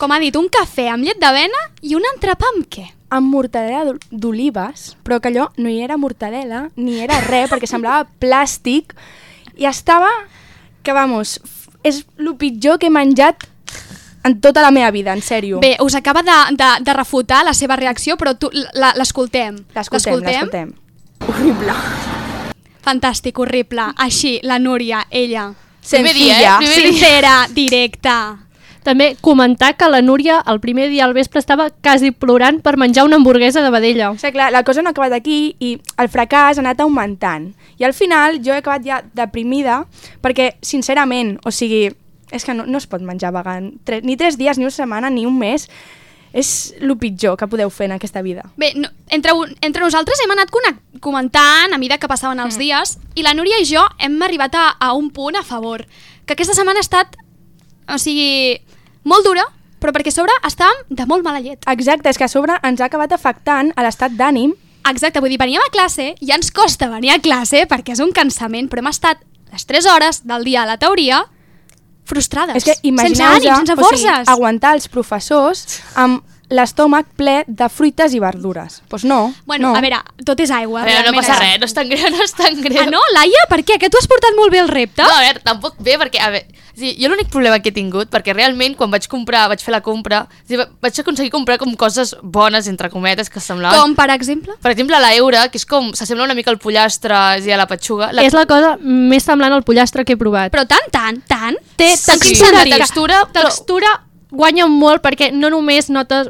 com 0.00 0.12
ha 0.12 0.18
dit, 0.20 0.36
un 0.36 0.48
cafè 0.52 0.88
amb 0.92 1.04
llet 1.04 1.20
d'avena 1.20 1.60
i 1.82 1.94
un 1.96 2.02
entrepà 2.14 2.48
amb 2.56 2.66
què? 2.68 2.86
amb 3.10 3.26
mortadela 3.26 3.80
d'ol- 3.88 3.98
d'olives, 4.12 4.92
però 5.02 5.16
que 5.20 5.32
allò 5.32 5.48
no 5.56 5.66
hi 5.68 5.80
era 5.82 5.96
mortadela, 5.98 6.68
ni 6.76 7.00
era 7.02 7.16
res, 7.24 7.50
perquè 7.50 7.66
semblava 7.66 8.04
plàstic, 8.22 8.92
i 9.58 9.66
estava, 9.66 10.06
que 10.84 10.92
vamos, 10.94 11.40
és 11.82 12.04
el 12.18 12.34
pitjor 12.36 12.78
que 12.78 12.90
he 12.90 12.92
menjat 12.92 13.46
en 14.24 14.40
tota 14.40 14.60
la 14.60 14.70
meva 14.70 14.90
vida, 14.90 15.14
en 15.16 15.22
sèrio. 15.24 15.60
Bé, 15.60 15.76
us 15.80 15.94
acaba 15.94 16.22
de, 16.22 16.36
de, 16.56 16.68
de 16.84 16.92
refutar 16.92 17.44
la 17.44 17.54
seva 17.56 17.76
reacció, 17.76 18.18
però 18.20 18.34
l'escoltem. 18.96 19.56
L'escoltem, 19.74 20.20
l'escoltem. 20.20 20.74
Horrible. 21.26 21.76
Fantàstic, 22.84 23.38
horrible. 23.38 23.90
Així, 23.96 24.38
la 24.42 24.58
Núria, 24.58 25.06
ella. 25.10 25.50
Primer 25.88 26.14
dia, 26.14 26.36
eh? 26.40 26.56
Primer. 26.58 26.74
Sincera, 26.74 27.34
directa. 27.52 28.16
També 28.82 29.16
comentar 29.20 29.74
que 29.76 29.88
la 29.92 30.00
Núria 30.00 30.38
el 30.48 30.58
primer 30.60 30.88
dia 30.88 31.04
al 31.04 31.12
vespre 31.12 31.38
estava 31.38 31.68
quasi 31.70 32.10
plorant 32.12 32.62
per 32.64 32.76
menjar 32.80 33.04
una 33.04 33.16
hamburguesa 33.16 33.60
de 33.62 33.70
vedella. 33.70 34.10
O 34.10 34.16
sigui, 34.18 34.32
clar, 34.38 34.50
la 34.52 34.62
cosa 34.64 34.80
no 34.82 34.88
ha 34.88 34.92
acabat 34.96 35.12
aquí 35.12 35.54
i 35.60 35.74
el 36.00 36.08
fracàs 36.08 36.56
ha 36.56 36.64
anat 36.64 36.80
augmentant. 36.80 37.50
I 37.78 37.84
al 37.84 37.92
final 37.94 38.40
jo 38.44 38.54
he 38.54 38.62
acabat 38.62 38.84
ja 38.86 39.02
deprimida 39.14 39.82
perquè, 40.22 40.54
sincerament, 40.62 41.36
o 41.44 41.50
sigui, 41.52 41.90
és 42.32 42.44
que 42.46 42.54
no, 42.54 42.64
no 42.64 42.78
es 42.78 42.86
pot 42.86 43.02
menjar 43.02 43.32
vegan. 43.34 43.72
Tre 43.84 44.00
ni 44.02 44.16
tres 44.16 44.38
dies, 44.38 44.56
ni 44.56 44.64
una 44.64 44.70
setmana, 44.70 45.10
ni 45.10 45.26
un 45.26 45.36
mes. 45.38 45.68
És 46.32 46.72
el 46.78 46.92
pitjor 46.96 47.34
que 47.36 47.48
podeu 47.50 47.72
fer 47.74 47.88
en 47.88 47.96
aquesta 47.96 48.22
vida. 48.22 48.44
Bé, 48.56 48.68
no, 48.78 48.86
entre, 49.10 49.32
un- 49.34 49.50
entre 49.66 49.82
nosaltres 49.82 50.20
hem 50.22 50.30
anat 50.30 50.48
comentant 51.00 51.74
a 51.74 51.78
mesura 51.78 51.98
que 51.98 52.06
passaven 52.06 52.38
els 52.38 52.56
dies 52.56 52.98
i 53.18 53.24
la 53.26 53.34
Núria 53.34 53.58
i 53.58 53.66
jo 53.66 53.82
hem 53.98 54.14
arribat 54.22 54.54
a, 54.54 54.68
a 54.78 54.92
un 54.94 55.10
punt 55.10 55.34
a 55.36 55.42
favor. 55.42 55.82
Que 56.26 56.34
aquesta 56.36 56.54
setmana 56.54 56.78
ha 56.78 56.86
estat, 56.86 57.16
o 57.94 57.98
sigui, 57.98 58.60
molt 59.04 59.24
dura, 59.26 59.44
però 59.80 59.94
perquè 59.96 60.12
a 60.12 60.16
sobre 60.16 60.34
estàvem 60.46 60.82
de 60.90 61.06
molt 61.08 61.24
mala 61.24 61.40
llet. 61.40 61.64
Exacte, 61.72 62.10
és 62.12 62.18
que 62.18 62.24
a 62.24 62.32
sobre 62.32 62.58
ens 62.62 62.80
ha 62.80 62.88
acabat 62.90 63.12
afectant 63.16 63.72
a 63.76 63.84
l'estat 63.86 64.12
d'ànim. 64.18 64.52
Exacte, 64.90 65.20
vull 65.20 65.32
dir, 65.32 65.38
veníem 65.40 65.62
a 65.64 65.70
classe, 65.72 66.14
ja 66.20 66.36
ens 66.36 66.50
costa 66.52 66.88
venir 66.88 67.12
a 67.14 67.20
classe 67.20 67.66
perquè 67.68 67.92
és 67.96 68.00
un 68.00 68.12
cansament, 68.16 68.68
però 68.70 68.80
hem 68.84 68.90
estat 68.92 69.20
les 69.52 69.66
3 69.66 69.86
hores 69.92 70.22
del 70.26 70.44
dia 70.44 70.62
a 70.62 70.66
la 70.68 70.78
teoria 70.80 71.24
frustrades. 72.10 72.56
És 72.56 72.64
que 72.64 72.74
sense 72.80 73.22
ànim, 73.22 73.54
sense 73.54 73.72
o 73.72 73.76
sigui, 73.76 73.84
forces. 73.86 74.28
aguantar 74.28 74.74
els 74.78 74.88
professors 74.88 75.80
amb 75.94 76.22
l'estómac 76.50 77.06
ple 77.14 77.44
de 77.46 77.68
fruites 77.70 78.14
i 78.16 78.18
verdures. 78.18 78.80
Doncs 78.80 78.88
pues 78.90 79.04
no, 79.06 79.32
Bueno, 79.46 79.70
no. 79.70 79.76
a 79.78 79.80
veure, 79.84 80.00
tot 80.26 80.40
és 80.42 80.50
aigua. 80.50 80.82
A 80.82 80.88
veure, 80.88 81.04
no 81.06 81.14
passa 81.20 81.36
res, 81.38 81.60
no 81.62 81.68
és 81.68 81.74
tan 81.76 81.88
greu, 81.88 82.10
no 82.10 82.24
és 82.24 82.34
tan 82.34 82.56
greu. 82.60 82.82
Ah, 82.82 82.90
no? 82.90 83.02
Laia, 83.14 83.44
per 83.48 83.60
què? 83.62 83.78
Que 83.78 83.90
tu 83.92 84.00
has 84.00 84.08
portat 84.10 84.34
molt 84.36 84.50
bé 84.50 84.58
el 84.64 84.68
repte? 84.72 85.04
No, 85.04 85.14
a 85.14 85.22
veure, 85.28 85.44
tampoc 85.46 85.78
bé, 85.78 85.94
perquè, 86.00 86.18
a 86.26 86.32
veure, 86.34 86.59
sí, 86.80 86.94
jo 86.98 87.10
l'únic 87.12 87.28
problema 87.30 87.58
que 87.62 87.70
he 87.70 87.74
tingut, 87.76 88.08
perquè 88.10 88.34
realment 88.34 88.74
quan 88.78 88.90
vaig 88.90 89.06
comprar, 89.12 89.44
vaig 89.52 89.62
fer 89.62 89.74
la 89.76 89.82
compra, 89.84 90.24
vaig 90.48 91.00
aconseguir 91.04 91.30
comprar 91.30 91.58
com 91.60 91.74
coses 91.78 92.14
bones, 92.22 92.66
entre 92.72 92.90
cometes, 92.90 93.30
que 93.30 93.40
semblaven... 93.44 93.78
Com, 93.78 93.94
per 93.98 94.08
exemple? 94.16 94.56
Per 94.64 94.72
exemple, 94.72 94.98
la 95.00 95.12
eura, 95.14 95.46
que 95.52 95.60
és 95.60 95.66
com, 95.68 95.92
s'assembla 95.94 96.26
una 96.26 96.34
mica 96.38 96.50
al 96.50 96.58
pollastre 96.62 97.14
i 97.44 97.52
a 97.52 97.60
la 97.60 97.68
petxuga. 97.70 98.10
La... 98.16 98.24
És 98.26 98.34
la 98.36 98.46
cosa 98.50 98.74
més 98.82 99.24
semblant 99.28 99.52
al 99.54 99.62
pollastre 99.68 100.04
que 100.08 100.16
he 100.16 100.20
provat. 100.20 100.50
Però 100.54 100.66
tant, 100.68 100.90
tant, 100.90 101.22
tant? 101.30 101.60
Té 101.76 101.92
Sí, 101.96 102.10
textura, 102.16 102.64
la 102.64 102.78
textura, 102.80 103.22
però- 103.32 103.48
textura 103.50 103.94
guanya 104.30 104.66
molt 104.70 105.02
perquè 105.02 105.32
no 105.34 105.50
només 105.50 105.88
notes 105.90 106.28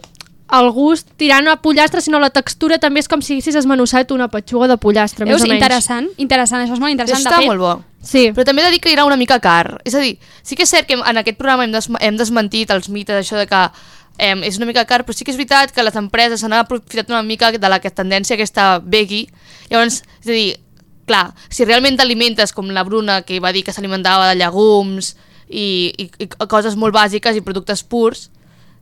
el 0.52 0.70
gust 0.74 1.08
tirant 1.16 1.46
a 1.48 1.56
pollastre, 1.62 2.00
sinó 2.00 2.18
la 2.18 2.30
textura 2.30 2.78
també 2.82 3.00
és 3.00 3.08
com 3.08 3.22
si 3.22 3.34
haguessis 3.36 3.54
esmenussat 3.60 4.10
una 4.10 4.28
petxuga 4.28 4.66
de 4.68 4.76
pollastre, 4.82 5.24
Veus? 5.24 5.40
més 5.40 5.44
o 5.44 5.48
menys. 5.48 5.60
Interessant, 5.62 6.08
interessant, 6.16 6.64
això 6.64 6.74
és 6.74 6.80
molt 6.82 6.90
interessant. 6.90 7.20
Està 7.22 7.36
de 7.36 7.42
fet, 7.44 7.50
molt 7.52 7.60
bo. 7.60 7.72
Sí. 8.02 8.30
Però 8.34 8.44
també 8.48 8.62
he 8.62 8.64
de 8.66 8.70
dir 8.72 8.80
que 8.80 8.92
era 8.92 9.04
una 9.04 9.16
mica 9.20 9.38
car. 9.40 9.80
És 9.84 9.94
a 9.94 10.00
dir, 10.00 10.18
sí 10.42 10.56
que 10.56 10.64
és 10.64 10.70
cert 10.72 10.88
que 10.88 10.94
en 10.98 11.20
aquest 11.22 11.38
programa 11.38 11.64
hem, 11.64 11.72
des 11.72 11.88
hem 12.00 12.16
desmentit 12.16 12.70
els 12.70 12.88
mites, 12.88 13.14
això 13.26 13.36
de 13.38 13.46
que 13.46 13.62
eh, 14.18 14.34
és 14.48 14.56
una 14.58 14.66
mica 14.66 14.84
car, 14.86 15.04
però 15.04 15.14
sí 15.16 15.24
que 15.24 15.30
és 15.30 15.36
veritat 15.38 15.70
que 15.72 15.82
les 15.82 15.96
empreses 15.96 16.40
s'han 16.40 16.52
aprofitat 16.56 17.08
una 17.10 17.22
mica 17.22 17.52
de 17.52 17.68
la 17.68 17.78
que- 17.80 17.90
tendència 17.90 18.34
aquesta 18.34 18.80
veggie. 18.82 19.28
Llavors, 19.70 20.02
és 20.24 20.26
a 20.28 20.32
dir, 20.32 20.56
clar, 21.06 21.34
si 21.48 21.64
realment 21.64 21.96
t'alimentes 21.96 22.52
com 22.52 22.68
la 22.70 22.82
Bruna, 22.84 23.22
que 23.22 23.38
va 23.40 23.52
dir 23.52 23.62
que 23.64 23.72
s'alimentava 23.72 24.28
de 24.28 24.36
llegums 24.40 25.16
i, 25.48 25.92
i, 25.98 26.10
i 26.22 26.26
coses 26.48 26.76
molt 26.76 26.94
bàsiques 26.94 27.36
i 27.36 27.40
productes 27.40 27.82
purs, 27.82 28.30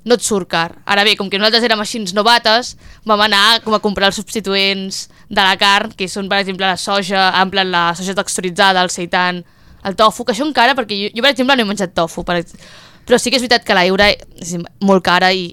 no 0.05 0.17
et 0.17 0.25
surt 0.25 0.49
car. 0.49 0.79
Ara 0.87 1.05
bé, 1.05 1.17
com 1.19 1.31
que 1.31 1.39
nosaltres 1.41 1.67
érem 1.67 1.81
així 1.83 2.01
novates, 2.17 2.77
vam 3.07 3.21
anar 3.27 3.61
com 3.65 3.75
a 3.75 3.83
comprar 3.85 4.11
els 4.11 4.19
substituents 4.21 5.07
de 5.29 5.43
la 5.43 5.57
carn, 5.61 5.93
que 5.97 6.09
són, 6.09 6.29
per 6.29 6.41
exemple, 6.43 6.67
la 6.67 6.79
soja, 6.81 7.29
en 7.41 7.51
plan 7.51 7.71
la 7.71 7.91
soja 7.99 8.17
texturitzada, 8.17 8.83
el 8.83 8.91
seitan, 8.95 9.45
el 9.85 9.97
tofu, 9.97 10.25
que 10.25 10.35
això 10.35 10.47
encara, 10.47 10.77
perquè 10.79 10.97
jo, 10.97 11.11
jo 11.15 11.25
per 11.25 11.33
exemple, 11.35 11.57
no 11.57 11.65
he 11.65 11.69
menjat 11.69 11.95
tofu, 11.97 12.25
per, 12.27 12.41
però 13.09 13.19
sí 13.21 13.31
que 13.31 13.39
és 13.39 13.45
veritat 13.45 13.65
que 13.65 13.77
l'eura 13.77 14.11
és 14.13 14.55
molt 14.85 15.05
cara 15.05 15.31
i 15.33 15.51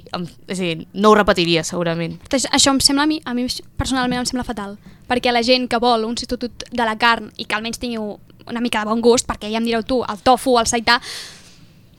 és 0.52 0.60
dir, 0.60 0.74
no 0.94 1.12
ho 1.12 1.16
repetiria, 1.16 1.64
segurament. 1.64 2.18
Això 2.30 2.74
em 2.74 2.82
sembla 2.84 3.06
a 3.06 3.10
mi, 3.10 3.22
a 3.24 3.36
mi 3.38 3.48
personalment 3.80 4.24
em 4.24 4.28
sembla 4.28 4.48
fatal, 4.48 4.76
perquè 5.08 5.32
la 5.32 5.44
gent 5.46 5.70
que 5.72 5.80
vol 5.80 6.04
un 6.08 6.18
substitut 6.20 6.68
de 6.72 6.88
la 6.88 6.98
carn 7.00 7.32
i 7.38 7.48
que 7.48 7.56
almenys 7.56 7.80
tingui 7.80 8.02
una 8.46 8.62
mica 8.62 8.84
de 8.84 8.92
bon 8.92 9.02
gust, 9.02 9.28
perquè 9.28 9.50
ja 9.52 9.62
em 9.62 9.68
direu 9.68 9.86
tu, 9.88 10.04
el 10.04 10.22
tofu, 10.24 10.60
el 10.60 10.70
seità... 10.70 11.02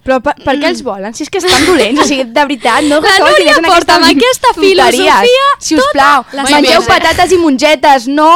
Però 0.07 0.21
per, 0.23 0.37
per 0.45 0.55
què 0.61 0.69
els 0.71 0.83
volen? 0.87 1.15
Si 1.19 1.25
és 1.27 1.31
que 1.35 1.41
estan 1.43 1.67
dolents, 1.67 2.01
o 2.01 2.07
sigui, 2.07 2.25
de 2.31 2.45
veritat, 2.47 2.85
no 2.87 3.01
La 3.05 3.17
Núria 3.19 3.57
en 3.59 3.67
porta 3.67 3.97
amb 3.99 4.07
aquesta 4.13 4.53
filosofia 4.55 5.47
Si 5.59 5.75
us 5.77 5.89
plau, 5.93 6.23
tota 6.31 6.37
la 6.39 6.45
mengeu 6.63 6.81
patates 6.87 7.33
i 7.35 7.39
mongetes, 7.43 8.07
no 8.09 8.29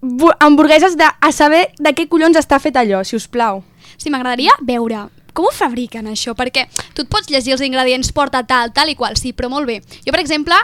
bu- 0.00 0.34
hamburgueses 0.38 0.96
de, 1.00 1.08
a 1.20 1.32
saber 1.32 1.70
de 1.78 1.94
què 1.96 2.08
collons 2.12 2.36
està 2.36 2.60
fet 2.60 2.76
allò, 2.76 3.00
si 3.08 3.16
us 3.16 3.26
plau. 3.28 3.62
Sí, 3.96 4.10
m'agradaria 4.14 4.52
veure 4.62 5.06
com 5.38 5.46
ho 5.46 5.50
fabriquen 5.54 6.08
això, 6.10 6.32
perquè 6.34 6.64
tu 6.96 7.04
et 7.04 7.08
pots 7.08 7.28
llegir 7.30 7.52
els 7.54 7.60
ingredients, 7.62 8.08
porta 8.12 8.40
tal, 8.42 8.72
tal 8.74 8.88
i 8.90 8.96
qual, 8.98 9.14
sí, 9.16 9.30
però 9.32 9.46
molt 9.52 9.68
bé. 9.70 9.76
Jo, 10.02 10.10
per 10.10 10.18
exemple, 10.18 10.56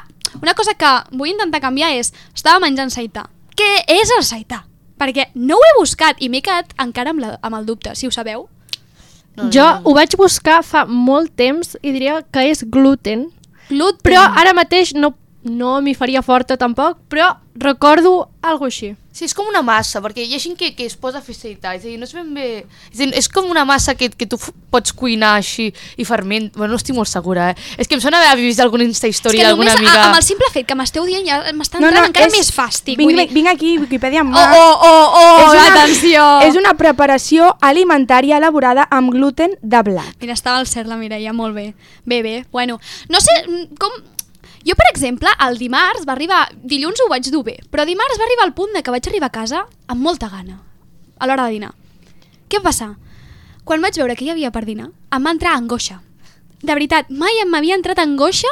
una 0.42 0.54
cosa 0.58 0.74
que 0.74 0.90
vull 1.12 1.30
intentar 1.30 1.60
canviar 1.62 1.92
és, 1.94 2.10
estava 2.34 2.58
menjant 2.64 2.90
seità. 2.90 3.28
Què 3.54 3.84
és 3.86 4.10
el 4.18 4.24
seità? 4.26 4.64
Perquè 4.98 5.28
no 5.38 5.54
ho 5.60 5.62
he 5.68 5.76
buscat 5.78 6.18
i 6.18 6.28
m'he 6.28 6.42
quedat 6.42 6.74
encara 6.82 7.14
amb, 7.14 7.22
la, 7.22 7.36
amb 7.40 7.54
el 7.60 7.68
dubte, 7.68 7.94
si 7.94 8.08
ho 8.08 8.10
sabeu. 8.14 8.48
No, 9.36 9.48
jo 9.50 9.64
no. 9.64 9.80
ho 9.84 9.94
vaig 9.96 10.14
buscar 10.20 10.60
fa 10.62 10.84
molt 10.86 11.34
temps 11.36 11.74
i 11.82 11.92
diria 11.94 12.20
que 12.32 12.44
és 12.50 12.62
gluten. 12.64 13.28
Gluten. 13.68 14.02
Però 14.06 14.22
ara 14.40 14.54
mateix 14.56 14.92
no, 14.94 15.14
no 15.44 15.80
m'hi 15.84 15.94
faria 15.94 16.22
forta 16.22 16.56
tampoc, 16.56 16.98
però 17.08 17.34
recordo 17.56 18.28
algo 18.42 18.66
així. 18.66 18.94
Sí, 19.14 19.28
és 19.28 19.34
com 19.36 19.46
una 19.46 19.60
massa, 19.62 20.00
perquè 20.02 20.24
hi 20.26 20.34
ha 20.34 20.40
gent 20.42 20.56
que, 20.58 20.72
que 20.74 20.88
es 20.88 20.96
posa 20.98 21.20
a 21.20 21.22
fer 21.22 21.36
seità, 21.38 21.76
és 21.76 21.84
a 21.84 21.86
dir, 21.86 21.98
no 22.00 22.06
és 22.08 22.14
ben 22.16 22.32
bé... 22.34 22.46
És, 22.90 22.96
dir, 22.98 23.06
és 23.14 23.28
com 23.30 23.46
una 23.46 23.62
massa 23.64 23.94
que, 23.94 24.08
que 24.10 24.26
tu 24.26 24.34
pots 24.74 24.90
cuinar 24.96 25.36
així 25.38 25.68
i 25.96 26.06
ferment... 26.08 26.48
Bueno, 26.56 26.72
no 26.72 26.80
estic 26.80 26.96
molt 26.96 27.06
segura, 27.06 27.52
eh? 27.52 27.68
És 27.78 27.86
que 27.86 27.94
em 27.94 28.02
sona 28.02 28.18
haver 28.18 28.42
vist 28.42 28.58
alguna 28.64 28.82
Insta 28.82 29.06
És 29.06 29.20
que 29.22 29.36
d'alguna 29.38 29.70
només 29.70 29.76
amiga... 29.78 29.92
a, 30.00 30.08
amb 30.08 30.18
el 30.18 30.26
simple 30.26 30.48
fet 30.50 30.66
que 30.66 30.74
m'esteu 30.74 31.06
dient 31.06 31.22
ja 31.28 31.38
m'està 31.54 31.78
entrant 31.78 32.08
encara 32.08 32.32
més 32.34 32.50
fàstic. 32.56 32.98
Vinc, 32.98 33.12
vull 33.12 33.22
dir- 33.22 33.30
vinc 33.36 33.52
aquí, 33.52 33.76
Wikipedia 33.84 34.24
en 34.24 34.32
mà. 34.32 34.42
Oh, 34.50 34.64
oh, 34.74 34.88
oh, 34.88 35.20
oh, 35.20 35.36
és 35.44 35.60
una, 35.60 35.68
atenció! 35.76 36.24
És 36.48 36.58
una 36.58 36.72
preparació 36.80 37.52
alimentària 37.62 38.40
elaborada 38.42 38.88
amb 38.90 39.14
gluten 39.14 39.54
de 39.62 39.84
blat. 39.86 40.10
Mira, 40.24 40.34
estava 40.34 40.58
al 40.58 40.66
cert 40.66 40.90
la 40.90 40.98
Mireia, 40.98 41.32
molt 41.32 41.54
bé. 41.54 41.68
Bé, 42.04 42.18
bé, 42.26 42.34
bueno. 42.50 42.80
No 43.08 43.22
sé 43.22 43.38
mm, 43.46 43.78
com... 43.78 43.94
Jo, 44.64 44.72
per 44.78 44.86
exemple, 44.88 45.28
el 45.46 45.58
dimarts 45.60 46.06
va 46.08 46.14
arribar... 46.16 46.46
Dilluns 46.64 47.02
ho 47.04 47.08
vaig 47.10 47.28
dur 47.32 47.42
bé, 47.44 47.58
però 47.70 47.84
dimarts 47.84 48.16
va 48.20 48.24
arribar 48.24 48.46
al 48.48 48.54
punt 48.56 48.72
de 48.72 48.82
que 48.82 48.94
vaig 48.94 49.08
arribar 49.10 49.28
a 49.28 49.34
casa 49.34 49.64
amb 49.92 50.00
molta 50.00 50.30
gana, 50.32 50.60
a 51.18 51.28
l'hora 51.28 51.44
de 51.48 51.58
dinar. 51.58 51.72
Què 52.48 52.60
va 52.62 52.70
passar? 52.70 52.94
Quan 53.64 53.84
vaig 53.84 53.96
veure 54.00 54.16
que 54.16 54.24
hi 54.24 54.32
havia 54.32 54.52
per 54.54 54.64
dinar, 54.64 54.90
em 55.12 55.24
va 55.24 55.34
entrar 55.36 55.54
angoixa. 55.58 56.00
De 56.64 56.72
veritat, 56.72 57.12
mai 57.12 57.42
em 57.42 57.52
m'havia 57.52 57.76
entrat 57.76 58.00
angoixa 58.00 58.48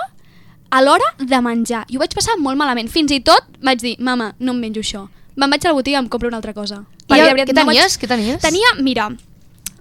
a 0.72 0.80
l'hora 0.84 1.08
de 1.18 1.40
menjar. 1.44 1.86
I 1.88 1.96
ho 1.96 2.04
vaig 2.04 2.14
passar 2.16 2.36
molt 2.40 2.60
malament. 2.60 2.88
Fins 2.92 3.12
i 3.12 3.20
tot 3.24 3.48
vaig 3.64 3.80
dir, 3.80 3.96
mama, 4.00 4.34
no 4.38 4.52
em 4.52 4.60
menjo 4.60 4.84
això. 4.84 5.06
Me'n 5.36 5.52
vaig 5.52 5.64
a 5.64 5.72
la 5.72 5.76
botiga 5.78 5.96
i 5.96 6.02
em 6.02 6.08
compro 6.12 6.28
una 6.28 6.40
altra 6.40 6.52
cosa. 6.56 6.82
I 7.06 7.08
Perquè, 7.08 7.28
veritat, 7.32 7.52
què 7.52 7.56
no 7.56 7.72
tenies? 7.72 7.96
Què 8.00 8.08
tenies? 8.08 8.40
Tenia, 8.44 8.72
mira, 8.84 9.08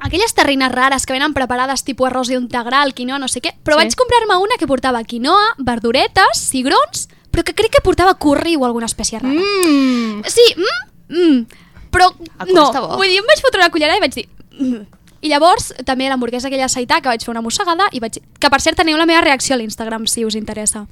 aquelles 0.02 0.34
terrines 0.34 0.72
rares 0.72 1.06
que 1.06 1.14
venen 1.14 1.34
preparades 1.34 1.86
tipus 1.86 2.10
arròs 2.10 2.32
integral, 2.34 2.93
quinoa, 2.97 3.20
no 3.22 3.30
sé 3.30 3.39
què, 3.41 3.54
però 3.64 3.78
Sí. 3.78 3.86
vaig 3.86 3.95
comprar-me 3.95 4.38
una 4.41 4.58
que 4.60 4.68
portava 4.68 5.04
quinoa, 5.04 5.56
verduretes, 5.60 6.41
cigrons, 6.49 7.08
però 7.32 7.43
que 7.43 7.54
crec 7.54 7.72
que 7.72 7.82
portava 7.82 8.14
curri 8.16 8.56
o 8.58 8.66
alguna 8.66 8.88
espècie 8.88 9.20
rara. 9.20 9.34
Mm. 9.39 10.24
Sí, 10.26 10.41
mm, 10.58 11.16
mm, 11.16 11.45
però 11.91 12.10
no, 12.52 12.97
vull 12.97 13.08
dir, 13.08 13.20
em 13.20 13.28
vaig 13.30 13.41
fotre 13.41 13.62
una 13.62 13.70
cullerada 13.70 13.97
i 13.97 14.02
vaig 14.02 14.14
dir... 14.16 14.28
Mm. 14.60 14.82
I 15.22 15.30
llavors, 15.30 15.68
també 15.86 16.08
l'hamburguesa 16.10 16.47
aquella 16.47 16.68
seità, 16.68 16.97
que 16.99 17.08
vaig 17.08 17.22
fer 17.24 17.30
una 17.30 17.43
mossegada, 17.45 17.86
i 17.93 17.99
vaig... 17.99 18.18
que 18.39 18.49
per 18.49 18.60
cert 18.60 18.80
teniu 18.82 18.97
la 18.97 19.06
meva 19.06 19.22
reacció 19.22 19.54
a 19.54 19.58
l'Instagram, 19.60 20.08
si 20.08 20.26
us 20.26 20.34
interessa. 20.34 20.88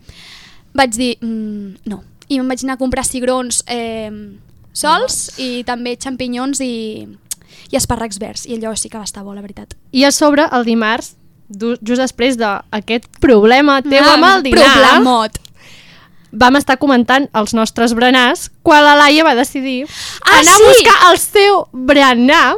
Vaig 0.78 0.92
dir, 0.94 1.18
mm, 1.20 1.82
no. 1.90 2.04
I 2.30 2.38
em 2.38 2.48
vaig 2.48 2.62
anar 2.64 2.76
a 2.76 2.78
comprar 2.78 3.04
cigrons 3.04 3.64
eh, 3.66 4.12
sols 4.72 5.32
i 5.42 5.64
també 5.66 5.96
xampinyons 5.98 6.62
i, 6.62 7.08
i 7.72 7.78
espàrrecs 7.78 8.20
verds. 8.20 8.46
I 8.46 8.58
allò 8.58 8.76
sí 8.76 8.90
que 8.90 8.98
va 8.98 9.04
estar 9.04 9.24
bo, 9.24 9.34
la 9.34 9.42
veritat. 9.42 9.76
I 9.92 10.04
a 10.06 10.12
sobre, 10.12 10.48
el 10.52 10.66
dimarts, 10.66 11.16
just 11.50 12.02
després 12.02 12.38
d'aquest 12.38 13.08
problema 13.22 13.82
teu 13.82 14.04
Ah, 14.04 14.14
amb 14.14 14.26
el 14.36 14.44
dinar, 14.44 14.66
problemot. 14.74 15.40
vam 16.32 16.56
estar 16.60 16.78
comentant 16.78 17.28
els 17.34 17.56
nostres 17.58 17.96
berenars 17.98 18.52
quan 18.62 18.84
la 18.86 18.96
Laia 18.96 19.24
va 19.26 19.34
decidir 19.34 19.88
Ah, 20.22 20.40
anar 20.40 20.54
sí! 20.58 20.64
a 20.64 20.68
buscar 20.68 21.12
el 21.12 21.18
seu 21.18 21.68
berenar 21.74 22.56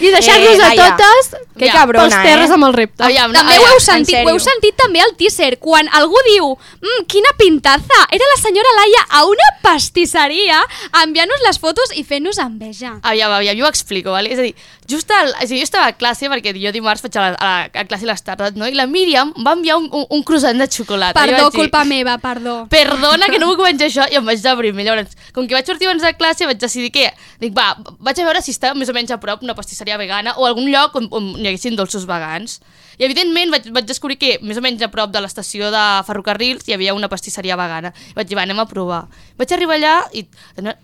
i 0.00 0.10
deixar-nos 0.10 0.50
Eh, 0.50 0.64
a 0.64 0.68
Laia, 0.68 0.96
totes 0.96 1.30
que 1.60 1.66
ja, 1.68 1.72
cabrona, 1.74 2.08
pels 2.08 2.24
terres 2.24 2.50
eh? 2.50 2.56
amb 2.56 2.66
el 2.68 2.74
repte. 2.76 3.04
Aviam, 3.04 3.32
També 3.36 3.54
aviam, 3.54 3.62
ho 3.62 3.70
heu 3.70 3.78
en 3.78 3.84
sentit, 3.84 4.20
ho 4.24 4.32
heu 4.32 4.40
sentit 4.42 4.76
també 4.80 5.02
al 5.04 5.14
teaser, 5.18 5.58
quan 5.62 5.90
algú 6.00 6.20
diu 6.28 6.50
mm, 6.56 7.06
quina 7.10 7.32
pintaza, 7.38 8.00
era 8.10 8.30
la 8.32 8.38
senyora 8.40 8.74
Laia 8.80 9.04
a 9.20 9.24
una 9.28 9.50
pastisseria 9.62 10.62
enviant-nos 11.04 11.44
les 11.46 11.60
fotos 11.60 11.94
i 11.94 12.04
fent-nos 12.04 12.40
enveja. 12.42 12.96
Aviam, 13.02 13.32
aviam, 13.36 13.58
jo 13.58 13.68
ho 13.68 13.72
explico, 13.72 14.14
vale? 14.16 14.32
És 14.32 14.40
a 14.40 14.46
dir, 14.48 14.54
just 14.90 15.10
al, 15.14 15.30
o 15.32 15.46
sigui, 15.46 15.60
jo 15.62 15.66
estava 15.68 15.90
a 15.92 15.94
classe, 15.96 16.28
perquè 16.32 16.52
jo 16.58 16.72
dimarts 16.74 17.04
faig 17.04 17.16
a, 17.16 17.22
la, 17.22 17.36
a, 17.38 17.50
la, 17.70 17.82
a 17.82 17.84
classe 17.88 18.06
a 18.06 18.10
les 18.10 18.24
tardes, 18.26 18.56
no? 18.58 18.66
I 18.68 18.76
la 18.76 18.88
Míriam 18.90 19.32
va 19.46 19.54
enviar 19.56 19.78
un, 19.80 19.86
un, 19.94 20.04
un 20.16 20.24
croissant 20.26 20.58
de 20.58 20.66
xocolata. 20.70 21.18
Perdó, 21.20 21.48
dir, 21.48 21.60
culpa 21.62 21.84
meva, 21.88 22.16
perdó. 22.22 22.56
Perdona, 22.72 23.30
que 23.30 23.38
no 23.40 23.52
puc 23.52 23.62
menjar 23.64 23.88
això, 23.88 24.08
i 24.10 24.18
em 24.18 24.26
vaig 24.26 24.42
deprimir. 24.44 24.86
Llavors, 24.88 25.16
com 25.36 25.46
que 25.46 25.56
vaig 25.56 25.70
sortir 25.70 25.88
abans 25.88 26.04
de 26.04 26.12
classe, 26.18 26.48
vaig 26.48 26.60
decidir 26.60 26.92
que... 26.94 27.06
Dic, 27.40 27.54
va, 27.56 27.72
vaig 28.02 28.20
a 28.20 28.26
veure 28.28 28.42
si 28.44 28.52
està 28.54 28.74
més 28.76 28.90
o 28.90 28.96
menys 28.96 29.14
a 29.14 29.20
prop 29.22 29.44
una 29.46 29.56
pastisseria 29.58 29.96
vegana 30.00 30.34
o 30.36 30.46
algun 30.48 30.68
lloc 30.72 30.98
on, 30.98 31.08
on 31.16 31.30
hi 31.38 31.48
haguessin 31.52 31.78
dolços 31.78 32.04
vegans. 32.10 32.58
I, 32.98 33.06
evidentment, 33.06 33.54
vaig, 33.54 33.70
vaig 33.72 33.86
descobrir 33.88 34.18
que 34.20 34.34
més 34.44 34.58
o 34.60 34.64
menys 34.64 34.82
a 34.84 34.90
prop 34.92 35.12
de 35.14 35.22
l'estació 35.24 35.70
de 35.72 35.84
ferrocarrils 36.08 36.68
hi 36.68 36.76
havia 36.76 36.96
una 36.96 37.08
pastisseria 37.08 37.56
vegana. 37.56 37.94
I 38.12 38.18
vaig 38.18 38.28
dir, 38.28 38.36
va, 38.36 38.44
anem 38.44 38.60
a 38.60 38.68
provar. 38.68 39.06
Vaig 39.40 39.56
arribar 39.56 39.78
allà 39.78 39.94
i 40.12 40.26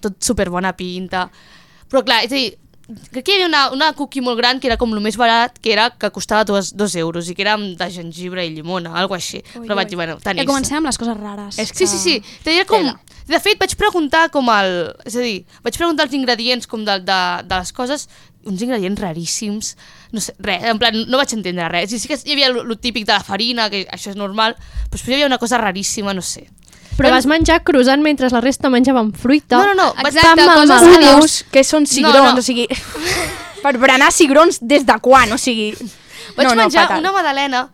tot 0.00 0.16
superbona 0.24 0.72
pinta. 0.78 1.26
Però 1.90 2.02
clar, 2.07 2.24
és 2.26 2.32
a 2.32 2.34
dir, 2.34 2.57
crec 3.12 3.24
que 3.26 3.32
hi 3.32 3.37
havia 3.41 3.49
una, 3.49 3.62
una 3.74 3.89
cookie 3.99 4.22
molt 4.22 4.39
gran 4.39 4.61
que 4.62 4.68
era 4.70 4.76
com 4.78 4.93
el 4.95 5.01
més 5.03 5.16
barat, 5.18 5.57
que 5.62 5.72
era 5.74 5.89
que 5.91 6.11
costava 6.14 6.45
dos, 6.47 6.72
dos 6.76 6.95
euros 6.97 7.28
i 7.28 7.34
que 7.34 7.43
era 7.43 7.57
de 7.59 7.89
gengibre 7.91 8.45
i 8.47 8.53
llimona, 8.55 8.93
algo 8.95 9.16
així. 9.16 9.43
Ui, 9.57 9.66
Però 9.66 9.74
vaig 9.78 9.91
dir, 9.91 9.99
bueno, 9.99 10.18
Ja 10.20 10.30
tenis. 10.30 10.47
comencem 10.47 10.78
amb 10.78 10.87
les 10.91 10.99
coses 11.01 11.18
rares. 11.18 11.59
És 11.59 11.74
sí, 11.74 11.87
sí, 11.91 11.99
sí. 11.99 12.16
Tenia 12.45 12.64
com... 12.68 12.93
De 13.26 13.41
fet, 13.43 13.59
vaig 13.59 13.72
preguntar 13.74 14.28
com 14.30 14.47
el... 14.55 14.93
És 15.05 15.16
a 15.18 15.22
dir, 15.24 15.41
vaig 15.66 15.74
preguntar 15.74 16.05
els 16.07 16.14
ingredients 16.14 16.68
com 16.70 16.84
de, 16.87 17.01
de, 17.03 17.20
de 17.43 17.57
les 17.59 17.72
coses, 17.74 18.05
uns 18.47 18.62
ingredients 18.62 19.01
raríssims, 19.03 19.72
no 20.14 20.22
sé, 20.22 20.37
res, 20.39 20.62
en 20.70 20.78
plan, 20.78 20.95
no 21.11 21.18
vaig 21.18 21.32
entendre 21.34 21.66
res. 21.72 21.91
Sí, 21.91 21.99
sí 21.99 22.07
que 22.07 22.20
hi 22.22 22.37
havia 22.37 22.53
el 22.55 22.78
típic 22.78 23.09
de 23.09 23.16
la 23.16 23.24
farina, 23.26 23.66
que 23.72 23.82
això 23.91 24.12
és 24.14 24.20
normal, 24.20 24.55
però 24.87 24.95
després 24.95 25.11
hi 25.11 25.18
havia 25.18 25.26
una 25.32 25.41
cosa 25.43 25.59
raríssima, 25.59 26.14
no 26.14 26.22
sé. 26.22 26.47
Però 26.97 27.11
vas 27.12 27.26
menjar 27.28 27.61
croissant 27.66 28.03
mentre 28.03 28.30
la 28.32 28.40
resta 28.40 28.70
menjaven 28.72 29.12
fruita. 29.12 29.59
No, 29.61 29.74
no, 29.74 29.74
no, 29.74 30.09
Exacte, 30.09 30.47
coses 30.49 30.68
malmelades. 30.68 31.05
Dius 31.05 31.36
que 31.53 31.64
són 31.64 31.86
cigrons, 31.86 32.16
No, 32.16 32.32
no. 32.32 32.40
o 32.40 32.47
sigui... 32.47 32.66
Per 33.66 33.72
berenar 33.82 34.12
cigrons 34.14 34.61
des 34.62 34.84
de 34.86 34.97
quan? 35.03 35.32
O 35.34 35.38
sigui... 35.40 35.72
Vaig 36.36 36.49
no, 36.49 36.55
no, 36.55 36.62
menjar 36.64 36.86
fatal. 36.86 37.01
una 37.03 37.12
magdalena 37.12 37.66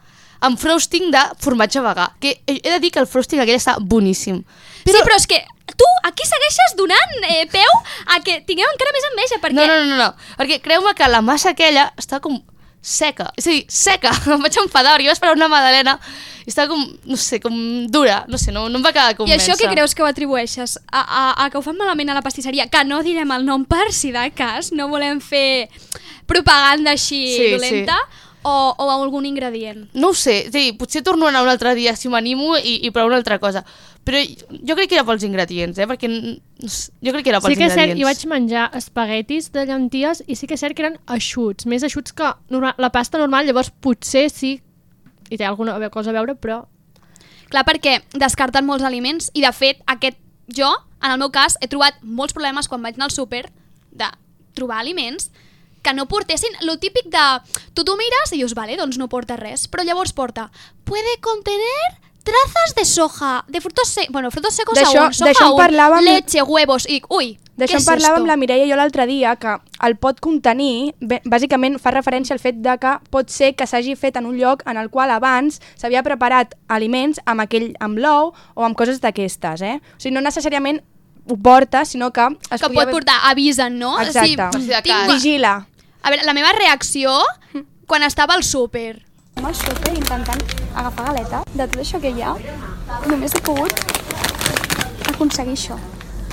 amb 0.42 0.58
frosting 0.58 1.10
de 1.14 1.22
formatge 1.42 1.80
vegà, 1.82 2.08
que 2.20 2.34
he 2.46 2.58
he 2.58 2.70
de 2.74 2.78
dir 2.82 2.90
que 2.94 3.00
el 3.02 3.06
frosting 3.06 3.42
aquell 3.42 3.58
està 3.60 3.76
boníssim. 3.78 4.42
Però... 4.82 4.98
Sí, 4.98 5.04
però 5.06 5.18
és 5.18 5.26
que 5.30 5.38
tu 5.78 5.88
aquí 6.08 6.26
segueixes 6.26 6.74
donant 6.78 7.26
eh, 7.28 7.44
peu 7.50 7.76
a 8.14 8.18
que 8.24 8.40
tinguem 8.46 8.66
encara 8.74 8.94
més 8.96 9.06
enveja, 9.10 9.38
perquè... 9.42 9.58
No, 9.60 9.66
no, 9.70 9.76
no, 9.84 9.96
no, 9.96 10.08
no. 10.08 10.38
perquè 10.40 10.58
creu-me 10.64 10.94
que 10.98 11.10
la 11.10 11.22
massa 11.22 11.52
aquella 11.54 11.92
està 12.00 12.18
com 12.24 12.40
seca, 12.82 13.30
és 13.38 13.46
a 13.46 13.50
dir, 13.54 13.64
seca, 13.70 14.10
em 14.34 14.42
vaig 14.42 14.56
enfadar, 14.58 14.96
perquè 14.96 15.06
vaig 15.06 15.16
esperar 15.16 15.36
una 15.38 15.48
magdalena 15.48 15.94
i 16.42 16.50
estava 16.50 16.72
com, 16.72 16.82
no 17.06 17.16
sé, 17.16 17.38
com 17.40 17.54
dura, 17.86 18.24
no 18.28 18.38
sé, 18.40 18.50
no, 18.50 18.64
no 18.68 18.80
em 18.80 18.84
va 18.84 18.90
quedar 18.90 19.12
I 19.14 19.18
convèncer. 19.20 19.52
això 19.54 19.58
què 19.60 19.70
creus 19.70 19.94
que 19.94 20.02
ho 20.02 20.08
atribueixes? 20.08 20.74
A, 20.90 21.02
a, 21.02 21.22
a 21.44 21.50
que 21.50 21.60
ho 21.60 21.62
fan 21.62 21.78
malament 21.78 22.10
a 22.10 22.18
la 22.18 22.24
pastisseria? 22.26 22.66
Que 22.66 22.82
no 22.84 22.98
direm 23.06 23.30
el 23.30 23.46
nom 23.46 23.64
per 23.64 23.92
si 23.94 24.10
de 24.10 24.26
cas, 24.34 24.72
no 24.74 24.88
volem 24.90 25.22
fer 25.22 25.70
propaganda 26.26 26.96
així 26.96 27.22
Sí, 27.36 27.52
dolenta, 27.54 27.96
o, 28.42 28.74
o 28.74 28.90
algun 28.90 29.26
ingredient? 29.30 29.86
No 29.94 30.10
ho 30.10 30.18
sé, 30.18 30.40
és 30.48 30.50
a 30.50 30.58
dir, 30.58 30.74
potser 30.78 31.04
torno 31.06 31.28
a 31.28 31.30
anar 31.30 31.44
un 31.46 31.52
altre 31.52 31.76
dia 31.78 31.94
si 31.94 32.10
m'animo 32.10 32.56
i, 32.58 32.80
i 32.82 32.90
provar 32.90 33.12
una 33.12 33.22
altra 33.22 33.38
cosa. 33.38 33.62
Però 34.02 34.18
jo 34.18 34.74
crec 34.74 34.90
que 34.90 34.96
era 34.98 35.04
pels 35.06 35.22
ingredients, 35.22 35.78
eh? 35.78 35.86
Perquè 35.86 36.08
jo 36.10 37.12
crec 37.14 37.22
que 37.22 37.30
era 37.30 37.38
pels 37.40 37.54
Sí 37.54 37.58
que 37.60 37.68
és 37.68 37.74
cert, 37.76 37.92
ingredients. 37.92 38.00
jo 38.02 38.08
vaig 38.08 38.24
menjar 38.32 38.64
espaguetis 38.74 39.52
de 39.54 39.66
llenties 39.68 40.24
i 40.26 40.34
sí 40.38 40.48
que 40.50 40.58
és 40.58 40.64
cert 40.64 40.74
que 40.74 40.82
eren 40.82 40.98
eixuts, 41.14 41.68
més 41.70 41.86
eixuts 41.86 42.14
que 42.16 42.34
normal, 42.50 42.74
la 42.82 42.90
pasta 42.90 43.20
normal, 43.22 43.46
llavors 43.46 43.70
potser 43.70 44.26
sí 44.32 44.56
hi 45.30 45.38
té 45.38 45.46
alguna 45.46 45.78
cosa 45.94 46.10
a 46.10 46.18
veure, 46.18 46.34
però 46.34 46.64
Clar, 47.52 47.66
perquè 47.68 47.98
descarten 48.16 48.64
molts 48.64 48.84
aliments 48.88 49.28
i, 49.36 49.42
de 49.44 49.50
fet, 49.52 49.82
aquest 49.92 50.16
jo, 50.56 50.70
en 51.04 51.12
el 51.12 51.18
meu 51.20 51.28
cas, 51.34 51.58
he 51.60 51.68
trobat 51.68 51.98
molts 52.00 52.32
problemes 52.32 52.68
quan 52.68 52.80
vaig 52.80 52.96
anar 52.96 53.10
al 53.10 53.12
súper 53.12 53.44
de 53.92 54.08
trobar 54.56 54.78
aliments 54.80 55.28
que 55.82 55.92
no 55.92 56.06
portessin 56.08 56.54
lo 56.64 56.78
típic 56.80 57.10
de... 57.12 57.24
Tu 57.74 57.84
t'ho 57.84 57.96
mires 57.98 58.32
i 58.32 58.38
dius, 58.38 58.54
vale, 58.56 58.78
doncs 58.80 58.96
no 58.96 59.10
porta 59.12 59.36
res, 59.36 59.66
però 59.68 59.84
llavors 59.84 60.14
porta 60.16 60.48
puede 60.88 61.18
contener 61.20 61.98
trazas 62.22 62.74
de 62.76 62.84
soja, 62.84 63.44
de 63.48 63.60
frutos 63.60 63.88
secos, 63.88 64.12
bueno, 64.12 64.30
frutos 64.30 64.54
secos 64.54 64.78
D'això- 64.78 64.98
aún, 65.04 65.12
soja 65.14 65.44
aún, 65.46 65.58
parlàvem- 65.60 66.04
leche, 66.04 66.42
huevos, 66.42 66.88
i 66.88 67.02
ui, 67.08 67.38
D'això 67.56 67.76
en 67.78 67.84
parlàvem 67.84 68.26
la 68.26 68.36
Mireia 68.36 68.64
i 68.64 68.70
jo 68.70 68.76
l'altre 68.76 69.06
dia, 69.06 69.36
que 69.36 69.56
el 69.86 69.96
pot 69.96 70.18
contenir, 70.20 70.94
bé, 71.00 71.20
bàsicament 71.24 71.78
fa 71.78 71.90
referència 71.90 72.32
al 72.34 72.40
fet 72.40 72.56
de 72.64 72.78
que 72.78 72.94
pot 73.10 73.28
ser 73.28 73.54
que 73.54 73.66
s'hagi 73.66 73.94
fet 73.96 74.16
en 74.16 74.26
un 74.26 74.38
lloc 74.38 74.62
en 74.66 74.76
el 74.78 74.88
qual 74.90 75.10
abans 75.10 75.60
s'havia 75.76 76.02
preparat 76.02 76.54
aliments 76.68 77.20
amb 77.26 77.40
aquell 77.42 77.74
amb 77.78 77.98
l'ou 77.98 78.32
o 78.54 78.64
amb 78.64 78.74
coses 78.76 79.00
d'aquestes, 79.00 79.60
eh? 79.60 79.76
O 79.82 80.00
sigui, 80.00 80.14
no 80.14 80.20
necessàriament 80.22 80.80
ho 81.28 81.36
porta, 81.36 81.84
sinó 81.84 82.10
que... 82.10 82.24
Es 82.50 82.60
que 82.60 82.68
pot 82.68 82.82
haver- 82.82 82.90
portar, 82.94 83.20
avisen, 83.30 83.78
no? 83.78 84.00
Exacte. 84.00 84.48
Sí, 84.58 84.62
si 84.62 84.68
de 84.68 84.82
tinc-. 84.82 85.12
Vigila. 85.12 85.66
A 86.02 86.10
veure, 86.10 86.24
la 86.24 86.32
meva 86.34 86.50
reacció 86.52 87.12
quan 87.86 88.02
estava 88.02 88.34
al 88.34 88.42
súper. 88.42 89.04
Amb 89.42 89.48
el 89.50 89.56
súper 89.58 89.92
intentant 89.98 90.42
agafar 90.78 91.08
galeta 91.08 91.38
de 91.50 91.64
tot 91.66 91.80
això 91.82 91.98
que 91.98 92.12
hi 92.14 92.20
ha, 92.22 92.30
només 93.10 93.32
he 93.34 93.40
pogut 93.42 93.72
aconseguir 95.10 95.56
això. 95.56 95.78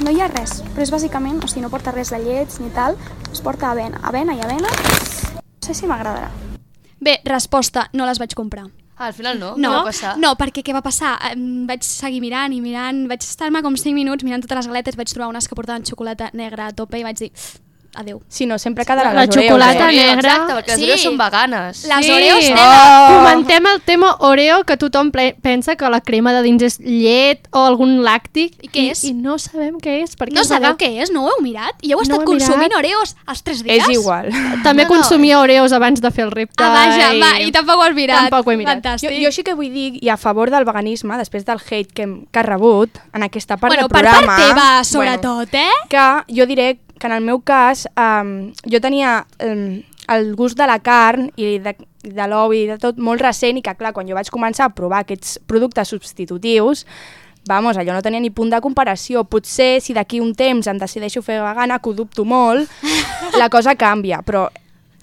No 0.06 0.12
hi 0.14 0.20
ha 0.22 0.28
res, 0.30 0.60
però 0.76 0.84
és 0.86 0.92
bàsicament, 0.94 1.40
o 1.42 1.48
sigui, 1.50 1.64
no 1.64 1.72
porta 1.74 1.90
res 1.96 2.12
de 2.14 2.20
llets 2.22 2.60
ni 2.62 2.70
tal, 2.76 3.00
es 3.32 3.42
porta 3.42 3.72
avena, 3.72 3.98
avena 4.06 4.36
i 4.38 4.44
avena. 4.46 4.70
No 4.70 5.66
sé 5.66 5.74
si 5.74 5.90
m'agradarà. 5.90 6.30
Bé, 7.02 7.16
resposta, 7.26 7.88
no 7.98 8.06
les 8.06 8.22
vaig 8.22 8.36
comprar. 8.38 8.68
Ah, 9.00 9.08
al 9.08 9.16
final 9.18 9.40
no? 9.42 9.56
No, 9.58 9.72
Què 9.72 9.80
va 9.80 9.88
passar? 9.90 10.12
no, 10.22 10.36
perquè 10.38 10.62
què 10.62 10.76
va 10.78 10.84
passar? 10.86 11.16
Em 11.32 11.66
vaig 11.66 11.82
seguir 11.88 12.22
mirant 12.22 12.54
i 12.54 12.62
mirant, 12.62 13.08
vaig 13.10 13.26
estar-me 13.26 13.64
com 13.66 13.74
5 13.74 13.98
minuts 13.98 14.28
mirant 14.28 14.46
totes 14.46 14.62
les 14.62 14.70
galetes, 14.70 15.00
vaig 15.02 15.10
trobar 15.10 15.32
unes 15.34 15.50
que 15.50 15.58
portaven 15.58 15.82
xocolata 15.88 16.30
negra 16.38 16.70
a 16.70 16.78
tope 16.78 17.02
i 17.02 17.08
vaig 17.08 17.18
dir, 17.26 17.32
adeu. 17.96 18.22
Si 18.30 18.46
no, 18.46 18.58
sempre 18.60 18.86
quedarà 18.86 19.14
La 19.14 19.26
les 19.26 19.36
Oreos, 19.36 19.46
xocolata 19.52 19.92
eh? 19.92 19.96
negra. 19.96 20.20
Exacte, 20.34 20.54
perquè 20.54 20.76
les 20.78 20.84
Oreos 20.84 21.02
són 21.04 21.18
veganes. 21.18 21.84
Les 21.90 22.06
Sí. 22.06 22.12
Oreos 22.12 22.46
Oh. 22.50 22.56
tenen... 22.56 23.20
Comentem 23.20 23.66
el 23.74 23.82
tema 23.82 24.16
Oreo, 24.20 24.64
que 24.64 24.78
tothom 24.78 25.12
pensa 25.12 25.76
que 25.76 25.90
la 25.90 26.02
crema 26.02 26.34
de 26.34 26.42
dins 26.44 26.62
és 26.64 26.80
llet 26.80 27.48
o 27.52 27.66
algun 27.66 28.02
làctic. 28.04 28.56
I 28.62 28.70
què 28.70 28.92
és? 28.92 29.04
I 29.04 29.14
no 29.14 29.38
sabem 29.38 29.78
què 29.80 30.04
és. 30.04 30.16
Perquè 30.18 30.34
No 30.34 30.44
sabeu 30.44 30.78
què 30.78 31.02
és? 31.02 31.12
No 31.12 31.24
ho 31.26 31.30
heu 31.30 31.42
mirat? 31.44 31.76
I 31.82 31.92
heu 31.94 31.98
No 32.00 32.04
estat 32.04 32.22
he 32.22 32.26
consumint 32.26 32.70
mirat. 32.70 32.78
Oreos 32.80 33.16
els 33.28 33.44
3 33.44 33.64
dies? 33.64 33.84
És 33.84 33.90
igual. 33.98 34.30
També 34.64 34.84
No, 34.84 34.90
no. 34.90 34.96
consumia 34.96 35.40
Oreos 35.40 35.72
abans 35.74 36.02
de 36.02 36.12
fer 36.12 36.26
el 36.26 36.32
repte. 36.32 36.64
Ah, 36.64 36.70
vaja, 36.70 37.12
va, 37.20 37.40
i 37.42 37.52
tampoc 37.52 37.76
ho 37.78 37.84
has 37.84 37.96
mirat. 37.96 38.30
Tampoc 38.30 38.48
ho 38.48 38.52
he 38.52 38.58
mirat. 38.58 38.80
Fantàstic. 38.84 39.10
Jo, 39.10 39.26
jo 39.26 39.32
sí 39.32 39.44
que 39.44 39.54
vull 39.54 39.72
dir, 39.74 39.98
i 40.04 40.10
a 40.10 40.18
favor 40.18 40.50
del 40.52 40.66
veganisme, 40.66 41.18
després 41.18 41.46
del 41.46 41.60
hate 41.60 41.94
que, 41.94 42.04
hem, 42.04 42.26
que 42.32 42.40
ha 42.40 42.44
rebut 42.44 42.90
en 43.14 43.24
aquesta 43.24 43.58
part 43.58 43.72
Bueno, 43.74 43.88
del 43.88 43.90
per 43.90 44.04
programa... 44.04 44.36
part 44.36 44.48
teva, 44.48 44.84
sobretot, 44.84 45.54
eh? 45.54 45.70
Que 45.90 46.24
jo 46.36 46.46
diré 46.46 46.80
que 47.00 47.08
en 47.08 47.16
el 47.16 47.24
meu 47.24 47.40
cas 47.42 47.88
um, 47.96 48.52
jo 48.68 48.82
tenia 48.84 49.24
um, 49.46 49.80
el 50.10 50.36
gust 50.36 50.58
de 50.60 50.68
la 50.68 50.80
carn 50.84 51.30
i 51.40 51.58
de, 51.64 51.76
de 52.04 52.28
l'ou 52.28 52.54
i 52.54 52.66
de 52.70 52.78
tot 52.82 53.00
molt 53.00 53.24
recent 53.24 53.58
i 53.58 53.64
que 53.66 53.76
clar, 53.80 53.94
quan 53.96 54.10
jo 54.10 54.18
vaig 54.18 54.30
començar 54.34 54.68
a 54.68 54.76
provar 54.76 55.06
aquests 55.06 55.40
productes 55.48 55.96
substitutius 55.96 56.86
Vamos, 57.48 57.78
allò 57.80 57.96
no 57.96 58.04
tenia 58.06 58.20
ni 58.22 58.30
punt 58.30 58.52
de 58.52 58.60
comparació. 58.62 59.24
Potser, 59.26 59.80
si 59.82 59.96
d'aquí 59.96 60.20
un 60.22 60.36
temps 60.38 60.68
em 60.70 60.78
decideixo 60.78 61.24
fer 61.26 61.40
vegana, 61.42 61.80
que 61.80 61.90
ho 61.90 61.96
dubto 61.98 62.26
molt, 62.28 62.70
la 63.42 63.48
cosa 63.50 63.74
canvia, 63.80 64.20
però 64.22 64.44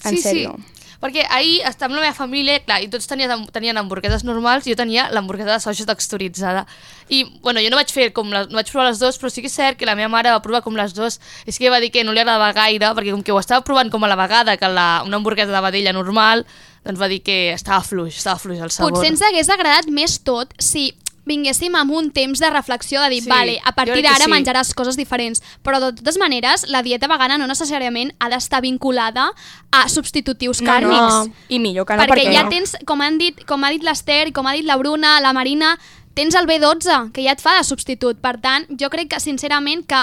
en 0.05 0.15
sí, 0.15 0.21
sèrio. 0.21 0.53
Sí. 0.55 0.76
Perquè 1.01 1.27
ahir 1.29 1.59
estava 1.67 1.91
amb 1.91 1.99
la 1.99 2.07
meva 2.07 2.15
família, 2.17 2.57
clar, 2.65 2.79
i 2.81 2.87
tots 2.89 3.05
tenien, 3.09 3.43
tenien 3.53 3.77
hamburgueses 3.77 4.23
normals, 4.25 4.65
i 4.65 4.73
jo 4.73 4.77
tenia 4.79 5.07
l'hamburguesa 5.13 5.53
de 5.53 5.59
soja 5.61 5.85
texturitzada. 5.89 6.65
I, 7.13 7.23
bueno, 7.43 7.61
jo 7.61 7.69
no 7.69 7.77
vaig 7.77 7.93
fer 7.93 8.09
com 8.15 8.31
les, 8.33 8.49
no 8.49 8.57
vaig 8.57 8.71
provar 8.71 8.87
les 8.89 9.01
dues, 9.01 9.19
però 9.21 9.29
sí 9.31 9.43
que 9.45 9.51
és 9.51 9.57
cert 9.57 9.77
que 9.77 9.89
la 9.89 9.97
meva 9.99 10.09
mare 10.13 10.33
va 10.33 10.41
provar 10.43 10.63
com 10.65 10.77
les 10.77 10.95
dues, 10.97 11.19
sí 11.45 11.57
que 11.59 11.73
va 11.73 11.81
dir 11.83 11.91
que 11.93 12.05
no 12.07 12.15
li 12.15 12.23
agradava 12.23 12.49
gaire, 12.57 12.89
perquè 12.97 13.13
com 13.13 13.21
que 13.25 13.35
ho 13.35 13.41
estava 13.41 13.65
provant 13.67 13.93
com 13.93 14.03
a 14.03 14.09
la 14.09 14.17
vegada 14.19 14.57
que 14.57 14.71
la, 14.73 15.03
una 15.05 15.21
hamburguesa 15.21 15.53
de 15.53 15.61
vedella 15.69 15.93
normal, 15.93 16.47
doncs 16.87 17.01
va 17.01 17.09
dir 17.11 17.21
que 17.21 17.37
estava 17.53 17.83
fluix, 17.85 18.17
estava 18.17 18.41
fluix 18.41 18.63
el 18.63 18.73
sabor. 18.73 18.95
Potser 18.95 19.11
ens 19.11 19.23
hagués 19.27 19.51
agradat 19.53 19.91
més 19.93 20.17
tot 20.25 20.53
si 20.57 20.89
vinguéssim 21.27 21.75
amb 21.75 21.91
un 21.91 22.09
temps 22.15 22.39
de 22.39 22.49
reflexió 22.49 23.01
de 23.03 23.09
dir, 23.09 23.21
Sí, 23.23 23.29
vale, 23.29 23.59
a 23.63 23.73
partir 23.75 24.01
d'ara 24.03 24.25
sí. 24.25 24.31
menjaràs 24.31 24.73
coses 24.73 24.97
diferents. 24.97 25.43
Però 25.63 25.79
de 25.83 25.91
totes 25.99 26.17
maneres, 26.17 26.65
la 26.71 26.81
dieta 26.81 27.07
vegana 27.11 27.37
no 27.37 27.47
necessàriament 27.47 28.13
ha 28.19 28.29
d'estar 28.29 28.61
vinculada 28.61 29.29
a 29.71 29.87
substitutius 29.89 30.61
No, 30.61 30.71
càrnics. 30.71 31.27
no. 31.27 31.35
I 31.49 31.59
millor 31.59 31.85
que 31.85 31.95
no, 31.97 32.03
perquè, 32.03 32.23
perquè 32.23 32.33
ja 32.33 32.43
no. 32.47 32.49
tens, 32.49 32.77
com 32.85 33.01
han 33.01 33.17
dit, 33.17 33.43
com 33.45 33.63
ha 33.63 33.69
dit 33.69 33.83
l'Ester, 33.83 34.31
com 34.33 34.47
ha 34.47 34.53
dit 34.53 34.65
la 34.65 34.77
Bruna, 34.77 35.19
la 35.21 35.33
Marina, 35.33 35.77
tens 36.15 36.33
el 36.35 36.47
B12, 36.47 37.11
que 37.13 37.21
ja 37.23 37.35
et 37.35 37.41
fa 37.41 37.57
de 37.59 37.63
substitut. 37.63 38.17
Per 38.23 38.39
tant, 38.41 38.65
jo 38.79 38.89
crec 38.89 39.11
que, 39.13 39.19
sincerament, 39.19 39.85
que 39.85 39.99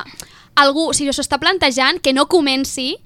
algú, 0.54 0.92
si 0.94 1.08
s'ho 1.10 1.22
està 1.24 1.40
plantejant, 1.42 1.98
que 2.00 2.12
no 2.14 2.28
comenci 2.30 2.98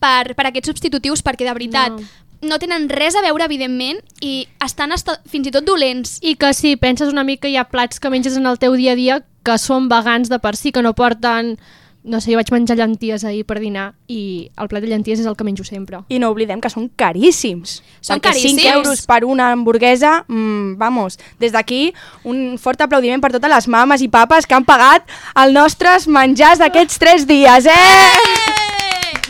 per, 0.00 0.34
per 0.34 0.46
aquests 0.48 0.70
substitutius, 0.72 1.22
perquè 1.24 1.44
de 1.44 1.52
veritat 1.56 1.92
no. 1.92 2.06
No 2.48 2.58
tenen 2.62 2.88
res 2.92 3.16
a 3.16 3.22
veure, 3.24 3.44
evidentment, 3.44 4.00
i 4.20 4.46
estan 4.64 4.92
hasta, 4.92 5.18
fins 5.30 5.48
i 5.48 5.54
tot 5.54 5.66
dolents. 5.66 6.18
I 6.22 6.36
que 6.40 6.52
si 6.56 6.76
penses 6.80 7.12
una 7.12 7.24
mica 7.24 7.48
hi 7.48 7.56
ha 7.56 7.68
plats 7.70 8.00
que 8.00 8.12
menges 8.12 8.36
en 8.40 8.46
el 8.46 8.60
teu 8.62 8.76
dia 8.78 8.92
a 8.92 8.98
dia 8.98 9.22
que 9.44 9.56
són 9.60 9.88
vegans 9.92 10.30
de 10.32 10.40
per 10.40 10.56
si, 10.56 10.72
que 10.72 10.82
no 10.84 10.94
porten... 10.96 11.56
No 12.04 12.18
sé, 12.20 12.34
jo 12.34 12.36
vaig 12.36 12.50
menjar 12.52 12.74
llenties 12.76 13.22
ahir 13.24 13.46
per 13.48 13.54
dinar 13.62 13.94
i 14.12 14.50
el 14.60 14.68
plat 14.68 14.84
de 14.84 14.90
llenties 14.90 15.22
és 15.22 15.28
el 15.30 15.38
que 15.38 15.44
menjo 15.46 15.64
sempre. 15.64 16.02
I 16.12 16.18
no 16.20 16.28
oblidem 16.34 16.60
que 16.60 16.68
són 16.68 16.90
caríssims. 17.00 17.78
Són 18.04 18.20
perquè 18.20 18.34
caríssims. 18.34 18.60
5 18.60 18.74
euros 18.74 19.00
per 19.08 19.22
una 19.24 19.46
hamburguesa, 19.54 20.18
mmm, 20.28 20.74
vamos, 20.76 21.16
des 21.40 21.54
d'aquí 21.56 21.94
un 22.28 22.58
fort 22.60 22.84
aplaudiment 22.84 23.24
per 23.24 23.32
totes 23.32 23.54
les 23.54 23.70
mames 23.72 24.04
i 24.04 24.10
papes 24.12 24.44
que 24.44 24.52
han 24.52 24.68
pagat 24.68 25.08
els 25.32 25.56
nostres 25.56 26.04
menjars 26.04 26.60
d'aquests 26.60 27.00
3 27.00 27.24
dies, 27.32 27.72
eh? 27.72 28.63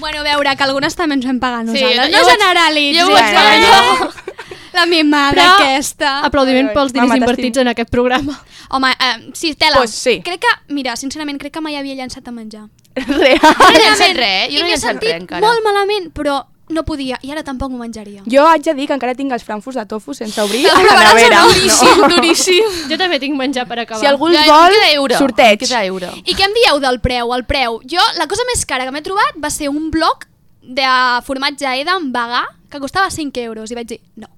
Bueno, 0.04 0.20
a 0.20 0.22
veure, 0.26 0.52
que 0.56 0.64
algunes 0.68 0.94
també 0.98 1.14
ens 1.16 1.24
vam 1.24 1.38
pagar 1.40 1.62
Sí, 1.64 1.72
nosaltres. 1.72 1.96
jo 1.96 2.12
no 2.12 2.24
vaig- 2.26 2.32
generalitzi. 2.36 3.00
jo 3.00 3.06
ho 3.06 3.12
vaig 3.14 3.34
pagar 3.34 3.56
jo. 3.64 4.10
La 4.74 4.86
mimada 4.90 5.32
Però, 5.36 5.52
aquesta. 5.54 6.12
aplaudiment 6.26 6.72
pels 6.74 6.92
diners 6.92 7.08
Mama, 7.08 7.20
invertits 7.22 7.58
en 7.62 7.68
aquest 7.70 7.90
programa. 7.90 8.40
Home, 8.70 8.90
eh, 8.90 9.30
sí, 9.32 9.54
tela. 9.54 9.76
Pues 9.76 9.90
sí. 9.94 10.20
Crec 10.24 10.40
que, 10.40 10.74
mira, 10.74 10.96
sincerament, 10.96 11.38
crec 11.40 11.52
que 11.54 11.60
mai 11.62 11.76
havia 11.76 11.94
llançat 11.94 12.26
a 12.26 12.32
menjar. 12.32 12.66
Real. 12.96 13.38
No 13.58 13.68
he 13.70 13.78
llançat 13.84 14.16
res, 14.18 14.48
jo 14.50 14.58
I 14.58 14.60
no 14.60 14.66
he 14.66 14.70
llançat 14.72 14.90
sentit 14.90 15.12
res 15.12 15.20
encara. 15.22 15.46
molt 15.46 15.62
malament, 15.64 16.12
però 16.12 16.44
no 16.70 16.82
podia, 16.84 17.18
i 17.22 17.30
ara 17.30 17.42
tampoc 17.44 17.70
m'ho 17.70 17.78
menjaria. 17.78 18.22
Jo 18.30 18.46
haig 18.48 18.62
de 18.64 18.72
dir 18.74 18.86
que 18.88 18.94
encara 18.96 19.14
tinc 19.14 19.32
els 19.36 19.44
frankfurts 19.44 19.76
de 19.76 19.84
tofu 19.86 20.14
sense 20.14 20.40
obrir 20.40 20.64
a 20.72 20.78
la 20.82 20.94
nevera. 21.02 21.42
duríssim, 21.48 22.04
duríssim. 22.14 22.78
Jo 22.90 22.96
també 23.00 23.18
tinc 23.20 23.36
menjar 23.36 23.66
per 23.68 23.78
acabar. 23.82 24.00
Si 24.00 24.06
algú 24.08 24.28
els 24.30 24.38
Ja, 24.38 24.46
vol, 24.48 24.72
queda 24.72 24.92
euro. 24.94 25.18
sorteig. 25.18 25.58
Queda 25.60 25.84
euro. 25.84 26.08
I 26.24 26.34
què 26.34 26.46
em 26.48 26.54
dieu 26.56 26.80
del 26.80 27.00
preu? 27.04 27.34
El 27.36 27.44
preu. 27.44 27.80
Jo, 27.84 28.00
la 28.18 28.26
cosa 28.30 28.42
més 28.52 28.64
cara 28.64 28.84
que 28.88 28.92
m'he 28.96 29.02
trobat 29.04 29.36
va 29.42 29.50
ser 29.50 29.68
un 29.68 29.90
bloc 29.90 30.24
de 30.64 30.88
formatge 31.26 31.68
Edam 31.82 32.08
vegà 32.12 32.46
que 32.72 32.80
costava 32.80 33.10
5 33.10 33.40
euros. 33.44 33.70
I 33.70 33.74
vaig 33.76 33.86
dir, 33.92 34.00
no. 34.16 34.28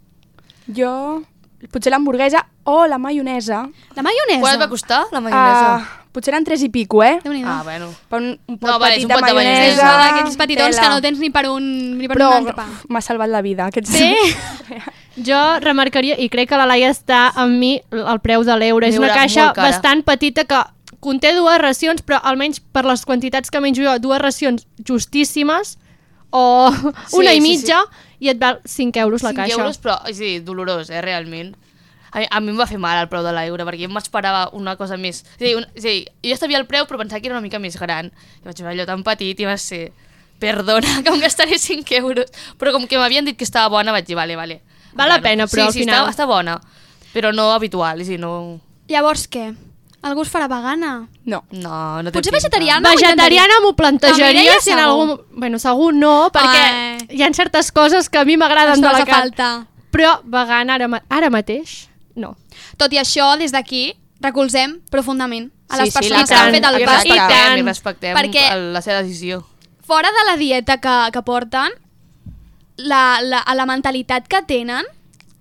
Jo, 0.66 1.22
potser 1.70 1.93
l'hamburguesa 1.95 2.43
o 2.64 2.87
la 2.91 2.99
maionesa. 2.99 3.68
La 3.95 4.03
maionesa? 4.03 4.41
Quant 4.43 4.55
et 4.59 4.61
va 4.61 4.68
costar, 4.68 5.05
la 5.14 5.20
maionesa? 5.22 5.77
Uh, 5.77 6.06
potser 6.17 6.33
eren 6.35 6.45
3 6.49 6.64
i 6.67 6.69
pico, 6.73 7.03
eh? 7.05 7.19
Ah, 7.45 7.61
bueno. 7.62 7.91
Per 8.09 8.19
un, 8.23 8.31
un 8.49 8.59
pot 8.59 8.71
No, 8.73 8.79
vale, 8.81 8.97
és 8.97 9.05
petit 9.05 9.12
un 9.12 9.27
de 9.29 9.35
maionesa. 9.37 9.67
És 9.69 9.81
d'aquells 9.83 10.37
petitons 10.41 10.75
tela. 10.77 10.83
que 10.87 10.95
no 10.95 11.03
tens 11.05 11.19
ni 11.23 11.31
per 11.31 11.45
un, 11.53 11.67
ni 12.01 12.09
per 12.09 12.17
Però 12.17 12.31
un 12.35 12.47
entrepà. 12.49 12.64
m'ha 12.89 13.03
salvat 13.05 13.29
la 13.31 13.43
vida. 13.45 13.69
Aquests... 13.69 13.93
Sí? 13.93 14.14
Jo 15.17 15.39
remarcaria, 15.64 16.12
i 16.21 16.27
crec 16.29 16.51
que 16.51 16.57
la 16.61 16.67
Laia 16.69 16.91
està 16.93 17.31
amb 17.41 17.57
mi, 17.57 17.71
el 17.91 18.19
preu 18.21 18.43
de 18.45 18.53
l'euro. 18.61 18.85
És 18.85 18.99
una 19.01 19.14
caixa 19.17 19.47
bastant 19.57 20.03
petita 20.05 20.45
que 20.45 20.59
conté 21.01 21.31
dues 21.33 21.57
racions, 21.62 22.03
però 22.05 22.19
almenys 22.23 22.61
per 22.61 22.83
les 22.85 23.05
quantitats 23.09 23.49
que 23.49 23.62
menjo 23.64 23.81
jo, 23.87 23.95
dues 23.99 24.21
racions 24.21 24.67
justíssimes, 24.85 25.79
o 26.37 26.69
Sí, 27.09 27.17
una 27.17 27.33
i 27.33 27.41
sí, 27.41 27.47
mitja, 27.47 27.81
i 28.21 28.29
et 28.29 28.39
val 28.43 28.61
5 28.69 29.01
euros 29.07 29.23
la 29.25 29.31
5 29.33 29.41
caixa. 29.41 29.57
euros, 29.57 29.79
però 29.81 29.97
sí, 30.12 30.41
dolorós, 30.45 30.91
eh, 30.91 31.01
realment. 31.01 31.55
A 32.13 32.19
mi, 32.21 32.27
a 32.31 32.41
mi 32.41 32.51
em 32.55 32.59
va 32.59 32.67
fer 32.71 32.79
mal 32.79 32.99
el 33.03 33.09
preu 33.09 33.23
de 33.27 33.33
l'euro, 33.35 33.65
perquè 33.67 33.83
jo 33.87 33.93
m'esperava 33.93 34.49
una 34.57 34.77
cosa 34.77 34.97
més... 34.97 35.25
És 35.37 35.43
a 35.43 35.45
dir, 35.45 35.55
un, 35.59 35.67
és 35.75 35.85
a 35.85 35.89
dir, 35.89 36.05
jo 36.23 36.31
ja 36.33 36.37
sabia 36.41 36.59
el 36.59 36.67
preu, 36.67 36.87
però 36.87 36.99
pensava 37.01 37.21
que 37.21 37.27
era 37.29 37.37
una 37.37 37.43
mica 37.45 37.59
més 37.59 37.77
gran. 37.81 38.13
I 38.43 38.47
vaig 38.47 38.61
veure 38.63 38.75
allò 38.77 38.87
tan 38.89 39.03
petit 39.07 39.41
i 39.41 39.49
va 39.49 39.57
ser... 39.59 39.91
Perdona, 40.39 40.99
que 41.03 41.09
em 41.13 41.21
gastaré 41.21 41.59
5 41.59 41.95
euros. 41.97 42.27
Però 42.61 42.73
com 42.73 42.87
que 42.87 42.99
m'havien 43.01 43.25
dit 43.25 43.37
que 43.39 43.45
estava 43.45 43.69
bona, 43.73 43.93
vaig 43.93 44.05
dir, 44.07 44.17
vale, 44.19 44.37
vale. 44.37 44.61
Val 44.97 45.09
la 45.09 45.21
pena, 45.21 45.47
però 45.49 45.65
sí, 45.65 45.67
al 45.69 45.73
sí, 45.73 45.79
final- 45.85 46.05
Està, 46.09 46.23
està 46.23 46.27
bona, 46.29 46.59
però 47.13 47.33
no 47.33 47.51
habitual, 47.53 48.01
és 48.01 48.09
a 48.09 48.15
dir, 48.15 48.21
no... 48.21 48.61
Llavors 48.89 49.27
què? 49.33 49.51
Algú 50.07 50.23
es 50.23 50.29
farà 50.31 50.47
vegana? 50.47 51.09
No. 51.27 51.41
No, 51.51 52.03
no 52.05 52.11
té 52.13 52.15
Potser 52.15 52.31
pinta. 52.31 52.37
vegetariana? 52.39 52.93
Vegetariana 52.95 53.57
m'ho 53.65 53.73
La 53.73 53.77
plantejaria 53.81 54.61
si 54.63 54.71
en 54.71 54.79
algun... 54.79 55.17
Bueno, 55.35 55.59
segur 55.59 55.91
no, 55.97 56.29
perquè 56.33 56.61
Ai. 56.63 57.07
hi 57.17 57.25
ha 57.25 57.31
certes 57.35 57.73
coses 57.75 58.09
que 58.13 58.21
a 58.21 58.25
mi 58.29 58.37
m'agraden 58.37 58.81
de 58.81 58.93
la 58.93 59.01
carn. 59.05 59.11
falta. 59.33 59.49
Però 59.91 60.21
vegana 60.23 60.77
ara, 60.77 61.03
ara 61.11 61.31
mateix, 61.33 61.89
no. 62.17 62.35
Tot 62.77 62.93
i 62.93 62.99
això, 62.99 63.37
des 63.39 63.53
d'aquí, 63.53 63.95
recolzem 64.21 64.79
profundament 64.91 65.51
a 65.69 65.77
les 65.79 65.91
Sí, 65.91 65.91
sí, 65.93 65.99
persones 65.99 66.29
que 66.29 66.35
han 66.35 66.51
tant, 66.51 66.55
fet 66.57 66.64
el 66.71 66.81
i 66.81 66.85
pas. 66.87 67.03
respectem, 67.05 67.59
i 67.59 67.62
respectem 67.67 68.17
Perquè 68.17 68.45
la 68.73 68.81
seva 68.83 69.03
decisió. 69.03 69.43
fora 69.87 70.09
de 70.11 70.25
la 70.31 70.37
dieta 70.37 70.79
que, 70.81 70.97
que 71.12 71.23
porten, 71.23 71.71
la, 72.77 73.21
la, 73.23 73.43
la 73.55 73.67
mentalitat 73.67 74.27
que 74.29 74.43
tenen 74.47 74.85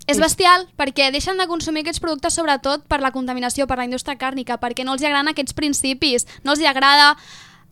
és 0.08 0.20
bestial, 0.22 0.68
perquè 0.78 1.08
deixen 1.12 1.38
de 1.42 1.48
consumir 1.50 1.82
aquests 1.82 2.00
productes 2.00 2.36
sobretot 2.38 2.84
per 2.88 3.00
la 3.02 3.10
contaminació, 3.12 3.66
per 3.66 3.78
la 3.80 3.86
indústria 3.88 4.16
càrnica, 4.22 4.60
perquè 4.62 4.86
no 4.86 4.94
els 4.94 5.02
agraden 5.02 5.32
aquests 5.32 5.54
principis, 5.58 6.28
no 6.44 6.54
els 6.54 6.62
agrada 6.62 7.16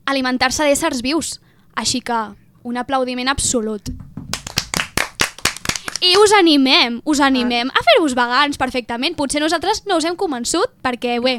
alimentar-se 0.09 0.65
d'éssers 0.65 1.03
vius. 1.05 1.39
Així 1.75 2.01
que, 2.01 2.17
un 2.63 2.77
aplaudiment 2.77 3.29
absolut. 3.29 3.91
I 6.03 6.13
us 6.19 6.33
animem, 6.35 6.99
us 7.07 7.21
animem 7.23 7.69
a 7.71 7.83
fer-vos 7.87 8.13
vegans 8.17 8.57
perfectament. 8.59 9.15
Potser 9.15 9.39
nosaltres 9.43 9.85
no 9.87 9.97
us 10.01 10.05
hem 10.09 10.17
convençut, 10.19 10.67
perquè, 10.83 11.19
bé, 11.23 11.37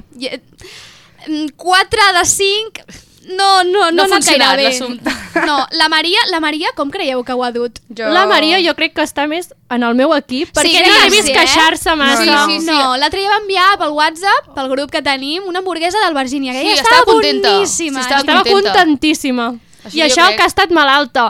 4 1.57 2.13
de 2.19 2.25
5 2.25 2.81
no, 3.27 3.65
no, 3.65 3.91
no, 3.91 3.91
No 3.93 4.03
ha 4.05 4.09
funcionat 4.09 4.59
l'assumpte. 4.61 5.11
No, 5.47 5.67
la 5.73 5.89
Maria, 5.89 6.19
la 6.31 6.41
Maria, 6.45 6.69
com 6.77 6.91
creieu 6.93 7.23
que 7.25 7.33
ho 7.33 7.41
ha 7.43 7.49
dut? 7.55 7.79
Jo... 7.89 8.11
La 8.13 8.27
Maria 8.29 8.59
jo 8.61 8.75
crec 8.77 8.93
que 8.95 9.03
està 9.07 9.25
més 9.27 9.49
en 9.73 9.83
el 9.83 9.95
meu 9.97 10.13
equip, 10.17 10.51
perquè 10.53 10.83
no 10.85 10.93
l'he 10.93 11.09
vist 11.15 11.31
eh? 11.31 11.37
queixar-se 11.39 11.95
massa. 11.97 12.21
Sí, 12.21 12.29
sí, 12.53 12.59
sí. 12.67 12.69
No, 12.69 12.93
l'altre 13.01 13.23
dia 13.23 13.33
va 13.33 13.39
enviar 13.41 13.71
pel 13.81 13.95
WhatsApp, 13.97 14.51
pel 14.55 14.69
grup 14.75 14.93
que 14.93 15.01
tenim, 15.03 15.49
una 15.49 15.63
hamburguesa 15.65 16.05
del 16.05 16.15
Virgínia, 16.19 16.53
que 16.53 16.61
Sí, 16.61 16.67
ella 16.69 16.83
estava 16.83 17.01
estava 17.01 17.13
contenta. 17.15 17.55
boníssima. 17.57 17.99
Sí, 17.99 18.05
estava 18.05 18.21
Estava 18.21 18.43
contenta. 18.45 18.77
contentíssima. 18.77 19.49
Així 19.85 19.99
I 19.99 20.05
això 20.11 20.27
crec. 20.29 20.37
que 20.37 20.43
ha 20.45 20.53
estat 20.53 20.71
malalta. 20.77 21.27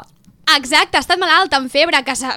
Exacte, 0.59 0.99
ha 0.99 1.05
estat 1.07 1.19
malalta, 1.23 1.63
amb 1.63 1.71
febre, 1.71 2.03
que 2.05 2.17
s'ha... 2.19 2.35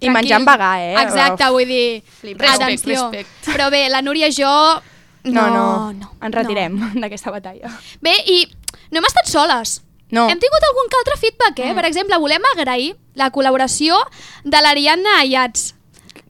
I 0.00 0.12
menjant 0.14 0.46
vegà, 0.46 0.70
eh? 0.82 0.94
Exacte, 1.02 1.48
Uf. 1.48 1.56
vull 1.56 1.66
dir... 1.66 2.02
Respect, 2.22 2.54
atenció. 2.54 3.08
respect. 3.10 3.48
Però 3.48 3.68
bé, 3.74 3.88
la 3.90 4.02
Núria 4.02 4.30
i 4.30 4.36
jo... 4.36 4.52
No, 5.28 5.32
no, 5.32 5.50
no, 5.50 5.92
no 5.92 6.12
ens 6.24 6.36
retirem 6.36 6.78
d'aquesta 7.02 7.32
batalla. 7.34 7.72
Bé, 8.04 8.14
i 8.30 8.44
no 8.92 9.00
hem 9.00 9.08
estat 9.08 9.28
soles. 9.30 9.80
No. 10.14 10.24
Hem 10.30 10.38
tingut 10.40 10.64
algun 10.70 10.94
altre 11.00 11.18
feedback, 11.20 11.58
eh? 11.60 11.72
Mm. 11.72 11.76
Per 11.76 11.88
exemple, 11.88 12.20
volem 12.22 12.46
agrair 12.54 12.94
la 13.18 13.28
col·laboració 13.34 13.98
de 14.44 14.62
l'Ariadna 14.62 15.18
Ayats. 15.20 15.74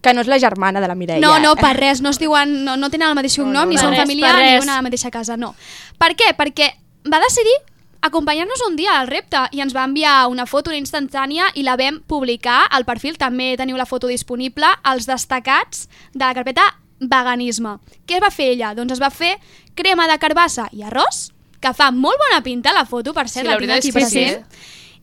Que 0.02 0.14
no 0.14 0.22
és 0.22 0.30
la 0.30 0.38
germana 0.42 0.80
de 0.82 0.88
la 0.90 0.96
Mireia. 0.98 1.22
No, 1.22 1.36
no, 1.42 1.54
per 1.58 1.74
res, 1.76 2.00
no 2.02 2.10
es 2.10 2.18
diuen, 2.18 2.64
no, 2.64 2.76
no 2.78 2.90
tenen 2.90 3.10
el 3.10 3.16
mateix 3.18 3.36
cognom, 3.38 3.54
no, 3.54 3.66
ni 3.70 3.78
per 3.78 3.84
són 3.84 3.94
res, 3.94 4.02
familiars, 4.02 4.34
per 4.34 4.44
ni 4.44 4.52
viuen 4.56 4.72
a 4.72 4.78
la 4.78 4.86
mateixa 4.86 5.12
casa, 5.14 5.36
no. 5.38 5.52
Per 5.98 6.12
què? 6.18 6.32
Perquè 6.38 6.72
va 7.10 7.20
decidir 7.22 7.54
acompanyar-nos 8.00 8.62
un 8.68 8.76
dia 8.76 8.98
al 9.00 9.08
repte 9.10 9.40
i 9.52 9.62
ens 9.64 9.74
va 9.74 9.84
enviar 9.88 10.26
una 10.30 10.46
foto 10.46 10.70
una 10.70 10.80
instantània 10.80 11.50
i 11.54 11.64
la 11.66 11.76
vam 11.76 12.00
publicar 12.06 12.66
al 12.70 12.86
perfil, 12.88 13.18
també 13.18 13.54
teniu 13.58 13.76
la 13.76 13.86
foto 13.86 14.10
disponible, 14.10 14.68
als 14.82 15.08
destacats 15.08 15.88
de 16.14 16.24
la 16.24 16.34
carpeta 16.34 16.68
veganisme. 17.00 17.78
Què 18.06 18.20
va 18.22 18.30
fer 18.34 18.52
ella? 18.54 18.74
Doncs 18.74 18.96
es 18.96 19.02
va 19.02 19.10
fer 19.10 19.36
crema 19.78 20.08
de 20.10 20.18
carbassa 20.18 20.68
i 20.72 20.82
arròs, 20.82 21.28
que 21.60 21.72
fa 21.74 21.90
molt 21.94 22.18
bona 22.26 22.42
pinta 22.42 22.74
la 22.74 22.86
foto, 22.86 23.14
per 23.14 23.28
cert, 23.28 23.46
Sí, 23.46 23.48
la 23.48 23.56
tinc 23.58 23.66
veritat 23.66 23.78
aquí 23.78 23.92
que 23.92 24.04
sí, 24.06 24.24
present. 24.24 24.44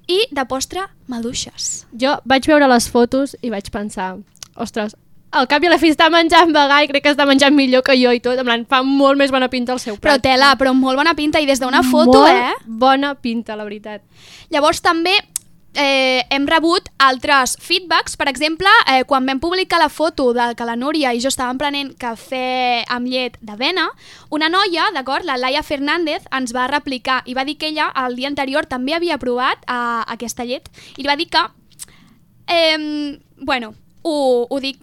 I 0.07 0.19
de 0.31 0.45
postre, 0.45 0.85
maduixes. 1.09 1.85
Jo 1.91 2.19
vaig 2.25 2.45
veure 2.47 2.67
les 2.69 2.87
fotos 2.91 3.35
i 3.41 3.49
vaig 3.49 3.71
pensar, 3.73 4.15
ostres, 4.55 4.95
al 5.35 5.47
cap 5.51 5.63
i 5.63 5.67
a 5.67 5.73
la 5.73 5.79
fi 5.81 5.91
està 5.91 6.07
menjant 6.13 6.53
vegà 6.55 6.81
i 6.83 6.89
crec 6.89 7.03
que 7.03 7.13
està 7.13 7.27
menjant 7.27 7.55
millor 7.55 7.83
que 7.85 7.97
jo 7.99 8.13
i 8.15 8.21
tot, 8.23 8.39
en 8.39 8.47
plan, 8.47 8.65
fa 8.69 8.81
molt 8.87 9.19
més 9.19 9.33
bona 9.35 9.49
pinta 9.51 9.75
el 9.75 9.83
seu 9.83 9.97
Però 9.99 10.15
plat. 10.15 10.23
tela, 10.23 10.53
però 10.59 10.73
molt 10.73 10.97
bona 10.99 11.15
pinta 11.17 11.41
i 11.43 11.47
des 11.49 11.59
d'una 11.59 11.83
foto, 11.83 12.23
molt 12.23 12.31
eh? 12.31 12.53
bona 12.65 13.15
pinta, 13.19 13.57
la 13.59 13.67
veritat. 13.67 14.03
Llavors 14.53 14.79
també 14.85 15.13
eh, 15.75 16.23
hem 16.31 16.47
rebut 16.47 16.87
altres 17.03 17.57
feedbacks, 17.59 18.15
per 18.15 18.29
exemple, 18.31 18.71
eh, 18.87 19.03
quan 19.03 19.27
vam 19.27 19.41
publicar 19.43 19.81
la 19.81 19.89
foto 19.89 20.31
de 20.33 20.53
que 20.55 20.65
la 20.65 20.77
Núria 20.79 21.11
i 21.13 21.19
jo 21.19 21.29
estàvem 21.33 21.59
prenent 21.59 21.91
cafè 21.99 22.85
amb 22.87 23.11
llet 23.11 23.37
d'avena, 23.41 23.89
una 24.31 24.49
noia, 24.49 24.87
d'acord, 24.95 25.27
la 25.27 25.37
Laia 25.37 25.63
Fernández, 25.63 26.23
ens 26.31 26.55
va 26.55 26.69
replicar 26.71 27.21
i 27.25 27.35
va 27.35 27.43
dir 27.43 27.57
que 27.59 27.73
ella 27.73 27.91
el 28.05 28.15
dia 28.15 28.31
anterior 28.31 28.65
també 28.71 28.95
havia 28.95 29.19
provat 29.19 29.67
eh, 29.67 30.01
aquesta 30.15 30.47
llet 30.47 30.71
i 30.95 31.03
li 31.03 31.11
va 31.11 31.19
dir 31.19 31.27
que, 31.27 31.43
eh, 32.47 33.19
bueno, 33.43 33.75
ho, 34.03 34.47
ho 34.49 34.59
dic 34.63 34.79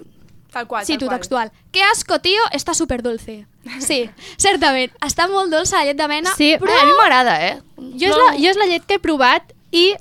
Tal 0.53 0.67
qual, 0.69 0.85
Cito 0.85 1.01
tal 1.01 1.09
qual. 1.09 1.19
textual. 1.19 1.53
Que 1.73 1.83
asco, 1.83 2.19
tío, 2.21 2.41
está 2.53 2.75
súper 2.75 3.03
dulce. 3.03 3.47
Sí, 3.81 4.11
certament. 4.37 4.93
Està 5.01 5.29
molt 5.31 5.51
dolça 5.53 5.79
la 5.79 5.85
llet 5.89 5.97
d'avena, 5.97 6.33
Sí, 6.37 6.57
però... 6.61 6.75
A 6.81 6.85
mi 6.85 6.93
m'agrada, 6.99 7.37
eh? 7.47 7.55
Jo, 7.79 8.11
és 8.11 8.17
la, 8.19 8.27
jo 8.37 8.51
és 8.51 8.57
la 8.61 8.67
llet 8.67 8.85
que 8.87 8.99
he 8.99 9.03
provat 9.03 9.55
i 9.73 9.95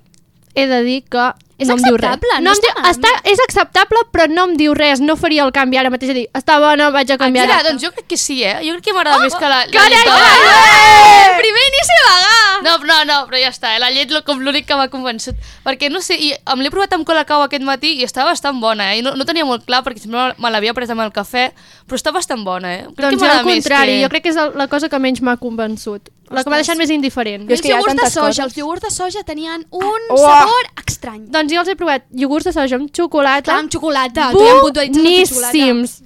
he 0.55 0.65
de 0.67 0.81
dir 0.83 1.03
que 1.07 1.29
És 1.61 1.69
no 1.69 1.75
acceptable, 1.77 2.37
no 2.39 2.49
no 2.49 2.53
està 2.55 2.71
diu, 2.73 2.85
està, 2.89 3.11
és 3.29 3.41
acceptable, 3.45 4.01
però 4.13 4.25
no 4.31 4.47
em 4.49 4.55
diu 4.57 4.73
res. 4.77 5.01
No 5.03 5.15
faria 5.19 5.45
el 5.45 5.53
canvi 5.55 5.77
ara 5.77 5.91
mateix 5.93 6.13
a 6.13 6.17
dir, 6.17 6.25
està 6.37 6.57
bona, 6.63 6.89
vaig 6.93 7.13
a 7.13 7.17
canviar. 7.21 7.45
Mira, 7.45 7.61
doncs 7.67 7.83
jo 7.85 7.91
crec 7.93 8.07
que 8.09 8.17
sí, 8.17 8.39
eh? 8.43 8.57
Jo 8.65 8.75
crec 8.77 8.89
que 8.89 8.95
m'agrada 8.97 9.21
més 9.21 9.35
que 9.37 9.51
la, 9.51 9.61
la 9.65 9.75
carai, 9.75 9.93
llet 9.93 10.09
d'avena. 10.09 10.55
Eh! 10.71 11.35
Primer 11.41 11.65
inici 11.69 11.97
vegà! 11.99 12.39
No, 12.65 12.75
no, 12.85 12.97
no, 13.09 13.17
però 13.29 13.41
ja 13.41 13.51
està, 13.53 13.75
eh? 13.75 13.81
la 13.81 13.91
llet 13.93 14.13
com 14.25 14.41
l'únic 14.41 14.67
que 14.69 14.77
m'ha 14.77 14.89
convençut. 14.93 15.37
Perquè, 15.65 15.89
no 15.93 16.01
sé, 16.05 16.17
i 16.17 16.31
em 16.33 16.63
l'he 16.63 16.71
provat 16.73 16.93
amb 16.97 17.05
colacao 17.07 17.45
aquest 17.45 17.65
matí 17.65 17.95
i 17.99 18.07
estava 18.07 18.33
bastant 18.33 18.61
bona, 18.61 18.91
eh? 18.91 19.01
I 19.01 19.05
no, 19.05 19.15
no 19.17 19.27
tenia 19.27 19.45
molt 19.47 19.65
clar 19.67 19.83
perquè 19.85 20.03
sempre 20.03 20.31
me 20.41 20.53
l'havia 20.53 20.73
pres 20.77 20.93
amb 20.93 21.05
el 21.05 21.13
cafè, 21.15 21.49
però 21.85 21.99
està 21.99 22.13
bastant 22.15 22.45
bona, 22.47 22.73
eh? 22.77 22.87
Crec 22.97 23.17
Doncs 23.17 23.21
que 23.21 23.29
al 23.29 23.45
contrari, 23.45 23.99
que... 23.99 24.01
jo 24.05 24.11
crec 24.13 24.27
que 24.27 24.33
és 24.33 24.41
la 24.57 24.69
cosa 24.71 24.89
que 24.89 25.01
menys 25.01 25.21
m'ha 25.25 25.37
convençut. 25.41 26.09
La 26.31 26.43
que 26.43 26.51
m'ha 26.51 26.61
deixat 26.61 26.79
més 26.79 26.91
indiferent. 26.93 27.43
I 27.49 27.57
els 27.57 27.65
iogurts 27.67 27.97
de 27.99 28.09
soja, 28.13 28.45
els 28.45 28.55
iogurts 28.57 28.85
de 28.85 28.91
soja 28.93 29.23
tenien 29.27 29.65
un 29.71 30.07
Uah. 30.15 30.21
sabor 30.21 30.69
estrany. 30.87 31.25
Doncs 31.33 31.53
jo 31.53 31.59
els 31.63 31.73
he 31.73 31.75
provat 31.79 32.07
iogurts 32.15 32.47
de 32.47 32.53
soja 32.55 32.79
amb 32.79 32.89
xocolata. 32.95 33.49
Clar, 33.49 33.59
amb 33.65 33.73
xocolata. 33.73 34.31
Boníssims. 34.31 35.99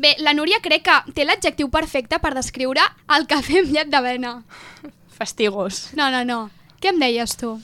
Bé, 0.00 0.16
la 0.26 0.34
Núria 0.34 0.58
crec 0.62 0.82
que 0.88 0.96
té 1.14 1.26
l'adjectiu 1.28 1.68
perfecte 1.70 2.18
per 2.18 2.34
descriure 2.34 2.82
el 3.16 3.28
cafè 3.30 3.60
amb 3.62 3.76
llet 3.76 3.92
d'avena. 3.92 4.34
Fastigós. 5.14 5.90
No, 5.94 6.10
no, 6.10 6.24
no. 6.26 6.40
Què 6.82 6.90
em 6.90 6.98
deies 7.00 7.36
tu? 7.38 7.54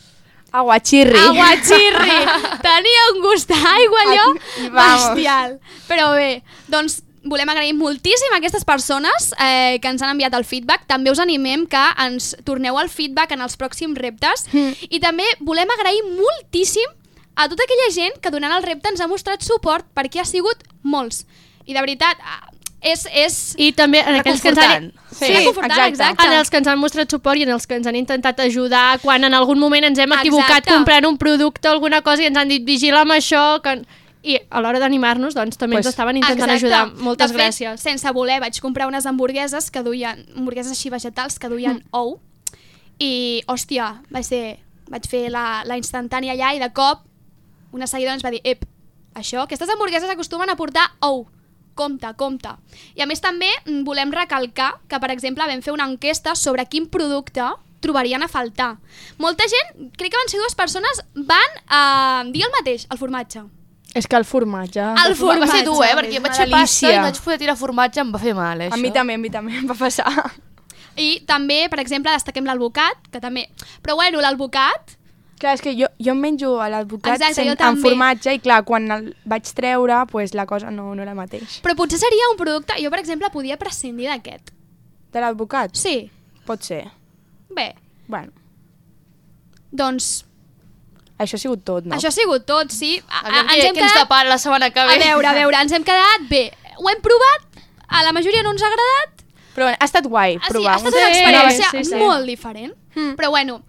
Aguachirri. 0.53 1.19
Aguachirri! 1.19 2.19
Tenia 2.67 3.07
un 3.13 3.21
gust 3.25 3.51
d'aigua 3.51 4.07
allò 4.07 4.27
bestial. 4.75 5.59
Però 5.89 6.11
bé, 6.15 6.43
doncs 6.71 7.01
volem 7.23 7.49
agrair 7.53 7.75
moltíssim 7.77 8.33
a 8.33 8.39
aquestes 8.39 8.65
persones 8.65 9.33
eh, 9.37 9.79
que 9.83 9.91
ens 9.93 10.03
han 10.03 10.15
enviat 10.15 10.35
el 10.39 10.47
feedback. 10.49 10.87
També 10.89 11.13
us 11.13 11.21
animem 11.21 11.67
que 11.71 11.83
ens 12.01 12.33
torneu 12.49 12.79
el 12.81 12.89
feedback 12.89 13.35
en 13.37 13.45
els 13.45 13.59
pròxims 13.61 13.99
reptes. 14.01 14.47
Mm. 14.53 14.89
I 14.89 15.03
també 15.03 15.27
volem 15.45 15.71
agrair 15.77 16.01
moltíssim 16.09 16.97
a 17.37 17.49
tota 17.49 17.65
aquella 17.65 17.91
gent 17.93 18.17
que 18.21 18.33
durant 18.33 18.53
el 18.53 18.65
repte 18.65 18.91
ens 18.93 19.01
ha 19.01 19.09
mostrat 19.11 19.45
suport 19.45 19.87
perquè 19.97 20.23
ha 20.23 20.29
sigut 20.29 20.65
molts. 20.83 21.25
I 21.67 21.77
de 21.77 21.85
veritat, 21.85 22.19
ah, 22.25 22.51
és... 22.81 23.05
és 23.13 23.39
I 23.61 23.71
també 23.77 24.01
en 24.01 24.19
aquells 24.19 24.43
que 24.43 24.53
ens 24.55 24.61
han... 24.65 24.91
Sí, 25.11 25.29
reconfortant, 25.29 25.91
exacte. 25.93 26.27
En 26.27 26.39
els 26.39 26.51
que 26.51 26.61
ens 26.61 26.69
han 26.71 26.81
mostrat 26.81 27.13
suport 27.13 27.37
i 27.37 27.45
en 27.45 27.53
els 27.53 27.67
que 27.69 27.77
ens 27.77 27.89
han 27.89 27.97
intentat 27.99 28.41
ajudar 28.41 28.99
quan 29.03 29.25
en 29.27 29.37
algun 29.37 29.61
moment 29.61 29.85
ens 29.91 30.01
hem 30.01 30.13
equivocat 30.17 30.63
Exacte. 30.63 30.73
comprant 30.73 31.09
un 31.11 31.19
producte 31.21 31.69
o 31.69 31.75
alguna 31.75 32.01
cosa 32.07 32.25
i 32.25 32.31
ens 32.31 32.41
han 32.41 32.49
dit 32.53 32.65
vigila 32.65 33.05
amb 33.05 33.19
això 33.19 33.45
que... 33.65 33.83
i 34.23 34.37
a 34.51 34.61
l'hora 34.61 34.81
d'animar-nos 34.83 35.37
doncs 35.37 35.57
també 35.61 35.79
pues, 35.79 35.87
ens 35.87 35.95
estaven 35.95 36.19
intentant 36.21 36.51
Exacte. 36.51 36.67
ajudar 36.67 37.05
moltes 37.05 37.31
de 37.31 37.39
fet, 37.39 37.47
gràcies 37.47 37.85
sense 37.85 38.13
voler 38.13 38.41
vaig 38.43 38.59
comprar 38.61 38.89
unes 38.91 39.07
hamburgueses 39.09 39.71
que 39.73 39.83
duien, 39.87 40.27
hamburgueses 40.37 40.73
així 40.77 40.93
vegetals 40.93 41.39
que 41.41 41.49
duien 41.49 41.81
mm. 41.81 41.89
ou 41.97 42.19
i, 43.01 43.41
hòstia, 43.49 44.03
vaig, 44.13 44.27
ser, 44.29 44.59
vaig 44.93 45.07
fer 45.09 45.31
la, 45.33 45.63
la 45.65 45.79
instantània 45.81 46.37
allà 46.37 46.53
i 46.53 46.61
de 46.61 46.69
cop 46.77 47.07
una 47.73 47.89
seguidora 47.89 48.19
ens 48.19 48.25
va 48.27 48.33
dir 48.35 48.43
ep, 48.45 48.67
això, 49.17 49.47
aquestes 49.47 49.71
hamburgueses 49.73 50.11
acostumen 50.13 50.51
a 50.53 50.59
portar 50.59 50.91
ou 51.07 51.25
compte, 51.81 52.09
compte. 52.21 52.51
I 52.99 53.05
a 53.05 53.09
més 53.09 53.23
també 53.25 53.49
mm, 53.65 53.85
volem 53.87 54.13
recalcar 54.13 54.75
que, 54.91 54.99
per 55.01 55.11
exemple, 55.15 55.47
vam 55.49 55.63
fer 55.65 55.73
una 55.73 55.87
enquesta 55.89 56.35
sobre 56.37 56.67
quin 56.69 56.91
producte 56.93 57.47
trobarien 57.81 58.23
a 58.23 58.29
faltar. 58.29 58.75
Molta 59.23 59.47
gent, 59.49 59.89
crec 59.97 60.13
que 60.13 60.21
van 60.21 60.29
ser 60.29 60.43
dues 60.43 60.59
persones, 60.59 61.01
van 61.15 61.57
a 61.73 61.81
dir 62.29 62.45
el 62.45 62.53
mateix, 62.59 62.85
el 62.91 63.01
formatge. 63.01 63.47
És 63.95 64.07
que 64.07 64.17
el 64.17 64.25
formatge... 64.25 64.85
El 65.05 65.17
Va 65.19 65.49
ser 65.51 65.65
dur, 65.67 65.81
eh? 65.85 65.95
Perquè 65.99 66.21
una 66.21 66.29
vaig 66.29 66.39
fer 66.39 66.47
pasta 66.53 66.93
i 66.93 67.01
vaig 67.03 67.19
poder 67.25 67.39
tirar 67.43 67.57
formatge, 67.59 68.05
em 68.05 68.13
va 68.15 68.21
fer 68.23 68.35
mal, 68.39 68.61
eh, 68.61 68.69
A 68.69 68.77
això. 68.77 68.83
mi 68.83 68.93
també, 68.95 69.17
a 69.19 69.19
mi 69.19 69.33
també 69.35 69.57
em 69.59 69.67
va 69.67 69.75
passar. 69.75 70.07
I 71.01 71.25
també, 71.27 71.65
per 71.73 71.81
exemple, 71.83 72.13
destaquem 72.15 72.47
l'alvocat, 72.47 73.11
que 73.11 73.21
també... 73.23 73.49
Però 73.83 73.99
bueno, 73.99 74.23
l'alvocat... 74.23 74.97
Clar, 75.41 75.55
és 75.57 75.63
que 75.65 75.73
jo, 75.73 75.89
jo 75.97 76.13
em 76.13 76.19
menjo 76.21 76.51
a 76.61 76.69
jo 76.69 77.55
amb 77.65 77.81
formatge 77.81 78.35
i 78.37 78.41
clar, 78.45 78.61
quan 78.69 78.91
el 78.93 79.07
vaig 79.25 79.49
treure, 79.57 80.03
pues, 80.11 80.35
la 80.37 80.45
cosa 80.47 80.71
no, 80.71 80.91
no 80.95 81.03
era 81.03 81.15
mateix. 81.17 81.63
Però 81.65 81.75
potser 81.75 81.99
seria 81.99 82.31
un 82.31 82.37
producte... 82.37 82.77
Jo, 82.83 82.91
per 82.93 83.01
exemple, 83.01 83.31
podia 83.33 83.57
prescindir 83.57 84.11
d'aquest. 84.13 84.53
De 85.11 85.23
l'advocat? 85.25 85.73
Sí. 85.75 86.11
Pot 86.47 86.63
ser. 86.63 86.85
Bé, 87.57 87.73
Bueno, 88.11 88.33
doncs 89.71 90.25
això 91.21 91.37
ha 91.39 91.43
sigut 91.43 91.63
tot, 91.69 91.85
no? 91.87 91.95
això 91.97 92.09
ha 92.09 92.15
sigut 92.17 92.47
tot, 92.49 92.73
sí. 92.73 92.95
A, 93.09 93.21
a, 93.21 93.41
ens 93.43 93.53
què- 93.53 93.61
hem 93.69 93.75
ens 93.77 93.79
quedat... 93.85 93.99
depara 94.05 94.29
la 94.33 94.39
setmana 94.43 94.71
que 94.75 94.85
ve. 94.89 94.97
A 94.97 95.05
veure, 95.05 95.29
a 95.31 95.37
veure, 95.37 95.63
ens 95.67 95.73
hem 95.77 95.85
quedat 95.87 96.27
bé. 96.31 96.45
Ho 96.81 96.89
hem 96.89 97.01
provat, 97.05 97.65
a 97.89 98.03
la 98.07 98.13
majoria 98.17 98.43
no 98.47 98.55
ens 98.57 98.63
ha 98.65 98.71
agradat. 98.73 99.17
Però 99.55 99.67
bueno, 99.67 99.77
ha 99.81 99.85
estat 99.91 100.07
guai 100.07 100.37
Ah, 100.39 100.45
sí, 100.47 100.53
provar. 100.55 100.75
ha 100.75 100.77
estat 100.79 100.95
una 100.95 101.09
experiència 101.11 101.71
sí, 101.75 101.85
sí. 101.91 101.97
molt 102.01 102.25
diferent. 102.27 102.73
Mm. 102.95 103.15
Però 103.19 103.31
bueno, 103.35 103.61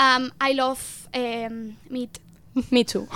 um, 0.00 0.30
I 0.48 0.54
love 0.58 0.80
eh, 1.12 1.48
meat. 1.90 2.18
Me 2.72 2.82
too. 2.84 3.06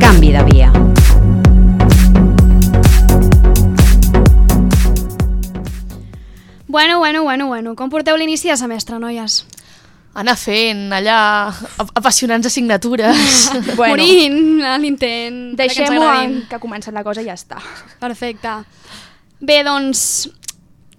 Canvi 0.00 0.32
de 0.32 0.42
via. 0.44 0.72
Bueno, 6.76 6.98
bueno, 6.98 7.22
bueno, 7.24 7.46
bueno. 7.48 7.72
Com 7.74 7.88
porteu 7.88 8.18
l'inici 8.20 8.50
de 8.52 8.56
semestre, 8.60 8.98
noies? 9.00 9.46
Anar 10.16 10.34
fent 10.36 10.90
allà 10.92 11.16
ap- 11.80 11.92
apassionants 11.96 12.44
assignatures. 12.50 13.46
Bueno. 13.80 13.94
Morint 13.96 14.60
a 14.64 14.74
l'intent. 14.80 15.38
Deixem-ho 15.56 16.04
en 16.20 16.42
que 16.50 16.56
ha 16.56 16.60
començat 16.60 16.92
la 16.92 17.04
cosa 17.06 17.24
i 17.24 17.30
ja 17.30 17.36
està. 17.36 17.62
Perfecte. 18.00 18.52
Bé, 19.40 19.62
doncs, 19.64 20.02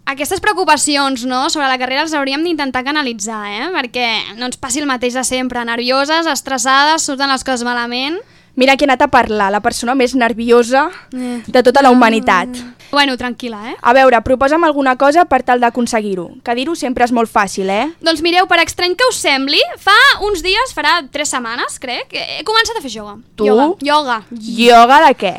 aquestes 0.09 0.41
preocupacions 0.41 1.27
no, 1.29 1.43
sobre 1.53 1.69
la 1.69 1.77
carrera 1.81 2.07
les 2.07 2.13
hauríem 2.17 2.41
d'intentar 2.45 2.81
canalitzar, 2.85 3.43
eh? 3.53 3.69
perquè 3.75 4.07
no 4.37 4.49
ens 4.49 4.57
passi 4.57 4.81
el 4.81 4.89
mateix 4.89 5.13
de 5.17 5.23
sempre. 5.29 5.61
Nervioses, 5.65 6.25
estressades, 6.33 7.05
surten 7.05 7.29
les 7.29 7.45
coses 7.45 7.65
malament. 7.69 8.17
Mira 8.57 8.73
qui 8.77 8.85
ha 8.85 8.89
anat 8.89 9.03
a 9.05 9.11
parlar, 9.13 9.51
la 9.53 9.61
persona 9.61 9.93
més 9.93 10.15
nerviosa 10.17 10.87
Eh. 11.13 11.43
de 11.45 11.61
tota 11.61 11.83
la 11.85 11.91
humanitat. 11.93 12.49
Bueno, 12.97 13.13
tranquil·la, 13.13 13.59
eh? 13.69 13.75
A 13.85 13.91
veure, 13.93 14.17
proposa'm 14.25 14.63
alguna 14.65 14.95
cosa 14.97 15.27
per 15.29 15.43
tal 15.45 15.61
d'aconseguir-ho. 15.61 16.31
Que 16.41 16.55
dir-ho 16.57 16.73
sempre 16.73 17.05
és 17.05 17.11
molt 17.13 17.29
fàcil, 17.29 17.69
eh? 17.69 17.91
Doncs 18.01 18.23
mireu, 18.25 18.47
per 18.49 18.57
estrany 18.63 18.95
que 18.97 19.05
us 19.11 19.19
sembli, 19.21 19.59
fa 19.77 19.93
uns 20.25 20.41
dies, 20.41 20.73
farà 20.73 20.95
tres 21.13 21.29
setmanes, 21.29 21.77
crec, 21.83 22.15
he 22.17 22.41
començat 22.47 22.79
a 22.79 22.81
fer 22.81 22.95
yoga. 22.95 23.13
Tu? 23.37 23.45
Yoga. 23.45 23.67
Yoga. 23.85 24.17
Yoga 24.33 24.97
de 25.05 25.13
què? 25.19 25.33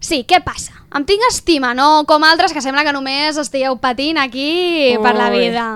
Sí, 0.00 0.22
què 0.24 0.40
passa? 0.40 0.72
Em 0.96 1.04
tinc 1.04 1.20
estima, 1.28 1.74
no 1.76 2.06
com 2.08 2.24
altres 2.24 2.56
que 2.56 2.64
sembla 2.64 2.86
que 2.88 2.96
només 2.96 3.36
estigueu 3.36 3.76
patint 3.82 4.16
aquí 4.22 4.94
per 5.04 5.12
la 5.18 5.28
Ui. 5.28 5.42
vida. 5.42 5.66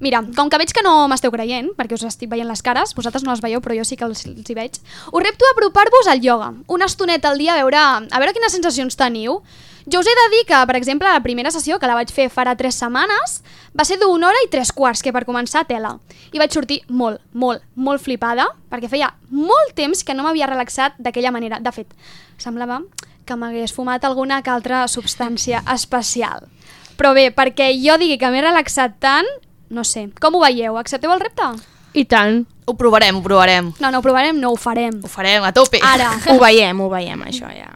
Mira, 0.00 0.22
com 0.34 0.48
que 0.48 0.58
veig 0.58 0.72
que 0.72 0.82
no 0.82 1.04
m'esteu 1.06 1.30
creient, 1.34 1.68
perquè 1.76 2.00
us 2.00 2.06
estic 2.08 2.32
veient 2.32 2.48
les 2.48 2.64
cares, 2.64 2.96
vosaltres 2.96 3.28
no 3.28 3.36
les 3.36 3.44
veieu, 3.44 3.60
però 3.60 3.76
jo 3.76 3.84
sí 3.84 4.00
que 4.00 4.08
els, 4.08 4.24
els 4.24 4.48
hi 4.48 4.56
veig, 4.56 4.80
us 5.12 5.22
repto 5.22 5.46
a 5.46 5.52
apropar-vos 5.52 6.08
al 6.08 6.24
ioga. 6.24 6.54
Una 6.66 6.88
estoneta 6.88 7.28
al 7.28 7.38
dia 7.38 7.52
a 7.52 7.60
veure, 7.60 7.78
a 8.08 8.22
veure 8.24 8.32
quines 8.32 8.56
sensacions 8.56 8.96
teniu. 8.96 9.42
Jo 9.90 9.98
us 10.00 10.06
he 10.06 10.14
de 10.14 10.26
dir 10.36 10.44
que, 10.46 10.58
per 10.66 10.76
exemple, 10.76 11.08
la 11.10 11.22
primera 11.22 11.50
sessió, 11.50 11.78
que 11.80 11.88
la 11.90 11.96
vaig 11.98 12.10
fer 12.14 12.28
farà 12.30 12.54
tres 12.56 12.76
setmanes, 12.78 13.40
va 13.74 13.84
ser 13.84 13.98
d'una 13.98 14.28
hora 14.28 14.42
i 14.44 14.50
tres 14.50 14.70
quarts, 14.72 15.02
que 15.02 15.12
per 15.12 15.24
començar 15.26 15.64
tela. 15.66 15.96
I 16.30 16.38
vaig 16.38 16.54
sortir 16.54 16.82
molt, 16.88 17.20
molt, 17.32 17.64
molt 17.74 18.02
flipada, 18.02 18.46
perquè 18.70 18.90
feia 18.92 19.10
molt 19.30 19.74
temps 19.74 20.04
que 20.04 20.14
no 20.14 20.22
m'havia 20.22 20.46
relaxat 20.46 20.94
d'aquella 21.02 21.34
manera. 21.34 21.58
De 21.58 21.72
fet, 21.74 21.90
semblava 22.38 22.80
que 23.26 23.36
m'hagués 23.38 23.74
fumat 23.74 24.04
alguna 24.04 24.42
que 24.42 24.50
altra 24.54 24.86
substància 24.86 25.64
especial. 25.74 26.46
Però 26.96 27.10
bé, 27.16 27.30
perquè 27.34 27.72
jo 27.82 27.98
digui 27.98 28.20
que 28.20 28.30
m'he 28.30 28.42
relaxat 28.44 29.00
tant, 29.02 29.26
no 29.72 29.82
sé. 29.82 30.10
Com 30.20 30.36
ho 30.36 30.44
veieu? 30.44 30.78
Accepteu 30.78 31.10
el 31.10 31.22
repte? 31.22 31.50
I 31.98 32.06
tant. 32.06 32.44
Ho 32.70 32.76
provarem, 32.78 33.16
ho 33.18 33.22
provarem. 33.24 33.72
No, 33.82 33.90
no 33.90 33.98
ho 33.98 34.04
provarem, 34.04 34.38
no 34.38 34.52
ho 34.52 34.56
farem. 34.56 35.00
Ho 35.02 35.10
farem 35.10 35.42
a 35.42 35.50
tope. 35.52 35.80
Ara. 35.82 36.12
Ho 36.30 36.38
veiem, 36.38 36.78
ho 36.80 36.86
veiem, 36.92 37.24
això 37.26 37.50
ja. 37.50 37.72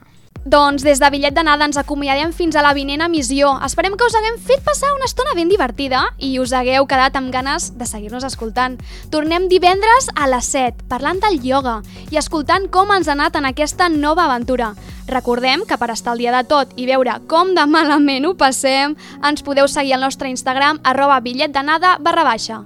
Doncs 0.47 0.85
des 0.87 1.01
de 1.03 1.09
Bitllet 1.11 1.35
d'Anada 1.35 1.67
ens 1.67 1.79
acomiadem 1.81 2.31
fins 2.31 2.55
a 2.55 2.63
la 2.63 2.71
vinent 2.71 3.01
emissió. 3.03 3.49
Esperem 3.67 3.97
que 3.99 4.07
us 4.07 4.15
haguem 4.15 4.37
fet 4.39 4.61
passar 4.63 4.93
una 4.95 5.09
estona 5.09 5.33
ben 5.35 5.49
divertida 5.51 6.05
i 6.23 6.37
us 6.39 6.53
hagueu 6.55 6.87
quedat 6.87 7.17
amb 7.19 7.33
ganes 7.35 7.73
de 7.75 7.87
seguir-nos 7.91 8.23
escoltant. 8.23 8.77
Tornem 9.11 9.49
divendres 9.51 10.07
a 10.15 10.29
les 10.31 10.47
7, 10.55 10.87
parlant 10.87 11.19
del 11.25 11.41
ioga 11.43 11.81
i 12.15 12.21
escoltant 12.21 12.69
com 12.71 12.93
ens 12.95 13.11
ha 13.11 13.17
anat 13.17 13.35
en 13.41 13.49
aquesta 13.51 13.89
nova 13.91 14.29
aventura. 14.31 14.77
Recordem 15.11 15.65
que 15.67 15.79
per 15.81 15.91
estar 15.91 16.15
al 16.15 16.23
dia 16.23 16.35
de 16.37 16.45
tot 16.47 16.77
i 16.79 16.87
veure 16.87 17.17
com 17.27 17.51
de 17.57 17.65
malament 17.67 18.29
ho 18.31 18.37
passem, 18.39 18.95
ens 19.27 19.43
podeu 19.43 19.67
seguir 19.67 19.97
al 19.99 20.07
nostre 20.07 20.31
Instagram 20.31 20.79
arroba 20.85 21.19
bitlletdanada 21.27 21.97
barra 21.99 22.23
baixa. 22.23 22.63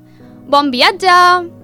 Bon 0.53 0.69
viatge! 0.69 1.60